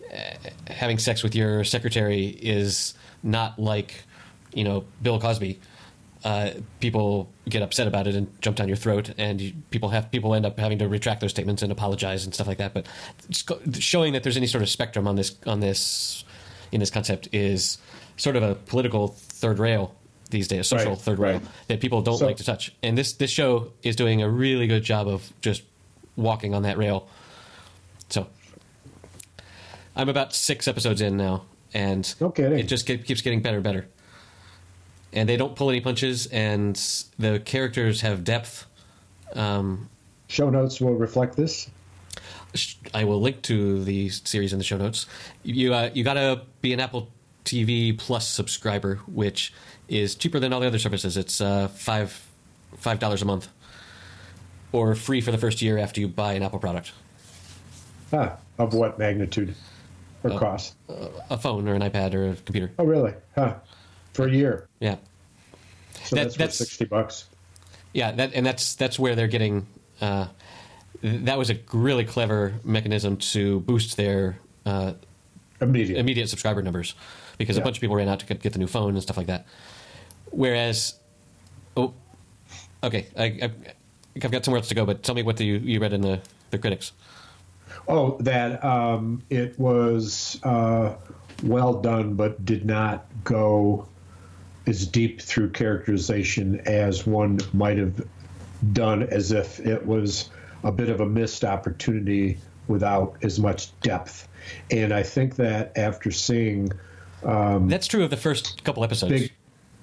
eh, 0.10 0.36
having 0.68 0.97
sex 0.97 1.24
with 1.24 1.36
your 1.36 1.64
secretary 1.64 2.28
is 2.28 2.93
not 3.24 3.58
like, 3.58 4.04
you 4.54 4.64
know, 4.64 4.86
Bill 5.01 5.20
Cosby. 5.20 5.60
Uh, 6.24 6.51
people 6.80 7.30
get 7.49 7.62
upset 7.62 7.86
about 7.86 8.08
it 8.08 8.16
and 8.16 8.41
jump 8.41 8.56
down 8.56 8.70
your 8.70 8.78
throat, 8.78 9.14
and 9.18 9.41
you, 9.41 9.54
people 9.72 9.89
have 9.89 10.10
people 10.10 10.34
end 10.34 10.45
up 10.45 10.58
having 10.58 10.80
to 10.80 10.88
retract 10.88 11.20
those 11.20 11.32
statements 11.32 11.62
and 11.62 11.70
apologize 11.70 12.24
and 12.24 12.34
stuff 12.34 12.47
like 12.47 12.60
that. 12.60 12.74
But 12.74 12.88
showing 13.78 14.14
that 14.14 14.24
there's 14.24 14.38
any 14.38 14.47
sort 14.47 14.62
of 14.62 14.70
spectrum 14.70 15.06
on 15.06 15.18
this 15.18 15.36
on 15.45 15.60
this 15.60 16.24
in 16.72 16.80
this 16.80 16.89
concept 16.89 17.28
is 17.34 17.78
sort 18.24 18.38
of 18.38 18.43
a 18.43 18.55
political 18.55 19.09
third 19.09 19.59
rail 19.59 19.93
these 20.30 20.47
days, 20.47 20.65
social 20.67 20.91
Right, 20.93 21.01
third 21.01 21.19
rail 21.19 21.34
right. 21.39 21.45
that 21.67 21.82
people 21.82 22.01
don't 22.01 22.17
So- 22.17 22.26
like 22.26 22.38
to 22.38 22.43
touch. 22.45 22.74
And 22.82 22.97
this 22.97 23.11
this 23.13 23.30
show 23.30 23.74
is 23.84 23.95
doing 23.97 24.21
a 24.21 24.30
really 24.30 24.65
good 24.65 24.84
job 24.84 25.07
of 25.09 25.32
just 25.41 25.61
walking 26.15 26.55
on 26.55 26.63
that 26.63 26.78
rail. 26.78 27.07
So 28.09 28.28
I'm 29.95 30.07
about 30.09 30.34
six 30.34 30.67
episodes 30.67 31.01
in 31.01 31.17
now, 31.17 31.43
and 31.74 32.15
No 32.21 32.34
it 32.38 32.63
just 32.63 32.86
get, 32.86 33.05
keeps 33.05 33.21
getting 33.21 33.41
better 33.41 33.57
and 33.57 33.63
better. 33.63 33.88
And 35.11 35.28
they 35.30 35.38
don't 35.38 35.55
pull 35.55 35.69
any 35.69 35.82
punches, 35.82 36.26
and 36.28 36.76
the 37.19 37.39
characters 37.39 38.01
have 38.01 38.24
depth. 38.24 38.65
Um, 39.36 39.89
Show 40.30 40.49
notes 40.49 40.80
will 40.82 40.95
reflect 40.95 41.36
this. 41.36 41.69
I 42.93 43.03
will 43.03 43.19
link 43.21 43.41
to 43.43 43.84
the 43.84 44.09
series 44.09 44.53
in 44.53 44.59
the 44.59 44.65
show 44.65 44.78
notes. 44.78 45.07
You 45.43 45.74
uh, 45.74 45.89
you 45.93 46.03
gotta 46.03 46.41
be 46.61 46.71
an 46.74 46.80
Apple 46.80 47.09
TV 47.54 47.97
Plus 47.97 48.28
subscriber, 48.28 48.95
which 49.08 49.54
is 49.88 50.16
cheaper 50.16 50.39
than 50.39 50.54
all 50.54 50.60
the 50.60 50.68
other 50.68 50.80
services. 50.80 51.18
It's 51.18 51.39
uh, 51.39 51.68
five 51.68 52.20
five 52.78 52.99
dollars 52.99 53.22
a 53.22 53.26
month, 53.26 53.47
or 54.72 54.95
free 54.95 55.22
for 55.22 55.32
the 55.32 55.38
first 55.38 55.62
year 55.62 55.78
after 55.78 56.01
you 56.01 56.08
buy 56.08 56.34
an 56.34 56.41
Apple 56.43 56.60
product, 56.60 56.91
Ah, 58.12 58.38
of 58.58 58.74
what 58.74 58.97
magnitude 58.97 59.54
or 60.24 60.32
Uh, 60.32 60.39
cost? 60.39 60.74
a 61.30 61.38
phone 61.38 61.68
or 61.68 61.76
an 61.76 61.82
iPad 61.82 62.14
or 62.16 62.32
a 62.32 62.36
computer. 62.36 62.72
Oh, 62.80 62.86
really? 62.86 63.14
Huh? 63.36 63.56
For 64.14 64.28
a 64.28 64.32
year. 64.32 64.68
Yeah, 64.80 64.95
So 66.04 66.16
That- 66.16 66.24
that's, 66.24 66.38
that's- 66.38 66.58
sixty 66.58 66.86
bucks. 66.86 67.26
yeah. 67.93 68.12
That 68.12 68.34
and 68.34 68.45
that's 68.45 68.76
that's 68.76 68.97
where 68.97 69.16
they're 69.16 69.28
getting. 69.28 69.68
Uh, 70.01 70.28
that 71.04 71.38
was 71.38 71.49
a 71.51 71.58
really 71.72 72.06
clever 72.06 72.54
mechanism 72.64 73.18
to 73.18 73.60
boost 73.62 73.95
their 73.97 74.38
uh, 74.66 74.93
Immediate. 75.62 75.99
immediate 75.99 76.30
subscriber 76.30 76.62
numbers 76.62 76.95
because 77.38 77.57
a 77.57 77.61
bunch 77.61 77.77
of 77.77 77.81
people 77.81 77.95
ran 77.95 78.07
out 78.07 78.19
to 78.19 78.25
get 78.25 78.53
the 78.53 78.59
new 78.59 78.67
phone 78.67 78.93
and 78.93 79.01
stuff 79.01 79.17
like 79.17 79.27
that. 79.27 79.45
Whereas, 80.31 80.99
oh, 81.77 81.93
okay, 82.84 83.07
I, 83.17 83.23
I, 83.23 83.51
I've 84.21 84.31
got 84.31 84.45
somewhere 84.45 84.59
else 84.59 84.69
to 84.69 84.75
go, 84.75 84.86
but 84.86 85.03
tell 85.03 85.15
me 85.15 85.23
what 85.23 85.38
the, 85.38 85.45
you, 85.45 85.57
you 85.57 85.79
read 85.79 85.93
in 85.93 86.01
the, 86.01 86.19
the 86.51 86.57
critics. 86.57 86.91
Oh, 87.88 88.17
that 88.21 88.63
um, 88.63 89.23
it 89.29 89.57
was 89.59 90.39
uh, 90.43 90.95
well 91.43 91.73
done, 91.73 92.15
but 92.15 92.43
did 92.45 92.65
not 92.65 93.05
go 93.23 93.88
as 94.65 94.88
deep 94.88 95.21
through 95.21 95.49
characterization 95.49 96.61
as 96.61 97.05
one 97.05 97.39
might 97.51 97.77
have 97.77 98.07
done, 98.71 99.03
as 99.03 99.31
if 99.31 99.59
it 99.59 99.86
was 99.86 100.29
a 100.63 100.71
bit 100.71 100.89
of 100.89 101.01
a 101.01 101.05
missed 101.05 101.43
opportunity 101.43 102.38
without 102.67 103.17
as 103.21 103.39
much 103.39 103.77
depth. 103.81 104.27
And 104.71 104.93
I 104.93 105.03
think 105.03 105.36
that 105.36 105.77
after 105.77 106.11
seeing 106.11 106.71
Um, 107.26 107.67
that's 107.67 107.88
true 107.88 108.03
of 108.03 108.09
the 108.09 108.17
first 108.17 108.63
couple 108.63 108.84
episodes. 108.84 109.11
Big, 109.13 109.32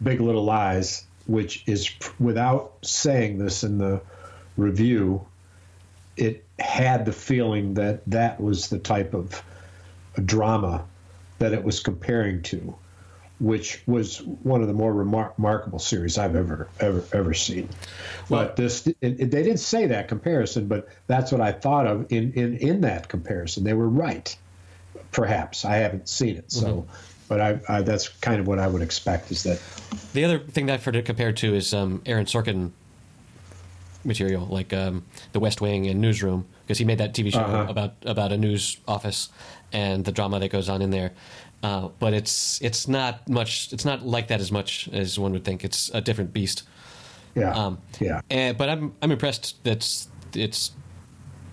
Big 0.03 0.21
Little 0.21 0.45
Lies, 0.45 1.05
which 1.27 1.63
is 1.67 1.91
without 2.19 2.73
saying 2.83 3.39
this 3.39 3.63
in 3.65 3.79
the 3.79 4.01
review, 4.57 5.27
it 6.17 6.45
had 6.59 7.05
the 7.07 7.13
feeling 7.13 7.75
that 7.75 8.03
that 8.07 8.41
was 8.41 8.69
the 8.69 8.79
type 8.79 9.15
of 9.15 9.43
drama 10.25 10.85
that 11.39 11.53
it 11.53 11.65
was 11.65 11.81
comparing 11.81 12.43
to, 12.43 12.75
which 13.39 13.83
was 13.87 14.21
one 14.23 14.61
of 14.61 14.67
the 14.69 14.75
more 14.75 14.93
remar- 14.93 15.33
remarkable 15.39 15.79
series 15.79 16.19
I've 16.19 16.37
ever 16.37 16.69
ever 16.81 17.03
ever 17.13 17.33
seen. 17.33 17.69
but 18.29 18.57
this, 18.57 18.87
it, 18.87 18.97
it- 19.01 19.31
they 19.31 19.43
didn't 19.43 19.61
say 19.61 19.87
that 19.87 20.09
comparison, 20.09 20.67
but 20.69 20.89
that's 21.07 21.33
what 21.33 21.41
I 21.41 21.53
thought 21.53 21.87
of 21.87 22.13
in 22.13 22.33
in 22.35 22.57
in 22.59 22.81
that 22.83 23.09
comparison. 23.09 23.65
They 23.65 23.73
were 23.75 23.89
right, 23.89 24.37
perhaps. 25.13 25.65
I 25.65 25.77
haven't 25.77 26.09
seen 26.09 26.37
it, 26.37 26.51
so. 26.53 26.67
Mm-hmm. 26.67 26.93
But 27.31 27.41
I, 27.41 27.61
I, 27.69 27.83
that's 27.83 28.09
kind 28.09 28.41
of 28.41 28.49
what 28.49 28.59
I 28.59 28.67
would 28.67 28.83
expect 28.83 29.31
is 29.31 29.45
that 29.45 29.63
The 30.15 30.25
other 30.25 30.41
thing 30.41 30.67
that 30.67 30.75
I've 30.75 30.85
heard 30.85 30.97
it 30.97 31.05
compared 31.05 31.37
to 31.37 31.55
is 31.55 31.73
um, 31.73 32.03
Aaron 32.05 32.27
Sorkin 32.27 32.73
material, 34.05 34.47
like 34.47 34.73
um, 34.73 35.05
The 35.31 35.39
West 35.39 35.61
Wing 35.61 35.87
and 35.87 36.01
Newsroom, 36.01 36.45
because 36.67 36.79
he 36.79 36.85
made 36.85 36.99
that 36.99 37.15
TV 37.15 37.31
show 37.33 37.39
Uh-huh. 37.39 37.67
about 37.71 37.95
about 38.05 38.33
a 38.33 38.37
news 38.37 38.79
office 38.89 39.29
and 39.73 40.05
the 40.05 40.11
drama 40.11 40.41
that 40.41 40.51
goes 40.51 40.69
on 40.69 40.83
in 40.83 40.91
there. 40.91 41.13
Uh, 41.63 41.91
but 42.01 42.15
it's 42.15 42.61
it's 42.63 42.89
not 42.89 43.29
much. 43.29 43.73
It's 43.73 43.85
not 43.85 44.05
like 44.05 44.27
that 44.27 44.41
as 44.41 44.51
much 44.51 44.89
as 44.93 45.17
one 45.17 45.31
would 45.33 45.45
think. 45.45 45.63
It's 45.63 45.89
a 45.95 46.01
different 46.01 46.33
beast. 46.33 46.65
yeah, 47.37 47.53
Um, 47.55 47.79
yeah. 48.01 48.23
And, 48.29 48.59
but 48.59 48.69
I'm 48.69 48.93
I'm 49.03 49.13
impressed 49.13 49.63
that 49.63 49.77
it's, 49.77 50.09
it's 50.35 50.73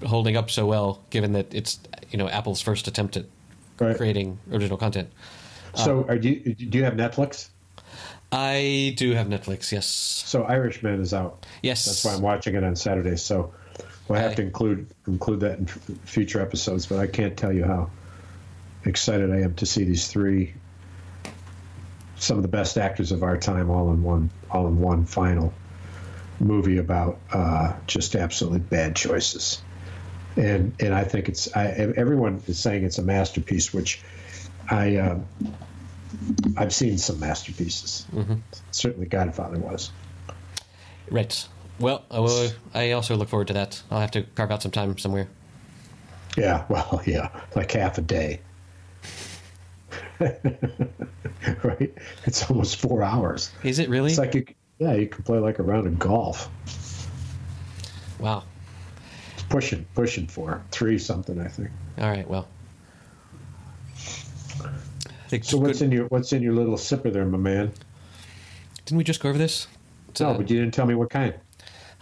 holding 0.07 0.38
up 0.38 0.49
so 0.49 0.65
well, 0.65 1.03
given 1.11 1.34
that 1.34 1.53
it's 1.53 1.80
you 2.09 2.17
know 2.17 2.28
Apple's 2.30 2.61
first 2.61 2.88
attempt 2.88 3.15
at 3.15 3.25
Right. 3.80 3.95
creating 3.95 4.39
original 4.51 4.75
content. 4.80 5.09
So, 5.76 6.05
are 6.07 6.15
you 6.15 6.53
do 6.53 6.78
you 6.78 6.84
have 6.84 6.93
Netflix? 6.93 7.49
I 8.32 8.93
do 8.97 9.11
have 9.13 9.28
Netflix. 9.28 9.72
Yes. 9.72 9.86
So, 9.86 10.43
Irishman 10.43 11.01
is 11.01 11.13
out. 11.13 11.45
Yes. 11.61 11.86
That's 11.86 12.03
why 12.03 12.13
I'm 12.13 12.22
watching 12.22 12.55
it 12.55 12.63
on 12.63 12.76
Saturday. 12.76 13.15
So, 13.15 13.53
we'll 14.07 14.20
have 14.20 14.32
Aye. 14.32 14.36
to 14.36 14.41
include 14.41 14.88
include 15.07 15.41
that 15.41 15.59
in 15.59 15.68
future 15.68 16.41
episodes. 16.41 16.86
But 16.86 16.99
I 16.99 17.07
can't 17.07 17.38
tell 17.38 17.53
you 17.53 17.63
how 17.63 17.89
excited 18.86 19.32
I 19.32 19.41
am 19.41 19.53
to 19.55 19.65
see 19.65 19.84
these 19.84 20.07
three, 20.07 20.53
some 22.18 22.38
of 22.38 22.43
the 22.43 22.49
best 22.49 22.78
actors 22.78 23.11
of 23.11 23.24
our 23.24 23.38
time, 23.38 23.70
all 23.70 23.91
in 23.91 24.03
one, 24.03 24.30
all 24.49 24.68
in 24.68 24.80
one 24.80 25.05
final 25.05 25.53
movie 26.39 26.78
about 26.78 27.20
uh, 27.32 27.74
just 27.88 28.15
absolutely 28.15 28.59
bad 28.59 28.95
choices. 28.95 29.61
And 30.36 30.74
and 30.80 30.93
I 30.93 31.03
think 31.03 31.30
it's 31.30 31.55
I, 31.55 31.68
everyone 31.68 32.43
is 32.47 32.59
saying 32.59 32.84
it's 32.84 32.99
a 32.99 33.03
masterpiece, 33.03 33.74
which 33.74 34.01
I 34.70 34.97
uh, 34.97 35.20
I've 36.57 36.74
seen 36.74 36.97
some 36.97 37.20
masterpieces. 37.20 38.05
Certainly, 38.72 39.07
Godfather 39.07 39.59
was. 39.59 39.91
Right. 41.09 41.47
Well, 41.80 42.03
I, 42.09 42.20
will, 42.20 42.49
I 42.74 42.91
also 42.91 43.15
look 43.15 43.30
forward 43.30 43.47
to 43.47 43.53
that. 43.53 43.82
I'll 43.91 43.99
have 43.99 44.11
to 44.11 44.24
carve 44.24 44.51
out 44.51 44.63
some 44.63 44.72
time 44.72 44.97
somewhere. 44.97 45.28
Yeah, 46.36 46.65
well, 46.70 47.01
yeah, 47.05 47.30
like 47.55 47.72
half 47.72 47.97
a 47.97 48.01
day. 48.01 48.41
right? 50.20 51.93
It's 52.26 52.49
almost 52.49 52.78
four 52.78 53.03
hours. 53.03 53.51
Is 53.63 53.78
it 53.80 53.89
really? 53.89 54.09
It's 54.09 54.20
like 54.20 54.34
you, 54.34 54.45
yeah, 54.80 54.93
you 54.93 55.07
can 55.07 55.24
play 55.24 55.38
like 55.38 55.59
a 55.59 55.63
round 55.63 55.86
of 55.86 55.99
golf. 55.99 56.49
wow. 58.20 58.43
It's 59.34 59.43
pushing, 59.43 59.86
pushing 59.93 60.26
for 60.26 60.63
three 60.72 60.97
something, 60.97 61.39
I 61.39 61.47
think. 61.47 61.70
All 61.99 62.09
right. 62.09 62.28
Well. 62.28 62.47
So 65.41 65.57
what's 65.57 65.80
good- 65.80 65.86
in 65.86 65.91
your 65.91 66.05
what's 66.07 66.32
in 66.34 66.41
your 66.41 66.53
little 66.53 66.75
sipper 66.75 67.11
there, 67.11 67.25
my 67.25 67.38
man? 67.38 67.71
Didn't 68.86 68.97
we 68.97 69.03
just 69.03 69.19
go 69.21 69.30
over 69.30 69.38
this? 69.38 69.67
It's, 70.09 70.21
No, 70.21 70.30
uh, 70.30 70.38
but 70.38 70.49
you 70.49 70.59
didn't 70.59 70.73
tell 70.73 70.86
me 70.86 70.95
what 70.95 71.09
kind. 71.09 71.34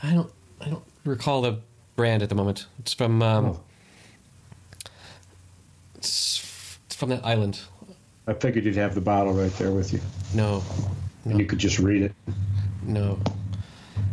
I 0.03 0.13
don't. 0.13 0.31
I 0.61 0.69
don't 0.69 0.83
recall 1.03 1.41
the 1.41 1.59
brand 1.95 2.21
at 2.23 2.29
the 2.29 2.35
moment. 2.35 2.67
It's 2.79 2.93
from. 2.93 3.21
Um, 3.21 3.45
Oh. 3.45 3.59
It's, 5.95 6.77
it's 6.85 6.95
from 6.95 7.09
that 7.09 7.25
island. 7.25 7.59
I 8.27 8.33
figured 8.33 8.65
you'd 8.65 8.75
have 8.75 8.95
the 8.95 9.01
bottle 9.01 9.33
right 9.33 9.51
there 9.57 9.71
with 9.71 9.93
you, 9.93 9.99
No, 10.33 10.63
and 11.25 11.39
you 11.39 11.45
could 11.45 11.59
just 11.59 11.77
read 11.79 12.01
it. 12.03 12.13
no. 12.83 13.19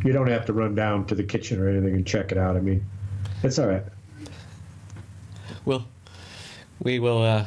You 0.05 0.13
don't 0.13 0.27
have 0.29 0.45
to 0.47 0.53
run 0.53 0.75
down 0.75 1.07
to 1.07 1.15
the 1.15 1.23
kitchen 1.23 1.61
or 1.61 1.69
anything 1.69 1.95
and 1.95 2.07
check 2.07 2.31
it 2.33 2.39
out. 2.39 2.57
I 2.57 2.61
mean, 2.61 2.85
it's 3.43 3.59
all 3.59 3.67
right. 3.69 3.83
Well, 5.65 5.87
we 6.83 6.99
will 6.99 7.23
uh, 7.23 7.45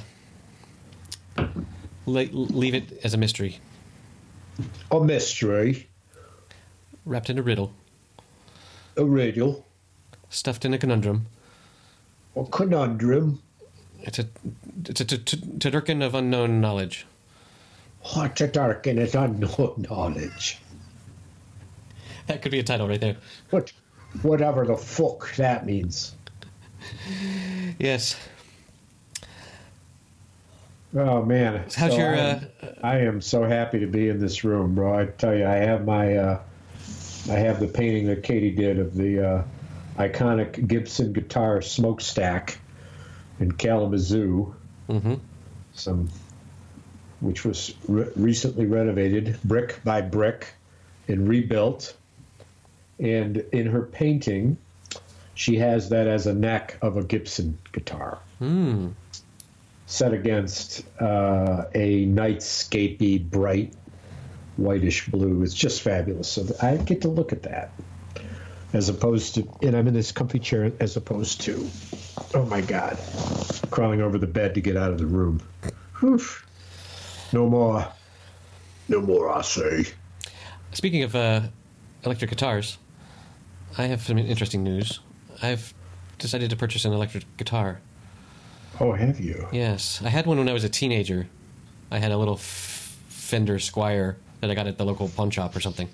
le- 1.38 2.30
leave 2.32 2.74
it 2.76 3.00
as 3.04 3.14
a 3.14 3.18
mystery, 3.18 3.60
A 4.92 5.00
mystery, 5.04 5.88
wrapped 7.06 7.30
in 7.30 7.38
a 7.38 7.42
riddle, 7.42 7.72
a 8.98 9.06
riddle, 9.06 9.66
stuffed 10.30 10.66
in 10.66 10.74
a 10.74 10.78
conundrum. 10.78 11.26
a 12.36 12.44
conundrum. 12.46 13.42
It's 14.02 14.20
a 14.20 14.28
it's 14.88 15.02
a 15.02 15.06
Turducken 15.06 16.06
of 16.06 16.14
unknown 16.14 16.62
knowledge. 16.62 17.06
What 18.14 18.40
a 18.40 18.48
dark 18.48 18.86
and 18.86 19.00
it's 19.00 19.16
unknown 19.16 19.88
knowledge. 19.90 20.60
That 22.28 22.42
could 22.42 22.52
be 22.52 22.60
a 22.60 22.64
title 22.64 22.88
right 22.88 23.02
there. 23.02 23.18
What, 23.50 23.72
whatever 24.22 24.66
the 24.66 24.78
fuck 24.78 25.34
that 25.38 25.66
means. 25.66 26.14
Yes. 27.80 28.16
Oh 30.96 31.26
man, 31.26 31.66
How's 31.76 31.92
So 31.92 31.98
your, 31.98 32.16
I, 32.16 32.20
uh, 32.20 32.40
I 32.82 32.98
am 33.00 33.20
so 33.20 33.44
happy 33.44 33.80
to 33.80 33.88
be 33.88 34.08
in 34.08 34.20
this 34.20 34.46
room, 34.46 34.76
bro. 34.76 34.98
I 34.98 35.06
tell 35.06 35.36
you, 35.36 35.46
I 35.46 35.56
have 35.56 35.86
my, 35.86 36.16
uh, 36.16 36.42
I 37.30 37.34
have 37.34 37.60
the 37.60 37.68
painting 37.68 38.08
that 38.08 38.24
Katie 38.24 38.52
did 38.52 38.80
of 38.80 38.96
the 38.96 39.28
uh, 39.28 39.44
iconic 39.98 40.68
Gibson 40.68 41.12
guitar 41.12 41.62
smokestack 41.62 42.58
in 43.42 43.52
Kalamazoo. 43.52 44.56
Mm-hmm. 44.88 45.16
Some, 45.74 46.10
which 47.20 47.44
was 47.44 47.74
re- 47.90 48.12
recently 48.16 48.66
renovated 48.66 49.38
brick 49.44 49.82
by 49.84 50.00
brick 50.00 50.54
and 51.10 51.28
rebuilt. 51.28 51.94
And 53.00 53.38
in 53.52 53.68
her 53.68 53.82
painting, 53.82 54.56
she 55.34 55.58
has 55.58 55.90
that 55.90 56.08
as 56.08 56.26
a 56.26 56.34
neck 56.34 56.78
of 56.82 56.96
a 56.96 57.04
Gibson 57.04 57.58
guitar 57.74 58.20
Hmm. 58.40 58.90
Set 59.86 60.14
against 60.14 60.84
uh, 61.02 61.66
a 61.74 62.06
nightscapey, 62.08 63.30
bright, 63.30 63.74
whitish 64.58 65.08
blue. 65.08 65.44
It's 65.44 65.54
just 65.54 65.82
fabulous. 65.82 66.28
So 66.28 66.46
I 66.62 66.78
get 66.78 67.02
to 67.02 67.08
look 67.08 67.32
at 67.32 67.44
that 67.44 67.72
as 68.74 68.90
opposed 68.90 69.36
to, 69.36 69.48
and 69.62 69.76
I'm 69.76 69.88
in 69.88 69.94
this 69.94 70.12
comfy 70.12 70.40
chair 70.40 70.72
as 70.80 70.98
opposed 70.98 71.42
to, 71.42 71.70
oh 72.34 72.46
my 72.46 72.62
God, 72.62 72.98
crawling 73.72 74.02
over 74.02 74.18
the 74.18 74.28
bed 74.28 74.56
to 74.56 74.62
get 74.62 74.76
out 74.76 74.92
of 74.92 74.98
the 74.98 75.06
room. 75.06 75.42
Whew. 76.00 76.22
No 77.32 77.48
more. 77.48 77.88
No 78.88 79.02
more, 79.02 79.30
I 79.30 79.42
say. 79.42 79.86
Speaking 80.74 81.04
of 81.04 81.16
uh, 81.16 81.42
electric 82.04 82.30
guitars, 82.30 82.78
I 83.78 83.84
have 83.86 84.02
some 84.02 84.18
interesting 84.18 84.64
news. 84.64 85.00
I've 85.42 85.74
decided 86.18 86.50
to 86.50 86.56
purchase 86.56 86.86
an 86.86 86.94
electric 86.94 87.38
guitar. 87.38 87.82
Oh, 88.80 88.92
have 88.92 89.20
you? 89.20 89.48
Yes, 89.52 90.02
I 90.04 90.10
had 90.10 90.26
one 90.26 90.38
when 90.38 90.50
I 90.50 90.54
was 90.54 90.64
a 90.64 90.70
teenager. 90.70 91.28
I 91.92 92.00
had 92.00 92.12
a 92.12 92.18
little 92.18 92.38
Fender 92.38 93.56
Squier 93.58 94.16
that 94.42 94.52
I 94.52 94.56
got 94.56 94.68
at 94.68 94.78
the 94.78 94.86
local 94.86 95.08
pawn 95.10 95.32
shop 95.32 95.56
or 95.56 95.60
something. 95.60 95.90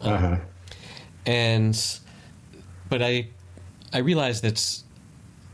Uh 0.00 0.16
huh. 0.16 0.36
and 1.26 1.98
but 2.88 3.02
I 3.02 3.28
I 3.92 3.98
realized 3.98 4.42
that 4.44 4.82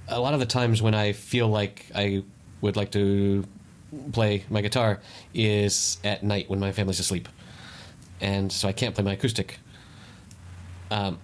a 0.08 0.20
lot 0.20 0.34
of 0.34 0.40
the 0.40 0.46
times 0.46 0.82
when 0.82 0.94
I 0.94 1.12
feel 1.12 1.48
like 1.48 1.86
I 1.94 2.22
would 2.60 2.76
like 2.76 2.92
to 2.92 3.44
play 4.12 4.44
my 4.50 4.60
guitar 4.60 5.00
is 5.34 5.98
at 6.04 6.22
night 6.22 6.48
when 6.50 6.60
my 6.60 6.70
family's 6.72 7.00
asleep, 7.00 7.28
and 8.20 8.52
so 8.52 8.68
I 8.68 8.72
can't 8.72 8.94
play 8.94 9.02
my 9.02 9.14
acoustic. 9.14 9.58
Um, 10.90 11.18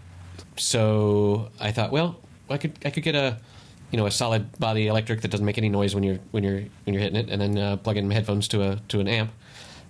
so 0.56 1.50
I 1.60 1.70
thought, 1.72 1.92
well, 1.92 2.18
I 2.50 2.58
could 2.58 2.78
I 2.84 2.90
could 2.90 3.02
get 3.04 3.14
a 3.14 3.38
you 3.92 3.98
know 3.98 4.06
a 4.06 4.10
solid 4.10 4.58
body 4.58 4.88
electric 4.88 5.20
that 5.20 5.30
doesn't 5.30 5.46
make 5.46 5.58
any 5.58 5.68
noise 5.68 5.94
when 5.94 6.02
you're 6.02 6.18
when 6.32 6.42
you're 6.42 6.62
when 6.84 6.94
you're 6.94 7.02
hitting 7.02 7.16
it, 7.16 7.30
and 7.30 7.40
then 7.40 7.56
uh, 7.58 7.76
plug 7.76 7.96
in 7.96 8.08
my 8.08 8.14
headphones 8.14 8.48
to 8.48 8.62
a 8.62 8.76
to 8.88 8.98
an 9.00 9.06
amp. 9.06 9.30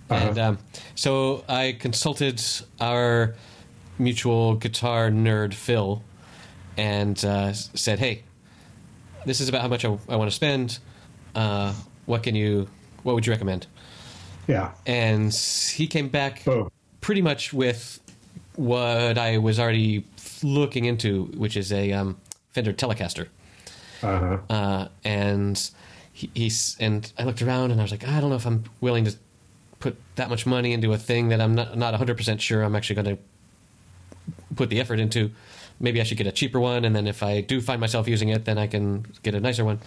And 0.09 0.37
Uh-huh. 0.37 0.49
um, 0.49 0.57
so 0.95 1.43
I 1.49 1.71
consulted 1.79 2.41
our 2.81 3.33
mutual 3.97 4.55
guitar 4.55 5.09
nerd 5.09 5.53
Phil, 5.53 6.03
and 6.77 7.23
uh, 7.25 7.53
said, 7.53 7.99
"Hey, 7.99 8.23
this 9.25 9.39
is 9.39 9.47
about 9.49 9.61
how 9.61 9.67
much 9.69 9.85
I, 9.85 9.97
I 10.09 10.15
want 10.17 10.29
to 10.29 10.35
spend. 10.35 10.79
Uh, 11.33 11.73
what 12.05 12.21
can 12.23 12.35
you? 12.35 12.67
What 13.03 13.15
would 13.15 13.25
you 13.25 13.31
recommend?" 13.31 13.67
Yeah. 14.47 14.71
And 14.85 15.33
he 15.33 15.87
came 15.87 16.09
back 16.09 16.43
Boom. 16.43 16.69
pretty 16.99 17.21
much 17.21 17.53
with 17.53 18.01
what 18.57 19.17
I 19.17 19.37
was 19.37 19.57
already 19.57 20.05
looking 20.43 20.83
into, 20.83 21.25
which 21.37 21.55
is 21.55 21.71
a 21.71 21.93
um, 21.93 22.17
Fender 22.51 22.73
Telecaster. 22.73 23.27
Uh 24.03 24.19
huh. 24.19 24.37
Uh, 24.49 24.87
and 25.03 25.71
he, 26.11 26.29
he's 26.33 26.77
and 26.79 27.11
I 27.17 27.23
looked 27.23 27.41
around 27.41 27.71
and 27.71 27.79
I 27.79 27.83
was 27.83 27.91
like, 27.91 28.07
I 28.07 28.19
don't 28.19 28.29
know 28.29 28.35
if 28.35 28.45
I'm 28.45 28.65
willing 28.81 29.05
to 29.05 29.15
put 29.79 29.97
that 30.15 30.29
much 30.29 30.45
money 30.45 30.71
into 30.73 30.93
a 30.93 30.97
thing 30.97 31.29
that 31.29 31.41
I'm 31.41 31.55
not 31.55 31.77
not 31.77 31.91
100 31.91 32.15
percent 32.17 32.41
sure 32.41 32.63
I'm 32.63 32.75
actually 32.75 33.01
going 33.01 33.17
to 33.17 33.23
put 34.55 34.69
the 34.69 34.79
effort 34.79 34.99
into. 34.99 35.31
Maybe 35.79 35.99
I 35.99 36.03
should 36.03 36.17
get 36.17 36.27
a 36.27 36.31
cheaper 36.31 36.59
one, 36.59 36.85
and 36.85 36.95
then 36.95 37.07
if 37.07 37.23
I 37.23 37.41
do 37.41 37.59
find 37.59 37.81
myself 37.81 38.07
using 38.07 38.29
it, 38.29 38.45
then 38.45 38.57
I 38.57 38.67
can 38.67 39.05
get 39.23 39.35
a 39.35 39.39
nicer 39.39 39.65
one. 39.65 39.79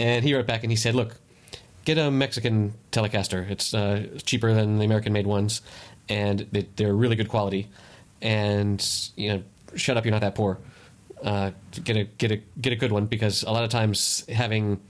And 0.00 0.24
he 0.24 0.34
wrote 0.34 0.46
back 0.46 0.64
and 0.64 0.72
he 0.72 0.76
said, 0.76 0.94
"Look, 0.94 1.16
get 1.84 1.98
a 1.98 2.10
Mexican 2.10 2.74
Telecaster. 2.90 3.48
It's 3.50 3.74
uh, 3.74 4.06
cheaper 4.24 4.52
than 4.54 4.78
the 4.78 4.84
American-made 4.84 5.26
ones, 5.26 5.62
and 6.08 6.40
they, 6.50 6.66
they're 6.76 6.94
really 6.94 7.16
good 7.16 7.28
quality. 7.28 7.68
And 8.20 8.84
you 9.16 9.28
know, 9.28 9.42
shut 9.74 9.96
up, 9.96 10.04
you're 10.04 10.12
not 10.12 10.22
that 10.22 10.34
poor. 10.34 10.58
Uh, 11.22 11.52
get 11.84 11.96
a 11.96 12.04
get 12.04 12.32
a 12.32 12.36
get 12.60 12.72
a 12.72 12.76
good 12.76 12.90
one 12.92 13.06
because 13.06 13.42
a 13.44 13.50
lot 13.50 13.64
of 13.64 13.70
times 13.70 14.24
having." 14.28 14.80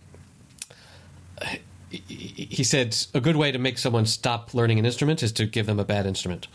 he- 1.90 2.64
said 2.64 2.96
a 3.14 3.20
good 3.20 3.36
way 3.36 3.52
to 3.52 3.58
make 3.58 3.76
someone 3.76 4.06
stop 4.06 4.54
learning 4.54 4.78
an 4.78 4.86
instrument 4.86 5.22
is 5.22 5.32
to 5.32 5.44
give 5.44 5.66
them 5.66 5.78
a 5.78 5.84
bad 5.84 6.06
instrument. 6.06 6.46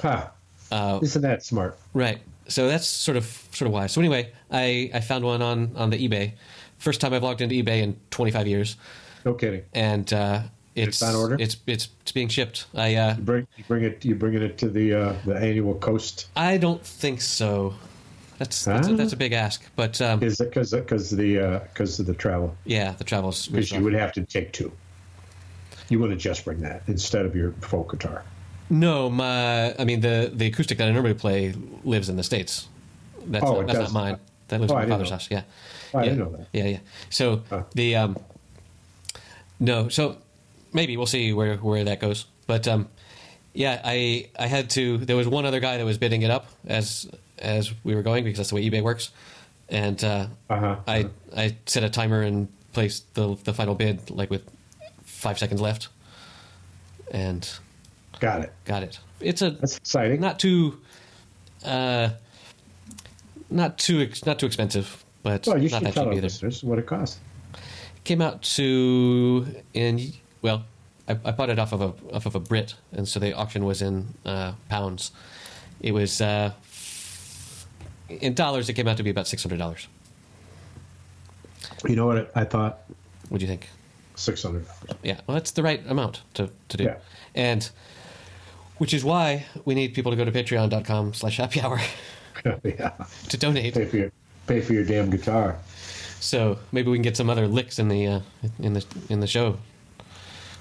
Huh. 0.00 0.28
Uh, 0.70 0.98
Isn't 1.02 1.22
that 1.22 1.42
smart? 1.42 1.78
Right. 1.94 2.20
So 2.48 2.68
that's 2.68 2.86
sort 2.86 3.16
of 3.16 3.24
sort 3.52 3.66
of 3.66 3.72
why. 3.72 3.86
So 3.86 4.00
anyway, 4.00 4.30
I, 4.50 4.90
I 4.92 5.00
found 5.00 5.24
one 5.24 5.40
on 5.42 5.72
on 5.76 5.90
the 5.90 6.08
eBay. 6.08 6.32
First 6.78 7.00
time 7.00 7.14
I've 7.14 7.22
logged 7.22 7.40
into 7.40 7.54
eBay 7.54 7.80
in 7.82 7.96
25 8.10 8.46
years, 8.46 8.76
No 9.24 9.32
kidding. 9.34 9.62
and 9.72 10.12
uh, 10.12 10.42
it's 10.74 11.02
on 11.02 11.14
order? 11.14 11.36
It's 11.40 11.56
it's 11.66 11.88
it's 12.02 12.12
being 12.12 12.28
shipped. 12.28 12.66
I 12.74 12.94
uh, 12.96 13.16
You 13.16 13.22
bring 13.22 13.46
you 13.56 13.64
bring 13.66 13.84
it 13.84 14.04
you 14.04 14.14
bringing 14.14 14.42
it 14.42 14.58
to 14.58 14.68
the 14.68 14.92
uh, 14.92 15.14
the 15.24 15.34
annual 15.36 15.74
coast. 15.76 16.28
I 16.36 16.58
don't 16.58 16.84
think 16.84 17.20
so. 17.22 17.74
That's 18.38 18.64
that's, 18.64 18.88
a, 18.88 18.94
that's 18.96 19.12
a 19.12 19.16
big 19.16 19.32
ask, 19.32 19.64
but 19.76 20.00
um, 20.02 20.22
Is 20.22 20.40
it 20.40 20.50
because 20.50 20.72
because 20.72 21.10
the 21.10 21.60
because 21.72 21.98
of 21.98 22.06
the 22.06 22.14
travel? 22.14 22.54
yeah, 22.64 22.92
the 22.92 23.04
travels. 23.04 23.48
Because 23.48 23.72
you 23.72 23.82
would 23.82 23.94
have 23.94 24.12
to 24.12 24.24
take 24.24 24.52
two. 24.52 24.70
You 25.88 26.00
wouldn't 26.00 26.20
just 26.20 26.44
bring 26.44 26.60
that 26.60 26.82
instead 26.88 27.24
of 27.24 27.34
your 27.36 27.52
folk 27.60 27.92
guitar. 27.92 28.24
No, 28.68 29.08
my 29.08 29.74
I 29.78 29.84
mean 29.84 30.00
the 30.00 30.30
the 30.34 30.46
acoustic 30.46 30.76
that 30.78 30.88
I 30.88 30.92
normally 30.92 31.14
play 31.14 31.54
lives 31.84 32.08
in 32.08 32.16
the 32.16 32.22
states. 32.24 32.68
That's 33.26 33.44
Oh, 33.44 33.54
not, 33.60 33.66
that's 33.68 33.78
does. 33.78 33.92
not 33.94 34.00
mine. 34.04 34.18
That 34.48 34.60
lives 34.60 34.72
Oh, 34.72 34.76
in 34.78 34.82
my 34.82 34.88
father's 34.94 35.10
know. 35.10 35.14
house. 35.16 35.28
Yeah. 35.30 35.42
Oh, 35.94 35.98
I 35.98 36.02
yeah. 36.02 36.08
didn't 36.10 36.18
know 36.32 36.36
that. 36.36 36.46
Yeah, 36.52 36.64
yeah. 36.64 36.78
So 37.10 37.42
Huh. 37.48 37.62
the 37.74 37.96
um, 37.96 38.16
no, 39.60 39.88
so 39.88 40.18
maybe 40.72 40.96
we'll 40.96 41.06
see 41.06 41.32
where 41.32 41.56
where 41.56 41.84
that 41.84 42.00
goes. 42.00 42.26
But 42.46 42.68
um, 42.68 42.88
yeah, 43.54 43.80
I 43.84 44.28
I 44.38 44.46
had 44.46 44.68
to. 44.70 44.98
There 44.98 45.16
was 45.16 45.26
one 45.28 45.46
other 45.46 45.60
guy 45.60 45.78
that 45.78 45.84
was 45.84 45.96
bidding 45.98 46.22
it 46.22 46.30
up 46.30 46.48
as 46.66 47.08
as 47.38 47.72
we 47.84 47.94
were 47.94 48.02
going 48.02 48.24
because 48.24 48.38
that's 48.38 48.50
the 48.50 48.54
way 48.56 48.68
eBay 48.68 48.82
works, 48.82 49.10
and 49.68 50.02
uh, 50.04 50.26
Uh-huh. 50.50 50.76
I 50.86 51.08
I 51.36 51.56
set 51.66 51.82
a 51.84 51.90
timer 51.90 52.22
and 52.22 52.48
placed 52.72 53.14
the 53.14 53.36
the 53.44 53.52
final 53.54 53.74
bid 53.74 54.10
like 54.10 54.30
with 54.30 54.42
five 55.04 55.38
seconds 55.38 55.60
left, 55.60 55.88
and 57.10 57.48
Got 58.20 58.42
it. 58.42 58.52
got 58.64 58.82
it. 58.82 58.98
It's 59.20 59.42
a 59.42 59.50
That's 59.50 59.76
exciting. 59.76 60.20
not 60.20 60.38
too 60.38 60.78
uh 61.64 62.10
not 63.50 63.78
too 63.78 64.00
ex- 64.00 64.24
not 64.26 64.38
too 64.38 64.46
expensive 64.46 65.04
but 65.22 65.46
well, 65.46 65.56
you 65.60 65.68
not 65.68 65.78
should 65.78 65.86
that 65.86 65.94
tell 65.94 66.04
cheap 66.04 66.12
either 66.14 66.22
listeners 66.22 66.62
what 66.64 66.78
it 66.78 66.86
costs. 66.86 67.18
came 68.04 68.20
out 68.22 68.42
to 68.42 69.46
in 69.74 70.12
well 70.42 70.64
I, 71.08 71.12
I 71.24 71.30
bought 71.32 71.50
it 71.50 71.58
off 71.58 71.72
of 71.72 71.80
a 71.80 72.14
off 72.14 72.26
of 72.26 72.34
a 72.34 72.40
Brit 72.40 72.74
and 72.92 73.06
so 73.08 73.18
the 73.20 73.32
auction 73.34 73.64
was 73.64 73.82
in 73.82 74.14
uh 74.24 74.52
pounds 74.68 75.12
it 75.80 75.92
was 75.92 76.20
uh 76.20 76.52
in 78.08 78.34
dollars 78.34 78.68
it 78.68 78.74
came 78.74 78.86
out 78.88 78.96
to 78.96 79.02
be 79.02 79.10
about 79.10 79.26
$600 79.26 79.86
You 81.88 81.96
know 81.96 82.06
what 82.06 82.30
I 82.34 82.44
thought? 82.44 82.78
what 83.28 83.38
do 83.38 83.44
you 83.44 83.48
think 83.48 83.68
Six 84.14 84.42
hundred. 84.44 84.64
yeah 85.02 85.20
well 85.26 85.34
that's 85.34 85.50
the 85.50 85.62
right 85.62 85.82
amount 85.88 86.22
to, 86.34 86.48
to 86.70 86.76
do 86.76 86.84
Yeah. 86.84 86.96
and 87.34 87.68
which 88.78 88.94
is 88.94 89.04
why 89.04 89.44
we 89.64 89.74
need 89.74 89.94
people 89.94 90.10
to 90.12 90.16
go 90.16 90.24
to 90.24 90.32
patreon.com 90.32 91.12
slash 91.14 91.36
happy 91.38 91.60
hour 91.60 91.80
yeah. 92.64 92.92
to 93.28 93.36
donate 93.36 93.74
Pay 93.74 93.84
for 93.86 93.96
your 93.96 94.12
pay 94.46 94.60
for 94.60 94.72
your 94.74 94.84
damn 94.84 95.10
guitar. 95.10 95.56
So 96.20 96.58
maybe 96.72 96.90
we 96.90 96.96
can 96.96 97.02
get 97.02 97.16
some 97.16 97.28
other 97.28 97.46
licks 97.48 97.78
in 97.78 97.88
the 97.88 98.06
uh, 98.06 98.20
in 98.60 98.72
the 98.74 98.84
in 99.10 99.20
the 99.20 99.26
show. 99.26 99.58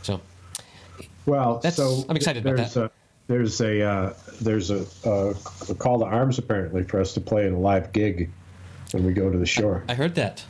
So 0.02 0.20
Well, 1.26 1.56
That's- 1.60 1.76
so 1.76 2.04
I'm 2.10 2.16
excited 2.16 2.46
about 2.46 2.58
that. 2.58 2.76
A, 2.76 2.92
there's 3.28 3.60
a 3.62 3.82
uh, 3.82 4.14
there's 4.42 4.72
a, 4.72 4.86
uh, 5.06 5.34
a 5.70 5.76
call 5.76 6.00
to 6.00 6.06
arms 6.06 6.38
apparently 6.38 6.84
for 6.84 7.00
us 7.00 7.14
to 7.14 7.22
play 7.22 7.48
in 7.48 7.54
a 7.54 7.60
live 7.60 7.92
gig 7.92 8.30
when 8.92 9.04
we 9.06 9.14
go 9.14 9.30
to 9.32 9.38
the 9.38 9.46
shore. 9.46 9.84
I 9.90 9.94
heard 9.96 10.16
that. 10.16 10.44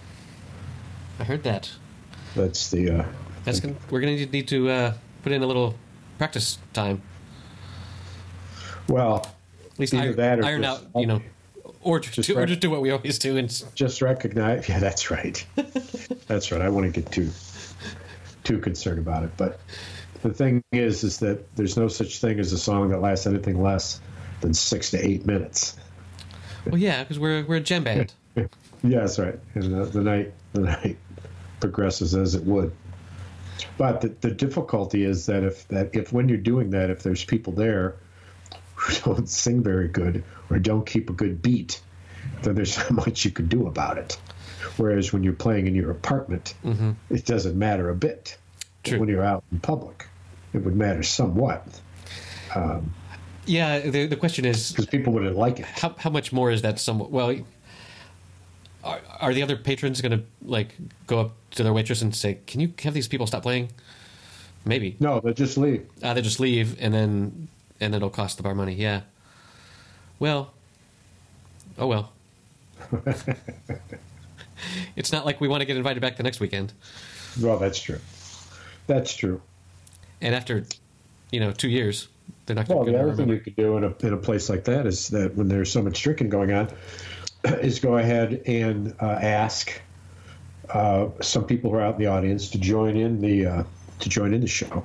I 1.19 1.23
heard 1.23 1.43
that. 1.43 1.71
That's 2.35 2.69
the 2.69 2.89
uh, 2.99 3.05
That's 3.45 3.59
gonna, 3.61 3.75
we're 3.89 4.01
gonna 4.01 4.15
need- 4.15 4.31
need 4.33 4.47
to 4.49 4.69
uh, 4.69 4.93
put 5.23 5.31
in 5.31 5.41
a 5.41 5.47
little 5.47 5.75
practice 6.17 6.57
time. 6.73 7.01
well, 8.89 9.25
At 9.71 9.79
least 9.79 9.93
Either 9.93 10.03
iron, 10.07 10.15
that 10.17 10.39
or 10.39 10.45
iron 10.45 10.61
just- 10.63 10.83
out, 10.93 10.99
you 11.01 11.07
know, 11.07 11.21
or 11.81 11.99
just, 11.99 12.27
do, 12.27 12.37
or 12.37 12.45
just 12.45 12.59
do 12.61 12.69
what 12.69 12.81
we 12.81 12.91
always 12.91 13.19
do. 13.19 13.37
And 13.37 13.49
just 13.75 14.01
recognize. 14.01 14.67
Yeah, 14.67 14.79
that's 14.79 15.09
right. 15.11 15.45
that's 16.27 16.51
right. 16.51 16.61
I 16.61 16.69
wouldn't 16.69 16.93
get 16.93 17.11
too 17.11 17.29
too 18.43 18.59
concerned 18.59 18.99
about 18.99 19.23
it, 19.23 19.31
but 19.37 19.59
the 20.25 20.33
thing 20.33 20.63
is, 20.71 21.03
is 21.03 21.19
that 21.19 21.55
there's 21.55 21.77
no 21.77 21.87
such 21.87 22.19
thing 22.19 22.39
as 22.39 22.51
a 22.51 22.57
song 22.57 22.89
that 22.89 23.01
lasts 23.01 23.27
anything 23.27 23.61
less 23.61 23.99
than 24.41 24.53
six 24.53 24.91
to 24.91 25.05
eight 25.05 25.25
minutes. 25.25 25.75
well, 26.65 26.77
yeah, 26.77 27.03
because 27.03 27.19
we're 27.19 27.45
we're 27.45 27.57
a 27.57 27.61
jam 27.61 27.83
band. 27.83 28.13
Yeah, 28.83 28.99
that's 28.99 29.17
right. 29.17 29.39
And 29.55 29.73
the, 29.73 29.85
the 29.85 30.01
night 30.01 30.33
the 30.53 30.61
night 30.61 30.97
progresses 31.59 32.13
as 32.13 32.35
it 32.35 32.43
would. 32.43 32.71
But 33.79 34.01
the, 34.01 34.09
the 34.09 34.29
difficulty 34.29 35.03
is 35.03 35.25
that 35.25 35.43
if 35.43 35.67
that 35.69 35.95
if 35.95 36.13
when 36.13 36.29
you're 36.29 36.37
doing 36.37 36.69
that, 36.71 36.91
if 36.91 37.01
there's 37.01 37.23
people 37.23 37.53
there 37.53 37.95
who 38.75 38.93
don't 39.05 39.27
sing 39.27 39.63
very 39.63 39.87
good 39.87 40.23
or 40.51 40.59
don't 40.59 40.85
keep 40.85 41.09
a 41.09 41.13
good 41.13 41.41
beat, 41.41 41.81
then 42.43 42.53
there's 42.53 42.77
not 42.77 42.91
much 43.07 43.25
you 43.25 43.31
can 43.31 43.47
do 43.47 43.65
about 43.65 43.97
it. 43.97 44.19
Whereas 44.77 45.11
when 45.11 45.23
you're 45.23 45.33
playing 45.33 45.65
in 45.65 45.73
your 45.73 45.89
apartment, 45.89 46.53
mm-hmm. 46.63 46.91
it 47.09 47.25
doesn't 47.25 47.57
matter 47.57 47.89
a 47.89 47.95
bit. 47.95 48.37
True. 48.85 48.99
when 48.99 49.09
you're 49.09 49.23
out 49.23 49.43
in 49.51 49.59
public, 49.59 50.07
it 50.55 50.63
would 50.63 50.75
matter 50.75 51.03
somewhat 51.03 51.63
Yeah, 53.45 53.79
the 53.79 54.07
the 54.07 54.15
question 54.15 54.45
is 54.45 54.71
because 54.71 54.85
people 54.87 55.13
wouldn't 55.13 55.35
like 55.37 55.59
it. 55.59 55.65
how 55.65 55.93
how 55.97 56.09
much 56.09 56.31
more 56.33 56.49
is 56.51 56.61
that? 56.63 56.79
Some 56.79 57.11
well, 57.11 57.35
are, 58.83 59.01
are 59.19 59.33
the 59.33 59.43
other 59.43 59.55
patrons 59.57 60.01
gonna 60.01 60.23
like 60.41 60.75
go 61.05 61.19
up 61.19 61.31
to 61.51 61.63
their 61.63 61.73
waitress 61.73 62.01
and 62.01 62.15
say, 62.15 62.39
"Can 62.47 62.59
you 62.61 62.73
have 62.83 62.93
these 62.95 63.07
people 63.07 63.27
stop 63.27 63.43
playing?" 63.43 63.69
Maybe 64.67 64.95
No, 64.99 65.19
they'll 65.19 65.33
just 65.33 65.57
leave. 65.57 65.85
uh, 66.01 66.13
they 66.15 66.21
just 66.23 66.39
leave, 66.39 66.75
and 66.79 66.91
then 66.91 67.47
and 67.79 67.93
it'll 67.93 68.09
cost 68.09 68.37
the 68.37 68.43
bar 68.43 68.55
money. 68.55 68.73
Yeah. 68.73 69.01
Well. 70.17 70.51
Oh 71.77 71.85
well. 71.87 72.11
it's 74.95 75.11
not 75.11 75.25
like 75.25 75.39
we 75.41 75.47
want 75.47 75.61
to 75.61 75.65
get 75.65 75.77
invited 75.77 76.01
back 76.01 76.17
the 76.17 76.23
next 76.23 76.39
weekend. 76.39 76.73
Well, 77.41 77.57
that's 77.59 77.79
true. 77.79 77.99
That's 78.87 79.13
true. 79.15 79.41
And 80.25 80.33
after, 80.33 80.65
you 81.29 81.39
know, 81.39 81.51
two 81.51 81.69
years, 81.69 82.07
they're 82.47 82.55
not 82.55 82.67
Well, 82.67 82.83
the 82.83 82.99
other 82.99 83.15
thing 83.15 83.29
you 83.29 83.39
could 83.39 83.55
do 83.55 83.77
in 83.77 83.83
a, 83.83 83.95
in 83.99 84.11
a 84.11 84.17
place 84.17 84.49
like 84.49 84.63
that 84.63 84.87
is 84.87 85.09
that 85.09 85.35
when 85.35 85.47
there's 85.47 85.71
so 85.71 85.83
much 85.83 86.01
drinking 86.01 86.29
going 86.29 86.51
on, 86.51 86.73
is 87.43 87.79
go 87.79 87.97
ahead 87.97 88.41
and 88.47 88.95
uh, 88.99 89.05
ask 89.05 89.79
uh, 90.69 91.09
some 91.21 91.45
people 91.45 91.69
who 91.69 91.77
are 91.77 91.81
out 91.81 91.93
in 91.93 92.01
the 92.01 92.07
audience 92.07 92.49
to 92.49 92.57
join 92.57 92.97
in 92.97 93.21
the 93.21 93.45
uh, 93.45 93.63
to 93.99 94.09
join 94.09 94.33
in 94.33 94.41
the 94.41 94.47
show. 94.47 94.83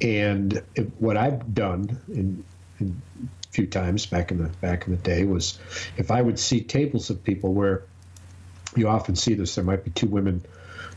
And 0.00 0.62
if, 0.74 0.86
what 1.00 1.18
I've 1.18 1.54
done 1.54 2.00
in, 2.08 2.42
in 2.80 3.02
a 3.20 3.48
few 3.50 3.66
times 3.66 4.06
back 4.06 4.30
in 4.30 4.38
the 4.38 4.48
back 4.62 4.86
in 4.86 4.92
the 4.92 5.02
day 5.02 5.24
was, 5.24 5.58
if 5.98 6.10
I 6.10 6.22
would 6.22 6.38
see 6.38 6.62
tables 6.62 7.10
of 7.10 7.22
people 7.22 7.52
where 7.52 7.82
you 8.74 8.88
often 8.88 9.16
see 9.16 9.34
this, 9.34 9.54
there 9.56 9.64
might 9.64 9.84
be 9.84 9.90
two 9.90 10.06
women 10.06 10.42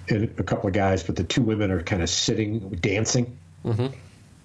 and 0.10 0.39
a 0.39 0.43
couple 0.43 0.68
of 0.68 0.74
guys, 0.74 1.03
but 1.03 1.16
the 1.16 1.24
two 1.24 1.41
women 1.41 1.72
are 1.72 1.84
kind 1.84 2.01
of 2.01 2.10
sitting 2.10 2.70
dancing 2.70 3.38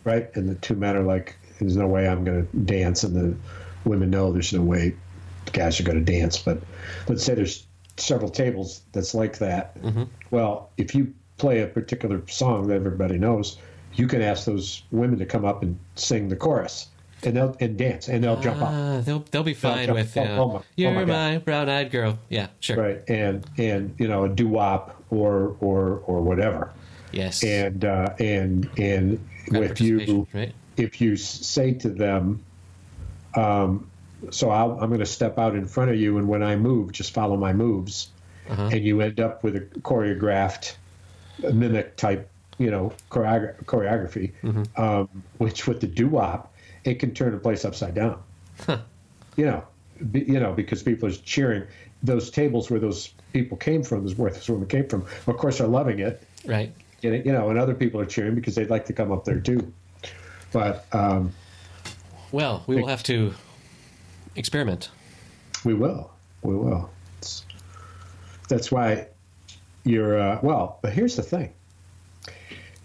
right? 0.04 0.28
And 0.34 0.48
the 0.48 0.54
two 0.56 0.74
men 0.74 0.96
are 0.96 1.02
like, 1.02 1.36
"There's 1.58 1.76
no 1.76 1.86
way 1.86 2.08
I'm 2.08 2.24
going 2.24 2.46
to 2.46 2.56
dance," 2.58 3.04
and 3.04 3.14
the 3.14 3.36
women 3.88 4.10
know 4.10 4.32
there's 4.32 4.52
no 4.52 4.62
way 4.62 4.94
guys 5.52 5.78
are 5.80 5.84
going 5.84 6.04
to 6.04 6.12
dance. 6.12 6.38
But 6.38 6.58
let's 7.08 7.24
say 7.24 7.34
there's 7.34 7.66
several 7.96 8.30
tables 8.30 8.82
that's 8.92 9.14
like 9.14 9.38
that. 9.38 9.76
Well, 10.30 10.70
if 10.76 10.94
you 10.94 11.12
play 11.38 11.60
a 11.60 11.66
particular 11.66 12.22
song 12.28 12.68
that 12.68 12.74
everybody 12.74 13.18
knows, 13.18 13.58
you 13.94 14.06
can 14.06 14.22
ask 14.22 14.44
those 14.46 14.82
women 14.90 15.18
to 15.18 15.26
come 15.26 15.44
up 15.44 15.62
and 15.62 15.78
sing 15.94 16.28
the 16.28 16.36
chorus, 16.36 16.88
and 17.22 17.36
they'll 17.36 17.56
and 17.60 17.76
dance, 17.76 18.08
and 18.08 18.24
they'll 18.24 18.40
jump 18.40 18.62
up. 18.62 18.68
Ah, 18.72 19.00
they'll 19.04 19.24
they'll 19.30 19.42
be 19.44 19.54
fine 19.54 19.86
jump- 19.86 19.98
with 19.98 20.16
oh, 20.16 20.22
oh 20.22 20.48
my- 20.48 20.54
oh 20.58 20.64
you're 20.76 20.92
my 20.92 21.04
my, 21.04 21.38
brown-eyed 21.38 21.90
girl. 21.90 22.18
Yeah, 22.28 22.48
sure. 22.60 22.76
Right, 22.76 23.02
and 23.08 23.44
and 23.58 23.94
you 23.98 24.08
know 24.08 24.24
a 24.24 24.28
doo 24.28 24.48
wop 24.48 25.00
or 25.10 25.56
or 25.60 26.02
or 26.06 26.20
whatever, 26.22 26.72
Yes. 27.14 27.42
and 27.44 27.84
uh, 27.84 28.14
and 28.18 28.68
and 28.76 29.18
with 29.50 29.80
you, 29.80 30.26
right? 30.32 30.52
if 30.76 31.00
you 31.00 31.16
say 31.16 31.72
to 31.74 31.88
them, 31.88 32.42
um, 33.34 33.88
so 34.30 34.50
I'll, 34.50 34.72
I'm 34.72 34.88
going 34.88 35.00
to 35.00 35.06
step 35.06 35.38
out 35.38 35.54
in 35.54 35.66
front 35.66 35.90
of 35.90 35.96
you, 35.96 36.18
and 36.18 36.28
when 36.28 36.42
I 36.42 36.56
move, 36.56 36.92
just 36.92 37.12
follow 37.12 37.36
my 37.36 37.52
moves, 37.52 38.08
Uh-huh. 38.48 38.70
and 38.72 38.84
you 38.84 39.00
end 39.00 39.20
up 39.20 39.42
with 39.44 39.56
a 39.56 39.60
choreographed 39.60 40.74
mimic 41.52 41.96
type, 41.96 42.28
you 42.58 42.70
know, 42.70 42.92
choreogra- 43.10 43.56
choreography, 43.64 44.32
Mm-hmm. 44.42 44.82
um, 44.82 45.08
which 45.38 45.66
with 45.66 45.80
the 45.80 45.86
doo 45.86 46.08
wop, 46.08 46.52
it 46.84 46.94
can 47.00 47.12
turn 47.14 47.34
a 47.34 47.38
place 47.38 47.64
upside 47.64 47.94
down. 47.94 48.18
You 49.36 49.46
know, 49.46 49.64
be, 50.12 50.20
you 50.20 50.38
know, 50.40 50.52
because 50.52 50.82
people 50.82 51.08
are 51.08 51.12
cheering. 51.12 51.64
Those 52.02 52.30
tables 52.30 52.70
where 52.70 52.78
those 52.80 53.08
people 53.32 53.56
came 53.56 53.82
from, 53.82 54.06
is 54.06 54.14
where 54.16 54.30
those 54.30 54.48
women 54.48 54.68
came 54.68 54.86
from, 54.88 55.06
of 55.26 55.36
course, 55.38 55.60
are 55.60 55.66
loving 55.66 55.98
it 56.00 56.22
Right. 56.46 56.72
And 57.04 57.24
you 57.24 57.32
know, 57.32 57.50
and 57.50 57.58
other 57.58 57.74
people 57.74 58.00
are 58.00 58.06
cheering 58.06 58.34
because 58.34 58.54
they'd 58.54 58.70
like 58.70 58.86
to 58.86 58.92
come 58.92 59.12
up 59.12 59.24
there 59.24 59.40
too. 59.40 59.72
But 60.52 60.86
um, 60.92 61.32
Well, 62.32 62.64
we 62.66 62.76
will 62.76 62.86
have 62.88 63.02
to 63.04 63.34
experiment. 64.36 64.90
we 65.64 65.74
will, 65.74 66.10
we 66.42 66.54
will. 66.54 66.90
It's, 67.18 67.44
that's 68.48 68.70
why 68.70 69.08
you're 69.84 70.18
uh, 70.18 70.38
well. 70.42 70.78
But 70.82 70.92
here's 70.92 71.16
the 71.16 71.22
thing: 71.22 71.52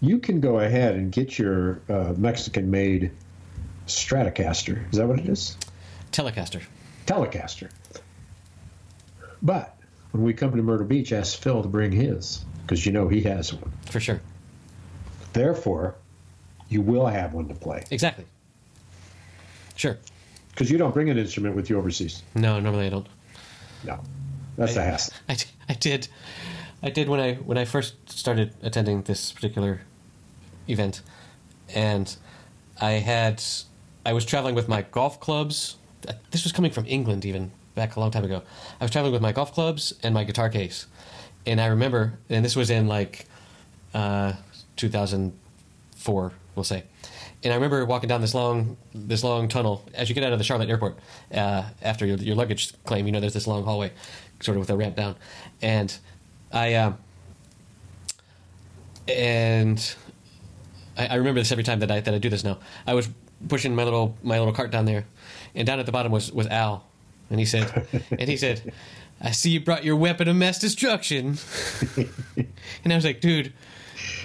you 0.00 0.18
can 0.18 0.40
go 0.40 0.58
ahead 0.60 0.94
and 0.94 1.12
get 1.12 1.38
your 1.38 1.80
uh, 1.88 2.14
Mexican-made 2.16 3.10
Stratocaster. 3.86 4.90
Is 4.90 4.98
that 4.98 5.06
what 5.06 5.18
it 5.18 5.28
is? 5.28 5.56
Telecaster. 6.12 6.62
Telecaster. 7.06 7.70
But 9.42 9.76
when 10.10 10.22
we 10.24 10.34
come 10.34 10.50
to 10.56 10.62
Myrtle 10.62 10.86
Beach, 10.86 11.12
ask 11.12 11.38
Phil 11.40 11.62
to 11.62 11.68
bring 11.68 11.92
his 11.92 12.44
because 12.70 12.86
you 12.86 12.92
know 12.92 13.08
he 13.08 13.20
has 13.22 13.52
one. 13.52 13.72
For 13.86 13.98
sure. 13.98 14.20
Therefore, 15.32 15.96
you 16.68 16.80
will 16.80 17.06
have 17.06 17.34
one 17.34 17.48
to 17.48 17.54
play 17.54 17.82
Exactly. 17.90 18.24
Sure. 19.74 19.98
because 20.50 20.70
you 20.70 20.78
don't 20.78 20.94
bring 20.94 21.10
an 21.10 21.18
instrument 21.18 21.56
with 21.56 21.68
you 21.68 21.76
overseas. 21.78 22.22
No, 22.36 22.60
normally 22.60 22.86
I 22.86 22.90
don't. 22.90 23.08
No, 23.82 23.98
that's 24.56 24.76
a 24.76 24.84
hassle. 24.84 25.14
I, 25.28 25.36
I 25.68 25.74
did 25.74 26.06
I 26.80 26.90
did 26.90 27.08
when 27.08 27.18
I 27.18 27.34
when 27.34 27.58
I 27.58 27.64
first 27.64 27.94
started 28.08 28.54
attending 28.62 29.02
this 29.02 29.32
particular 29.32 29.80
event, 30.68 31.02
and 31.74 32.14
I 32.80 32.92
had 32.92 33.42
I 34.06 34.12
was 34.12 34.24
traveling 34.24 34.54
with 34.54 34.68
my 34.68 34.82
golf 34.82 35.18
clubs. 35.18 35.74
This 36.30 36.44
was 36.44 36.52
coming 36.52 36.70
from 36.70 36.84
England, 36.86 37.24
even 37.24 37.50
back 37.74 37.96
a 37.96 38.00
long 38.00 38.12
time 38.12 38.24
ago. 38.24 38.42
I 38.80 38.84
was 38.84 38.92
traveling 38.92 39.12
with 39.12 39.22
my 39.22 39.32
golf 39.32 39.52
clubs 39.52 39.92
and 40.04 40.14
my 40.14 40.22
guitar 40.24 40.48
case, 40.50 40.86
and 41.46 41.60
I 41.60 41.66
remember, 41.66 42.18
and 42.28 42.44
this 42.44 42.56
was 42.56 42.70
in 42.70 42.86
like 42.86 43.26
uh, 43.94 44.34
2004, 44.76 46.32
we'll 46.54 46.64
say. 46.64 46.84
And 47.42 47.52
I 47.52 47.56
remember 47.56 47.84
walking 47.86 48.08
down 48.08 48.20
this 48.20 48.34
long, 48.34 48.76
this 48.94 49.24
long 49.24 49.48
tunnel 49.48 49.82
as 49.94 50.08
you 50.08 50.14
get 50.14 50.24
out 50.24 50.32
of 50.32 50.38
the 50.38 50.44
Charlotte 50.44 50.68
airport 50.68 50.98
uh, 51.32 51.64
after 51.80 52.04
your, 52.04 52.18
your 52.18 52.36
luggage 52.36 52.74
claim. 52.84 53.06
You 53.06 53.12
know, 53.12 53.20
there's 53.20 53.32
this 53.32 53.46
long 53.46 53.64
hallway, 53.64 53.92
sort 54.40 54.56
of 54.56 54.60
with 54.60 54.70
a 54.70 54.76
ramp 54.76 54.96
down, 54.96 55.16
and 55.62 55.96
I, 56.52 56.74
um, 56.74 56.98
and 59.08 59.94
I, 60.98 61.06
I 61.06 61.14
remember 61.14 61.40
this 61.40 61.50
every 61.50 61.64
time 61.64 61.80
that 61.80 61.90
I 61.90 62.00
that 62.00 62.12
I 62.12 62.18
do 62.18 62.28
this 62.28 62.44
now. 62.44 62.58
I 62.86 62.92
was 62.92 63.08
pushing 63.48 63.74
my 63.74 63.84
little 63.84 64.18
my 64.22 64.38
little 64.38 64.52
cart 64.52 64.70
down 64.70 64.84
there, 64.84 65.06
and 65.54 65.66
down 65.66 65.80
at 65.80 65.86
the 65.86 65.92
bottom 65.92 66.12
was 66.12 66.30
was 66.30 66.46
Al, 66.48 66.84
and 67.30 67.38
he 67.38 67.46
said, 67.46 67.86
and 68.10 68.28
he 68.28 68.36
said, 68.36 68.72
"I 69.20 69.30
see 69.32 69.50
you 69.50 69.60
brought 69.60 69.84
your 69.84 69.96
weapon 69.96 70.28
of 70.28 70.36
mass 70.36 70.58
destruction," 70.58 71.38
and 72.84 72.92
I 72.92 72.94
was 72.96 73.04
like, 73.04 73.20
"Dude, 73.20 73.52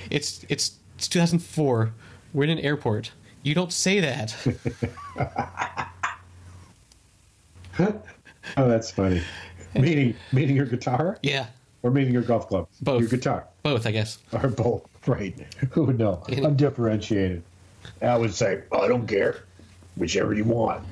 it's 0.10 0.46
it's 0.50 0.78
it's 0.98 1.08
2004. 1.08 1.93
We're 2.34 2.43
in 2.46 2.50
an 2.52 2.60
airport. 2.60 3.12
You 3.43 3.54
don't 3.56 3.72
say 3.74 4.00
that." 4.00 4.36
Oh, 8.58 8.70
that's 8.70 8.91
funny. 8.91 9.22
meaning, 9.74 10.16
meaning 10.32 10.56
your 10.56 10.66
guitar, 10.68 11.18
yeah, 11.24 11.48
or 11.84 11.91
meaning 11.91 12.14
your 12.14 12.22
golf 12.22 12.48
club? 12.48 12.68
Both. 12.82 13.02
Your 13.02 13.10
guitar, 13.10 13.48
both, 13.64 13.86
I 13.86 13.91
guess. 13.91 14.20
or 14.32 14.48
both? 14.50 14.88
Right? 15.08 15.36
Who 15.72 15.84
would 15.86 15.98
know? 16.00 16.24
Undifferentiated. 16.30 17.43
I 18.02 18.18
would 18.18 18.34
say, 18.34 18.62
oh, 18.72 18.80
I 18.82 18.88
don't 18.88 19.08
care, 19.08 19.43
whichever 19.98 20.34
you 20.34 20.46
want. 20.46 20.84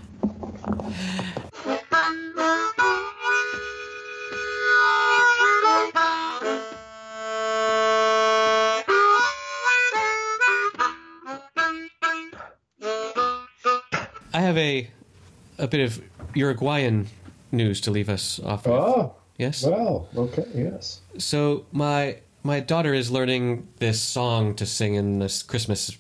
Have 14.54 14.62
a 14.62 14.88
a 15.58 15.68
bit 15.68 15.82
of 15.82 16.02
Uruguayan 16.36 17.08
news 17.52 17.82
to 17.82 17.92
leave 17.92 18.10
us 18.10 18.40
off. 18.40 18.66
with. 18.66 18.74
Oh, 18.74 19.14
yes. 19.38 19.64
well, 19.64 20.08
okay, 20.16 20.46
yes. 20.54 21.02
So 21.18 21.66
my 21.72 22.18
my 22.44 22.60
daughter 22.60 22.94
is 22.94 23.12
learning 23.12 23.68
this 23.78 24.02
song 24.02 24.56
to 24.56 24.66
sing 24.66 24.96
in 24.96 25.20
this 25.20 25.44
Christmas. 25.44 25.98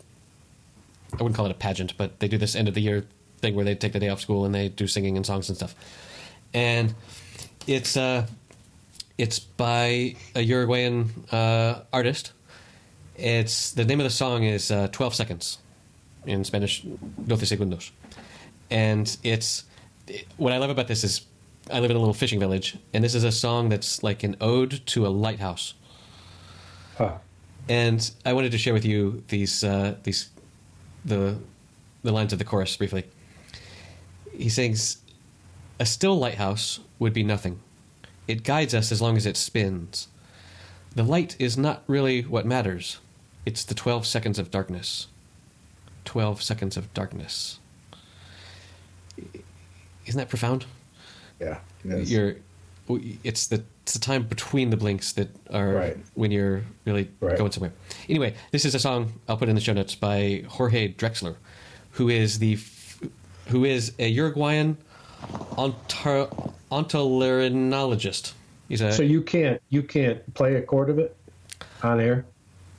I 1.13 1.17
wouldn't 1.17 1.35
call 1.35 1.45
it 1.45 1.51
a 1.51 1.55
pageant, 1.55 1.95
but 1.97 2.19
they 2.19 2.27
do 2.27 2.37
this 2.37 2.55
end 2.55 2.67
of 2.67 2.73
the 2.73 2.81
year 2.81 3.05
thing 3.39 3.55
where 3.55 3.65
they 3.65 3.75
take 3.75 3.93
the 3.93 3.99
day 3.99 4.09
off 4.09 4.19
school 4.21 4.45
and 4.45 4.53
they 4.53 4.69
do 4.69 4.87
singing 4.87 5.15
and 5.15 5.25
songs 5.25 5.49
and 5.49 5.55
stuff. 5.55 5.75
And 6.53 6.93
it's 7.67 7.97
uh, 7.97 8.27
it's 9.17 9.39
by 9.39 10.15
a 10.35 10.41
Uruguayan 10.41 11.11
uh, 11.31 11.81
artist. 11.91 12.33
It's 13.15 13.71
the 13.71 13.85
name 13.85 13.99
of 13.99 14.05
the 14.05 14.09
song 14.09 14.43
is 14.43 14.71
uh, 14.71 14.87
Twelve 14.91 15.13
Seconds 15.13 15.59
in 16.25 16.43
Spanish, 16.43 16.83
Doce 16.83 17.45
Segundos, 17.45 17.91
and 18.73 19.15
it's 19.23 19.63
what 20.37 20.51
I 20.51 20.57
love 20.57 20.71
about 20.71 20.87
this 20.87 21.03
is 21.03 21.21
I 21.71 21.79
live 21.79 21.91
in 21.91 21.95
a 21.95 21.99
little 21.99 22.13
fishing 22.13 22.39
village, 22.39 22.75
and 22.93 23.03
this 23.03 23.15
is 23.15 23.23
a 23.23 23.31
song 23.31 23.69
that's 23.69 24.03
like 24.03 24.23
an 24.23 24.35
ode 24.41 24.85
to 24.87 25.07
a 25.07 25.09
lighthouse. 25.09 25.75
Huh. 26.97 27.17
And 27.69 28.11
I 28.25 28.33
wanted 28.33 28.51
to 28.51 28.57
share 28.57 28.73
with 28.73 28.83
you 28.83 29.23
these 29.29 29.63
uh, 29.63 29.95
these 30.03 30.29
the 31.05 31.37
the 32.01 32.11
lines 32.11 32.33
of 32.33 32.39
the 32.39 32.45
chorus 32.45 32.75
briefly. 32.75 33.05
He 34.33 34.49
sings, 34.49 34.97
"A 35.79 35.85
still 35.85 36.17
lighthouse 36.17 36.79
would 36.97 37.13
be 37.13 37.23
nothing. 37.23 37.59
It 38.27 38.43
guides 38.43 38.73
us 38.73 38.91
as 38.91 39.01
long 39.01 39.17
as 39.17 39.25
it 39.25 39.37
spins. 39.37 40.07
The 40.95 41.03
light 41.03 41.35
is 41.39 41.57
not 41.57 41.83
really 41.87 42.23
what 42.23 42.45
matters. 42.45 42.99
It's 43.45 43.63
the 43.63 43.75
twelve 43.75 44.07
seconds 44.07 44.39
of 44.39 44.49
darkness. 44.49 45.07
Twelve 46.05 46.41
seconds 46.41 46.75
of 46.75 46.93
darkness. 46.93 47.59
Isn't 50.05 50.17
that 50.19 50.29
profound? 50.29 50.65
Yeah. 51.39 51.59
it 51.85 51.91
is. 51.91 52.11
you're 52.11 52.35
it's 53.23 53.47
the 53.47 53.63
it's 53.83 53.93
the 53.93 53.99
time 53.99 54.23
between 54.23 54.69
the 54.69 54.77
blinks 54.77 55.13
that 55.13 55.29
are 55.51 55.69
Right. 55.73 55.97
when 56.15 56.31
you're 56.31 56.63
really 56.85 57.09
Right. 57.19 57.37
going 57.37 57.51
somewhere. 57.51 57.71
Anyway, 58.09 58.33
this 58.51 58.65
is 58.65 58.75
a 58.75 58.79
song 58.79 59.13
I'll 59.27 59.37
put 59.37 59.49
in 59.49 59.55
the 59.55 59.61
show 59.61 59.73
notes 59.73 59.95
by 59.95 60.43
Jorge 60.47 60.93
Drexler, 60.93 61.35
who 61.91 62.09
is 62.09 62.39
the 62.39 62.57
who 63.47 63.65
is 63.65 63.93
a 63.99 64.07
Uruguayan 64.07 64.77
ontar- 65.57 66.53
otolaryngologist. 66.71 68.33
He's 68.69 68.81
a 68.81 68.91
So 68.93 69.03
you 69.03 69.21
can't 69.21 69.61
you 69.69 69.83
can't 69.83 70.33
play 70.33 70.55
a 70.55 70.61
chord 70.61 70.89
of 70.89 70.99
it 70.99 71.15
on 71.81 71.99
air? 71.99 72.25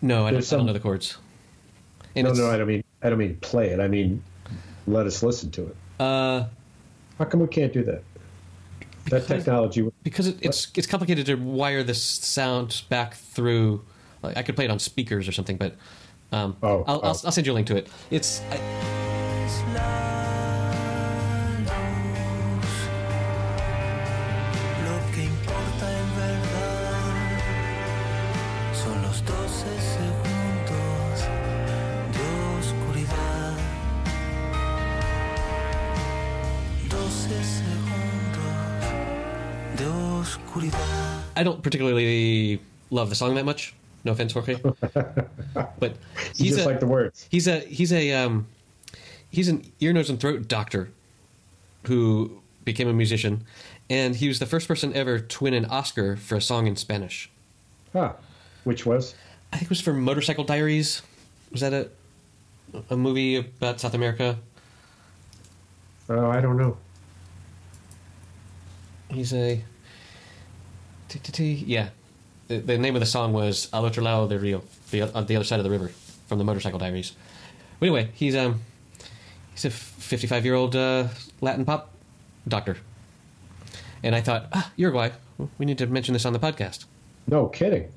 no, 0.03 0.21
I 0.23 0.31
don't, 0.31 0.33
there's 0.35 0.53
I 0.53 0.57
don't 0.57 0.67
know 0.67 0.73
the 0.73 0.81
chords. 0.81 1.17
And 2.17 2.27
no, 2.29 2.33
no, 2.35 2.51
I 2.51 2.57
don't 2.57 2.69
mean 2.69 2.85
I 3.03 3.09
don't 3.11 3.19
mean 3.19 3.37
play 3.41 3.69
it. 3.71 3.81
I 3.81 3.89
mean 3.89 4.23
let 4.87 5.07
us 5.07 5.23
listen 5.23 5.51
to 5.53 5.63
it. 5.67 5.77
uh, 6.01 6.45
How 7.19 7.25
come 7.27 7.41
we 7.41 7.47
can't 7.47 7.73
do 7.73 7.85
that? 7.85 8.03
That 9.11 9.23
Because- 9.23 9.27
technology. 9.27 9.83
would- 9.83 9.93
because 10.03 10.27
it, 10.29 10.39
it's 10.41 10.69
it's 10.77 10.87
complicated 10.87 11.27
to 11.27 11.35
wire 11.35 11.83
this 11.83 12.03
sound 12.03 12.83
back 12.89 13.15
through. 13.15 13.85
Like 14.23 14.37
I 14.39 14.43
could 14.43 14.57
play 14.57 14.65
it 14.65 14.71
on 14.71 14.79
speakers 14.79 15.29
or 15.29 15.33
something, 15.33 15.57
but 15.59 15.77
um, 16.33 16.57
Oh, 16.63 16.85
I'll, 16.87 16.97
oh. 16.97 17.01
I'll, 17.01 17.21
I'll 17.25 17.33
send 17.33 17.47
you 17.47 17.53
a 17.53 17.55
link 17.55 17.67
to 17.69 17.77
it. 17.77 17.89
It's 18.11 18.41
I, 18.51 20.11
don't 41.45 41.63
particularly 41.63 42.61
love 42.91 43.09
the 43.11 43.15
song 43.15 43.35
that 43.37 43.45
much. 43.45 43.75
No 44.05 44.13
offense, 44.13 44.33
Jorge, 44.33 44.57
but 45.79 45.97
he's 46.35 46.57
just 46.57 46.61
a 46.61 46.65
like 46.67 46.81
the 46.81 46.87
words. 46.87 47.27
he's 47.31 47.47
a 47.47 47.61
he's 47.61 47.93
a 47.93 48.13
um, 48.13 48.47
he's 49.31 49.49
an 49.49 49.65
ear, 49.81 49.93
nose, 49.93 50.11
and 50.11 50.21
throat 50.21 50.47
doctor 50.47 50.91
who 51.87 52.43
became 52.65 52.89
a 52.89 52.93
musician, 52.93 53.45
and 53.89 54.17
he 54.17 54.29
was 54.29 54.41
the 54.41 54.47
first 54.47 54.69
person 54.69 54.93
ever 54.95 55.19
to 55.19 55.45
win 55.45 55.55
an 55.55 55.65
Oscar 55.67 56.17
for 56.17 56.37
a 56.37 56.41
song 56.41 56.67
in 56.67 56.77
Spanish. 56.77 57.31
Huh. 57.93 58.13
Which 58.65 58.85
was? 58.85 59.15
I 59.53 59.57
think 59.57 59.65
it 59.65 59.71
was 59.71 59.81
for 59.81 59.95
Motorcycle 59.95 60.45
Diaries. 60.45 61.01
Was 61.51 61.63
that 61.63 61.73
a 61.73 61.89
a 62.91 62.97
movie 62.97 63.37
about 63.37 63.81
South 63.81 63.95
America? 63.95 64.39
Oh, 66.09 66.31
I 66.31 66.41
don't 66.41 66.57
know. 66.57 66.77
He's 69.11 69.33
a. 69.33 69.63
Yeah. 71.39 71.89
The, 72.49 72.59
the 72.59 72.79
name 72.79 72.95
of 72.95 73.01
the 73.01 73.07
song 73.07 73.33
was 73.33 73.69
Al 73.73 73.85
otro 73.87 74.03
lado 74.03 74.29
del 74.29 74.39
río, 74.39 74.63
the, 74.91 75.03
on 75.15 75.27
the 75.27 75.37
other 75.37 75.45
side 75.45 75.61
of 75.61 75.65
the 75.65 75.71
river, 75.71 75.91
from 76.29 76.39
the 76.39 76.45
Motorcycle 76.45 76.79
Diaries. 76.79 77.13
But 77.81 77.87
anyway, 77.87 78.11
he's 78.15 78.37
um, 78.37 78.61
he's 79.53 79.65
a 79.65 79.71
55 79.71 80.45
year 80.45 80.55
old 80.55 80.77
uh, 80.77 81.09
Latin 81.41 81.65
pop 81.65 81.91
doctor. 82.47 82.77
And 84.03 84.15
I 84.15 84.21
thought, 84.21 84.49
ah, 84.53 84.71
Uruguay, 84.77 85.11
we 85.59 85.65
need 85.65 85.79
to 85.79 85.87
mention 85.87 86.13
this 86.13 86.27
on 86.27 86.35
the 86.35 86.39
podcast. 86.39 86.85
No 87.27 87.47
kidding. 87.47 87.91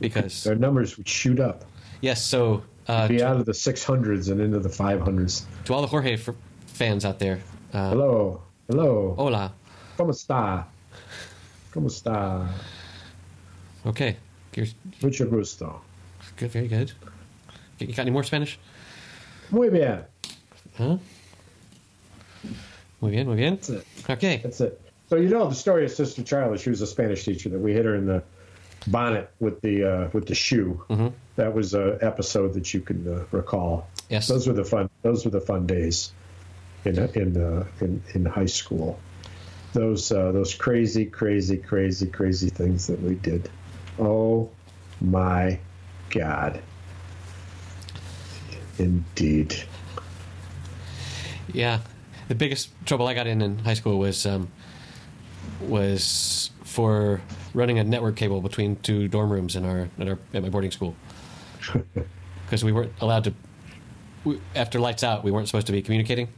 Because, 0.00 0.42
Their 0.42 0.56
numbers 0.56 0.96
would 0.96 1.08
shoot 1.08 1.38
up. 1.38 1.64
yes, 2.00 2.20
so 2.24 2.64
uh, 2.88 3.06
Be 3.06 3.18
to, 3.18 3.28
out 3.28 3.36
of 3.36 3.46
the 3.46 3.52
600s 3.52 4.28
and 4.32 4.40
into 4.40 4.58
the 4.58 4.68
500s. 4.68 5.44
to 5.66 5.72
all 5.74 5.80
the 5.82 5.86
Jorge 5.86 6.14
f- 6.14 6.30
fans 6.66 7.04
out 7.04 7.20
there, 7.20 7.38
uh, 7.72 7.90
Hello. 7.90 8.42
Hello. 8.68 9.14
hola. 9.16 9.52
¿Cómo 9.96 10.10
está? 10.10 10.64
¿Cómo 11.72 11.88
está? 11.88 12.48
Okay. 13.84 14.16
Mucho 15.02 15.26
gusto. 15.26 15.80
good, 16.36 16.50
very 16.50 16.68
good. 16.68 16.92
You 17.78 17.88
got 17.88 18.00
any 18.00 18.10
more 18.10 18.22
Spanish? 18.22 18.58
Muy 19.50 19.70
bien. 19.70 20.04
Huh? 20.76 20.98
Muy 23.00 23.10
bien, 23.10 23.26
muy 23.26 23.36
bien. 23.36 23.56
That's 23.56 23.70
it. 23.70 23.86
Okay. 24.08 24.36
That's 24.42 24.60
it. 24.60 24.80
So 25.08 25.16
you 25.16 25.28
know 25.28 25.48
the 25.48 25.54
story 25.54 25.84
of 25.84 25.90
Sister 25.90 26.22
Charlie. 26.22 26.58
She 26.58 26.70
was 26.70 26.80
a 26.80 26.86
Spanish 26.86 27.24
teacher 27.24 27.48
that 27.48 27.58
we 27.58 27.72
hit 27.72 27.84
her 27.84 27.94
in 27.94 28.06
the 28.06 28.22
bonnet 28.86 29.30
with 29.40 29.60
the 29.60 29.84
uh, 29.84 30.08
with 30.12 30.26
the 30.26 30.34
shoe. 30.34 30.84
Mm-hmm. 30.88 31.08
That 31.36 31.54
was 31.54 31.74
an 31.74 31.98
episode 32.00 32.54
that 32.54 32.72
you 32.72 32.80
can 32.80 33.06
uh, 33.08 33.24
recall. 33.30 33.88
Yes. 34.08 34.28
Those 34.28 34.46
were 34.46 34.54
the 34.54 34.64
fun. 34.64 34.88
Those 35.02 35.24
were 35.24 35.30
the 35.30 35.40
fun 35.40 35.66
days 35.66 36.12
in 36.84 36.98
in 36.98 37.36
uh, 37.36 37.66
in, 37.80 38.02
in 38.14 38.24
high 38.24 38.46
school. 38.46 38.98
Those 39.72 40.12
uh, 40.12 40.32
those 40.32 40.54
crazy, 40.54 41.06
crazy, 41.06 41.56
crazy, 41.56 42.06
crazy 42.06 42.50
things 42.50 42.86
that 42.86 43.00
we 43.00 43.14
did. 43.14 43.48
Oh 43.98 44.50
my 45.00 45.58
God! 46.10 46.60
Indeed. 48.78 49.56
Yeah, 51.52 51.80
the 52.28 52.34
biggest 52.34 52.70
trouble 52.86 53.06
I 53.06 53.14
got 53.14 53.26
in 53.26 53.40
in 53.40 53.58
high 53.60 53.74
school 53.74 53.98
was 53.98 54.26
um, 54.26 54.48
was 55.60 56.50
for 56.64 57.20
running 57.54 57.78
a 57.78 57.84
network 57.84 58.16
cable 58.16 58.40
between 58.40 58.76
two 58.76 59.08
dorm 59.08 59.30
rooms 59.30 59.56
in 59.56 59.64
our 59.64 59.88
at, 59.98 60.08
our, 60.08 60.18
at 60.32 60.42
my 60.42 60.48
boarding 60.48 60.70
school 60.70 60.96
because 62.46 62.64
we 62.64 62.72
weren't 62.72 62.92
allowed 63.00 63.24
to. 63.24 63.34
We, 64.24 64.40
after 64.54 64.78
lights 64.80 65.02
out, 65.02 65.24
we 65.24 65.30
weren't 65.30 65.48
supposed 65.48 65.66
to 65.66 65.72
be 65.72 65.82
communicating. 65.82 66.28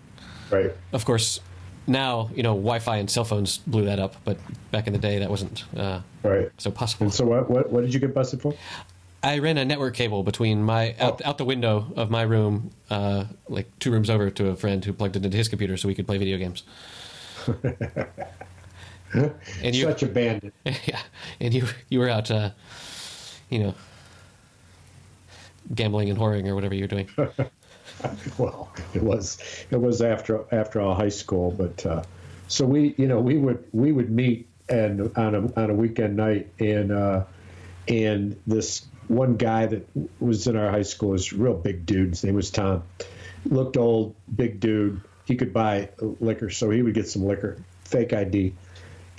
Right. 0.51 0.73
Of 0.93 1.05
course, 1.05 1.41
now 1.87 2.31
you 2.35 2.43
know 2.43 2.55
Wi-Fi 2.55 2.97
and 2.97 3.11
cell 3.11 3.25
phones 3.25 3.59
blew 3.59 3.85
that 3.87 3.99
up, 3.99 4.17
but 4.25 4.39
back 4.71 4.87
in 4.87 4.93
the 4.93 4.99
day 4.99 5.19
that 5.21 5.31
wasn't 5.31 5.65
uh, 5.77 6.01
Right. 6.23 6.51
so 6.59 6.71
possible. 6.71 7.05
And 7.07 7.15
so 7.15 7.25
what? 7.27 7.51
What, 7.51 7.71
what 7.71 7.83
did 7.83 7.93
you 7.95 8.01
get 8.01 8.15
busted 8.15 8.41
for? 8.43 8.55
I 9.23 9.39
ran 9.39 9.57
a 9.57 9.65
network 9.65 9.95
cable 9.95 10.23
between 10.23 10.63
my 10.63 10.95
out, 11.01 11.23
Oh. 11.25 11.31
out 11.31 11.39
the 11.39 11.47
window 11.47 11.91
of 11.97 12.11
my 12.11 12.23
room, 12.23 12.71
uh, 12.91 13.25
like 13.49 13.67
two 13.79 13.91
rooms 13.91 14.11
over, 14.11 14.29
to 14.31 14.49
a 14.49 14.57
friend 14.57 14.85
who 14.85 14.93
plugged 14.93 15.17
it 15.17 15.25
into 15.25 15.37
his 15.39 15.49
computer 15.49 15.77
so 15.79 15.89
we 15.89 15.95
could 15.95 16.07
play 16.07 16.19
video 16.19 16.37
games. 16.37 16.63
and 19.15 19.75
you, 19.75 19.85
Such 19.85 20.03
a 20.03 20.07
bandit. 20.07 20.53
yeah, 20.65 21.01
and 21.41 21.55
you 21.55 21.67
you 21.89 22.01
were 22.01 22.09
out, 22.09 22.31
uh, 22.31 22.51
you 23.49 23.59
know, 23.61 23.75
gambling 25.75 26.11
and 26.11 26.19
whoring 26.19 26.47
or 26.47 26.55
whatever 26.55 26.75
you're 26.75 26.89
doing. 26.89 27.09
well, 28.39 28.73
it 28.95 29.03
was 29.03 29.39
it 29.71 29.81
was 29.81 30.03
after 30.03 30.45
after 30.53 30.81
all 30.81 30.95
high 30.95 31.09
school, 31.09 31.51
but 31.51 31.85
uh, 31.87 32.03
so 32.49 32.65
we 32.67 32.95
you 32.97 33.07
know 33.07 33.21
we 33.21 33.37
would 33.37 33.65
we 33.73 33.93
would 33.93 34.11
meet 34.11 34.49
and 34.69 35.17
on 35.17 35.35
a 35.35 35.61
on 35.61 35.71
a 35.71 35.75
weekend 35.75 36.17
night 36.17 36.49
and 36.59 36.93
uh, 36.93 37.25
and 37.89 38.41
this 38.47 38.87
one 39.09 39.37
guy 39.37 39.67
that 39.67 39.87
was 40.19 40.47
in 40.47 40.57
our 40.57 40.71
high 40.71 40.83
school 40.83 41.11
was 41.11 41.33
a 41.33 41.37
real 41.37 41.55
big 41.55 41.85
dude. 41.85 42.11
His 42.11 42.25
name 42.25 42.35
was 42.35 42.51
Tom. 42.51 42.83
Looked 43.45 43.77
old, 43.77 44.15
big 44.35 44.61
dude. 44.61 45.01
He 45.27 45.37
could 45.37 45.53
buy 45.53 45.91
liquor, 46.21 46.51
so 46.51 46.71
he 46.71 46.83
would 46.83 46.95
get 46.95 47.09
some 47.09 47.25
liquor, 47.25 47.63
fake 47.85 48.13
ID, 48.13 48.55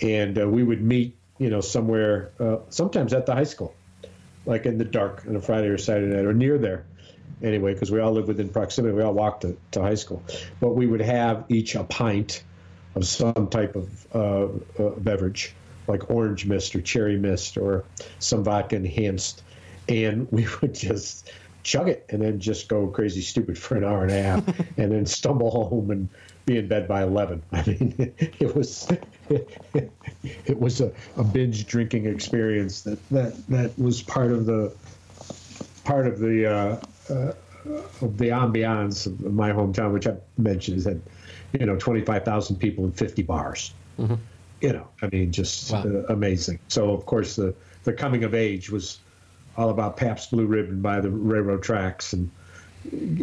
and 0.01 0.39
uh, 0.39 0.47
we 0.47 0.63
would 0.63 0.81
meet 0.81 1.15
you 1.37 1.49
know 1.49 1.61
somewhere, 1.61 2.31
uh, 2.39 2.57
sometimes 2.69 3.13
at 3.13 3.25
the 3.25 3.33
high 3.33 3.43
school 3.43 3.75
like 4.45 4.65
in 4.65 4.77
the 4.77 4.85
dark 4.85 5.23
on 5.27 5.35
a 5.35 5.41
Friday 5.41 5.67
or 5.67 5.77
Saturday 5.77 6.15
night 6.15 6.25
or 6.25 6.33
near 6.33 6.57
there. 6.57 6.85
Anyway, 7.41 7.73
because 7.73 7.91
we 7.91 7.99
all 7.99 8.11
lived 8.11 8.27
within 8.27 8.49
proximity. 8.49 8.95
We 8.95 9.01
all 9.01 9.13
walked 9.13 9.41
to, 9.41 9.57
to 9.71 9.81
high 9.81 9.95
school. 9.95 10.23
But 10.59 10.75
we 10.75 10.87
would 10.87 11.01
have 11.01 11.45
each 11.49 11.75
a 11.75 11.83
pint 11.83 12.43
of 12.95 13.05
some 13.05 13.47
type 13.49 13.75
of 13.75 14.07
uh, 14.15 14.47
uh, 14.81 14.89
beverage, 14.97 15.53
like 15.87 16.09
orange 16.09 16.45
mist 16.45 16.75
or 16.75 16.81
cherry 16.81 17.17
mist 17.17 17.57
or 17.57 17.83
some 18.19 18.43
vodka 18.43 18.75
enhanced. 18.75 19.43
And 19.87 20.27
we 20.31 20.47
would 20.61 20.73
just 20.73 21.31
chug 21.63 21.89
it 21.89 22.05
and 22.09 22.21
then 22.21 22.39
just 22.39 22.69
go 22.69 22.87
crazy 22.87 23.21
stupid 23.21 23.57
for 23.57 23.75
an 23.75 23.83
hour 23.83 24.03
and 24.03 24.11
a 24.11 24.21
half 24.21 24.59
and 24.77 24.91
then 24.91 25.05
stumble 25.05 25.49
home 25.49 25.89
and 25.89 26.07
be 26.45 26.59
in 26.59 26.67
bed 26.67 26.87
by 26.87 27.01
11 27.01 27.41
i 27.53 27.63
mean 27.65 28.13
it 28.19 28.55
was 28.55 28.87
it 29.73 30.59
was 30.59 30.79
a, 30.79 30.91
a 31.17 31.23
binge 31.23 31.65
drinking 31.65 32.05
experience 32.05 32.83
that, 32.83 33.09
that 33.09 33.47
that 33.47 33.79
was 33.79 34.03
part 34.03 34.31
of 34.31 34.45
the 34.45 34.71
part 35.85 36.05
of 36.05 36.19
the 36.19 36.45
uh, 36.45 36.79
uh, 37.09 37.31
of 38.01 38.17
the 38.17 38.29
ambiance 38.29 39.05
of 39.07 39.33
my 39.33 39.51
hometown 39.51 39.91
which 39.93 40.07
i 40.07 40.15
mentioned 40.37 40.77
is 40.77 40.83
that 40.83 40.97
you 41.59 41.65
know 41.65 41.75
25000 41.77 42.55
people 42.57 42.85
in 42.85 42.91
50 42.91 43.23
bars 43.23 43.73
you 43.97 44.73
know 44.73 44.87
i 45.01 45.07
mean 45.07 45.31
just 45.31 45.71
Wow. 45.71 45.83
uh, 45.83 46.13
amazing 46.13 46.59
so 46.67 46.91
of 46.91 47.05
course 47.05 47.35
the 47.35 47.53
the 47.83 47.93
coming 47.93 48.23
of 48.23 48.33
age 48.33 48.69
was 48.69 48.99
all 49.57 49.69
about 49.69 49.95
Pabst 49.95 50.31
Blue 50.31 50.45
Ribbon 50.45 50.81
by 50.81 50.99
the 50.99 51.09
railroad 51.09 51.63
tracks 51.63 52.11
and 52.11 52.29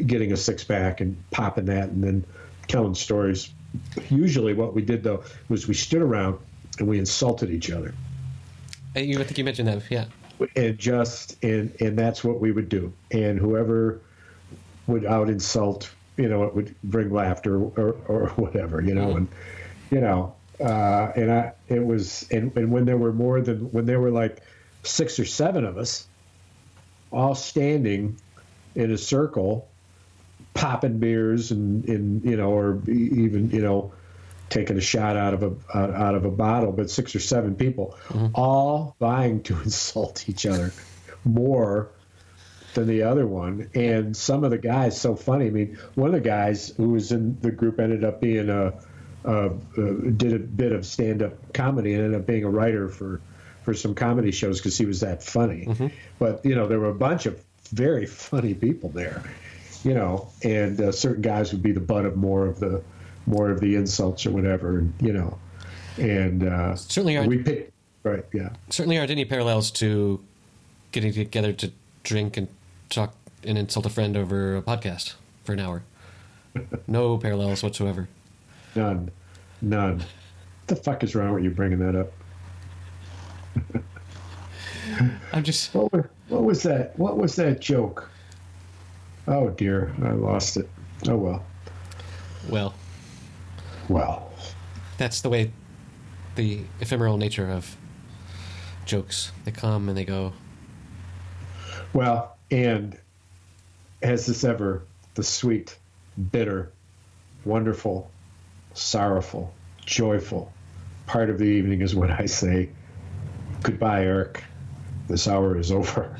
getting 0.06 0.32
a 0.32 0.36
six 0.36 0.64
pack 0.64 1.00
and 1.02 1.14
popping 1.30 1.66
that 1.66 1.90
and 1.90 2.02
then 2.02 2.24
telling 2.68 2.94
stories. 2.94 3.50
Usually, 4.08 4.54
what 4.54 4.72
we 4.72 4.80
did 4.80 5.02
though 5.02 5.24
was 5.50 5.68
we 5.68 5.74
stood 5.74 6.00
around 6.00 6.38
and 6.78 6.88
we 6.88 6.98
insulted 6.98 7.50
each 7.50 7.70
other, 7.70 7.92
You, 8.96 9.20
I 9.20 9.24
think 9.24 9.36
you 9.36 9.44
mentioned 9.44 9.68
that. 9.68 9.82
Yeah. 9.90 10.06
And 10.56 10.78
just 10.78 11.42
and 11.42 11.74
and 11.80 11.98
that's 11.98 12.22
what 12.22 12.40
we 12.40 12.52
would 12.52 12.68
do. 12.68 12.92
And 13.10 13.38
whoever 13.38 14.00
would 14.86 15.04
out 15.04 15.28
insult, 15.28 15.90
you 16.16 16.28
know, 16.28 16.44
it 16.44 16.54
would 16.54 16.74
bring 16.84 17.12
laughter 17.12 17.56
or 17.62 17.96
or 18.06 18.28
whatever, 18.36 18.80
you 18.80 18.94
know, 18.94 19.16
and 19.16 19.28
you 19.90 20.00
know, 20.00 20.34
uh, 20.60 21.12
and 21.16 21.32
I 21.32 21.52
it 21.68 21.84
was 21.84 22.26
and 22.30 22.56
and 22.56 22.70
when 22.70 22.84
there 22.84 22.96
were 22.98 23.12
more 23.12 23.40
than 23.40 23.70
when 23.72 23.86
there 23.86 24.00
were 24.00 24.10
like 24.10 24.42
six 24.82 25.18
or 25.18 25.24
seven 25.24 25.64
of 25.64 25.78
us 25.78 26.06
all 27.12 27.34
standing 27.34 28.16
in 28.74 28.90
a 28.90 28.98
circle, 28.98 29.68
popping 30.54 30.98
beers 30.98 31.50
and, 31.50 31.84
and 31.88 32.24
you 32.24 32.36
know, 32.36 32.50
or 32.50 32.82
even 32.88 33.50
you 33.50 33.60
know, 33.60 33.92
taking 34.52 34.76
a 34.76 34.82
shot 34.82 35.16
out 35.16 35.34
of 35.34 35.42
a 35.42 35.52
out, 35.76 35.94
out 35.94 36.14
of 36.14 36.24
a 36.24 36.30
bottle. 36.30 36.72
But 36.72 36.90
six 36.90 37.16
or 37.16 37.20
seven 37.20 37.56
people, 37.56 37.96
mm-hmm. 38.08 38.28
all 38.34 38.96
vying 39.00 39.42
to 39.44 39.60
insult 39.64 40.28
each 40.28 40.46
other 40.46 40.72
more 41.24 41.90
than 42.74 42.86
the 42.86 43.02
other 43.02 43.26
one. 43.26 43.70
And 43.74 44.16
some 44.16 44.44
of 44.44 44.50
the 44.50 44.58
guys, 44.58 45.00
so 45.00 45.16
funny. 45.16 45.46
I 45.46 45.50
mean, 45.50 45.78
one 45.94 46.08
of 46.08 46.14
the 46.14 46.28
guys 46.28 46.68
who 46.68 46.90
was 46.90 47.12
in 47.12 47.38
the 47.40 47.50
group 47.50 47.80
ended 47.80 48.04
up 48.04 48.20
being 48.20 48.48
a, 48.48 48.74
a, 49.24 49.50
a 49.50 50.10
did 50.10 50.32
a 50.34 50.38
bit 50.38 50.72
of 50.72 50.86
stand 50.86 51.22
up 51.22 51.52
comedy 51.52 51.94
and 51.94 52.04
ended 52.04 52.20
up 52.20 52.26
being 52.26 52.44
a 52.44 52.50
writer 52.50 52.88
for 52.88 53.20
for 53.62 53.74
some 53.74 53.94
comedy 53.94 54.32
shows 54.32 54.58
because 54.58 54.76
he 54.76 54.86
was 54.86 55.00
that 55.00 55.22
funny. 55.22 55.66
Mm-hmm. 55.66 55.86
But 56.18 56.44
you 56.44 56.54
know, 56.54 56.66
there 56.66 56.78
were 56.78 56.90
a 56.90 56.94
bunch 56.94 57.26
of 57.26 57.42
very 57.70 58.06
funny 58.30 58.54
people 58.54 58.90
there. 58.90 59.22
You 59.84 59.94
know, 59.94 60.30
and 60.44 60.80
uh, 60.80 60.92
certain 60.92 61.22
guys 61.22 61.52
would 61.52 61.62
be 61.62 61.72
the 61.72 61.80
butt 61.80 62.04
of 62.04 62.16
more 62.16 62.46
of 62.46 62.60
the 62.60 62.84
more 63.26 63.50
of 63.50 63.60
the 63.60 63.74
insults 63.76 64.26
or 64.26 64.30
whatever. 64.30 64.78
And 64.78 64.92
you 65.00 65.12
know, 65.12 65.38
and 65.98 66.42
uh, 66.44 66.76
Certainly 66.76 67.16
aren't- 67.16 67.28
we 67.30 67.38
picked 67.42 67.72
right. 68.02 68.24
Yeah. 68.32 68.50
Certainly 68.70 68.98
aren't 68.98 69.10
any 69.10 69.24
parallels 69.24 69.70
to 69.72 70.20
getting 70.92 71.12
together 71.12 71.52
to 71.54 71.70
drink 72.02 72.36
and 72.36 72.48
talk 72.90 73.14
and 73.44 73.56
insult 73.58 73.86
a 73.86 73.90
friend 73.90 74.16
over 74.16 74.56
a 74.56 74.62
podcast 74.62 75.14
for 75.44 75.52
an 75.52 75.60
hour. 75.60 75.82
No 76.86 77.16
parallels 77.16 77.62
whatsoever. 77.62 78.08
None. 78.74 79.10
None. 79.62 79.98
What 80.00 80.06
the 80.66 80.76
fuck 80.76 81.02
is 81.02 81.14
wrong 81.14 81.32
with 81.32 81.44
you 81.44 81.50
bringing 81.50 81.78
that 81.78 81.96
up? 81.96 82.12
I'm 85.32 85.42
just 85.42 85.74
What 85.74 85.92
was, 85.92 86.04
what 86.28 86.42
was 86.44 86.62
that? 86.64 86.98
What 86.98 87.16
was 87.16 87.36
that 87.36 87.60
joke? 87.60 88.08
Oh 89.28 89.50
dear, 89.50 89.94
I 90.02 90.10
lost 90.10 90.56
it. 90.56 90.68
Oh 91.08 91.16
well. 91.16 91.44
well. 92.48 92.74
Well, 93.92 94.30
That's 94.96 95.20
the 95.20 95.28
way 95.28 95.52
the 96.36 96.60
ephemeral 96.80 97.18
nature 97.18 97.50
of 97.50 97.76
jokes. 98.86 99.32
They 99.44 99.50
come 99.50 99.90
and 99.90 99.98
they 99.98 100.06
go. 100.06 100.32
well, 101.92 102.36
and 102.50 102.96
has 104.02 104.24
this 104.24 104.44
ever 104.44 104.84
the 105.14 105.22
sweet, 105.22 105.76
bitter, 106.30 106.72
wonderful, 107.44 108.10
sorrowful, 108.72 109.52
joyful 109.84 110.50
part 111.06 111.28
of 111.28 111.38
the 111.38 111.44
evening 111.44 111.82
is 111.82 111.94
when 111.94 112.10
I 112.10 112.24
say, 112.24 112.70
"Goodbye, 113.62 114.04
Eric. 114.04 114.42
This 115.06 115.28
hour 115.28 115.58
is 115.58 115.70
over. 115.70 116.16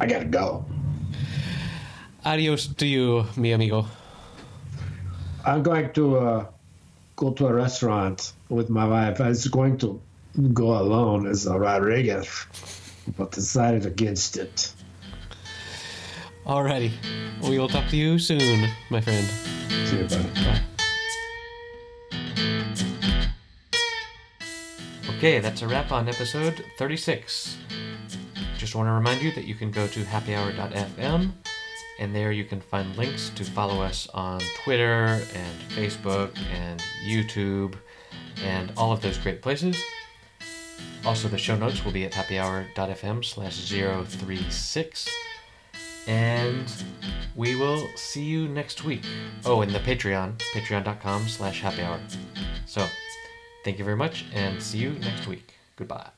I 0.00 0.06
gotta 0.06 0.24
go. 0.24 0.64
Adios 2.24 2.66
to 2.66 2.84
you, 2.86 3.26
mi 3.36 3.52
amigo. 3.52 3.86
I'm 5.44 5.62
going 5.62 5.92
to 5.92 6.18
uh, 6.18 6.46
go 7.16 7.32
to 7.32 7.46
a 7.46 7.52
restaurant 7.52 8.32
with 8.48 8.68
my 8.70 8.86
wife. 8.86 9.20
I 9.20 9.28
was 9.28 9.48
going 9.48 9.78
to 9.78 10.00
go 10.52 10.78
alone 10.78 11.26
as 11.26 11.46
a 11.46 11.58
Rodriguez, 11.58 12.46
but 13.16 13.32
decided 13.32 13.86
against 13.86 14.36
it. 14.36 14.72
Alrighty. 16.46 16.92
We 17.42 17.58
will 17.58 17.68
talk 17.68 17.88
to 17.88 17.96
you 17.96 18.18
soon, 18.18 18.68
my 18.90 19.00
friend. 19.00 19.26
See 19.86 19.98
you, 19.98 20.04
buddy. 20.04 20.28
Bye. 20.34 20.60
Okay, 25.16 25.40
that's 25.40 25.62
a 25.62 25.68
wrap 25.68 25.90
on 25.90 26.08
episode 26.08 26.62
36. 26.78 27.56
Just 28.58 28.74
want 28.74 28.86
to 28.88 28.92
remind 28.92 29.22
you 29.22 29.32
that 29.32 29.44
you 29.44 29.54
can 29.54 29.70
go 29.70 29.86
to 29.86 30.00
happyhour.fm 30.00 31.32
and 31.98 32.14
there 32.14 32.32
you 32.32 32.44
can 32.44 32.60
find 32.60 32.96
links 32.96 33.30
to 33.30 33.44
follow 33.44 33.82
us 33.82 34.08
on 34.14 34.40
Twitter 34.64 35.20
and 35.34 35.60
Facebook 35.70 36.36
and 36.52 36.82
YouTube 37.06 37.74
and 38.42 38.72
all 38.76 38.92
of 38.92 39.00
those 39.00 39.18
great 39.18 39.42
places. 39.42 39.76
Also, 41.04 41.28
the 41.28 41.38
show 41.38 41.56
notes 41.56 41.84
will 41.84 41.92
be 41.92 42.04
at 42.04 42.12
happyhour.fm 42.12 43.24
slash 43.24 43.70
036. 43.70 45.08
And 46.08 46.72
we 47.34 47.56
will 47.56 47.88
see 47.96 48.24
you 48.24 48.48
next 48.48 48.84
week. 48.84 49.04
Oh, 49.44 49.62
and 49.62 49.72
the 49.72 49.80
Patreon, 49.80 50.36
patreon.com 50.52 51.28
slash 51.28 51.60
happy 51.60 51.82
hour. 51.82 52.00
So, 52.66 52.86
thank 53.64 53.78
you 53.78 53.84
very 53.84 53.96
much 53.96 54.24
and 54.32 54.62
see 54.62 54.78
you 54.78 54.90
next 55.00 55.26
week. 55.26 55.54
Goodbye. 55.76 56.10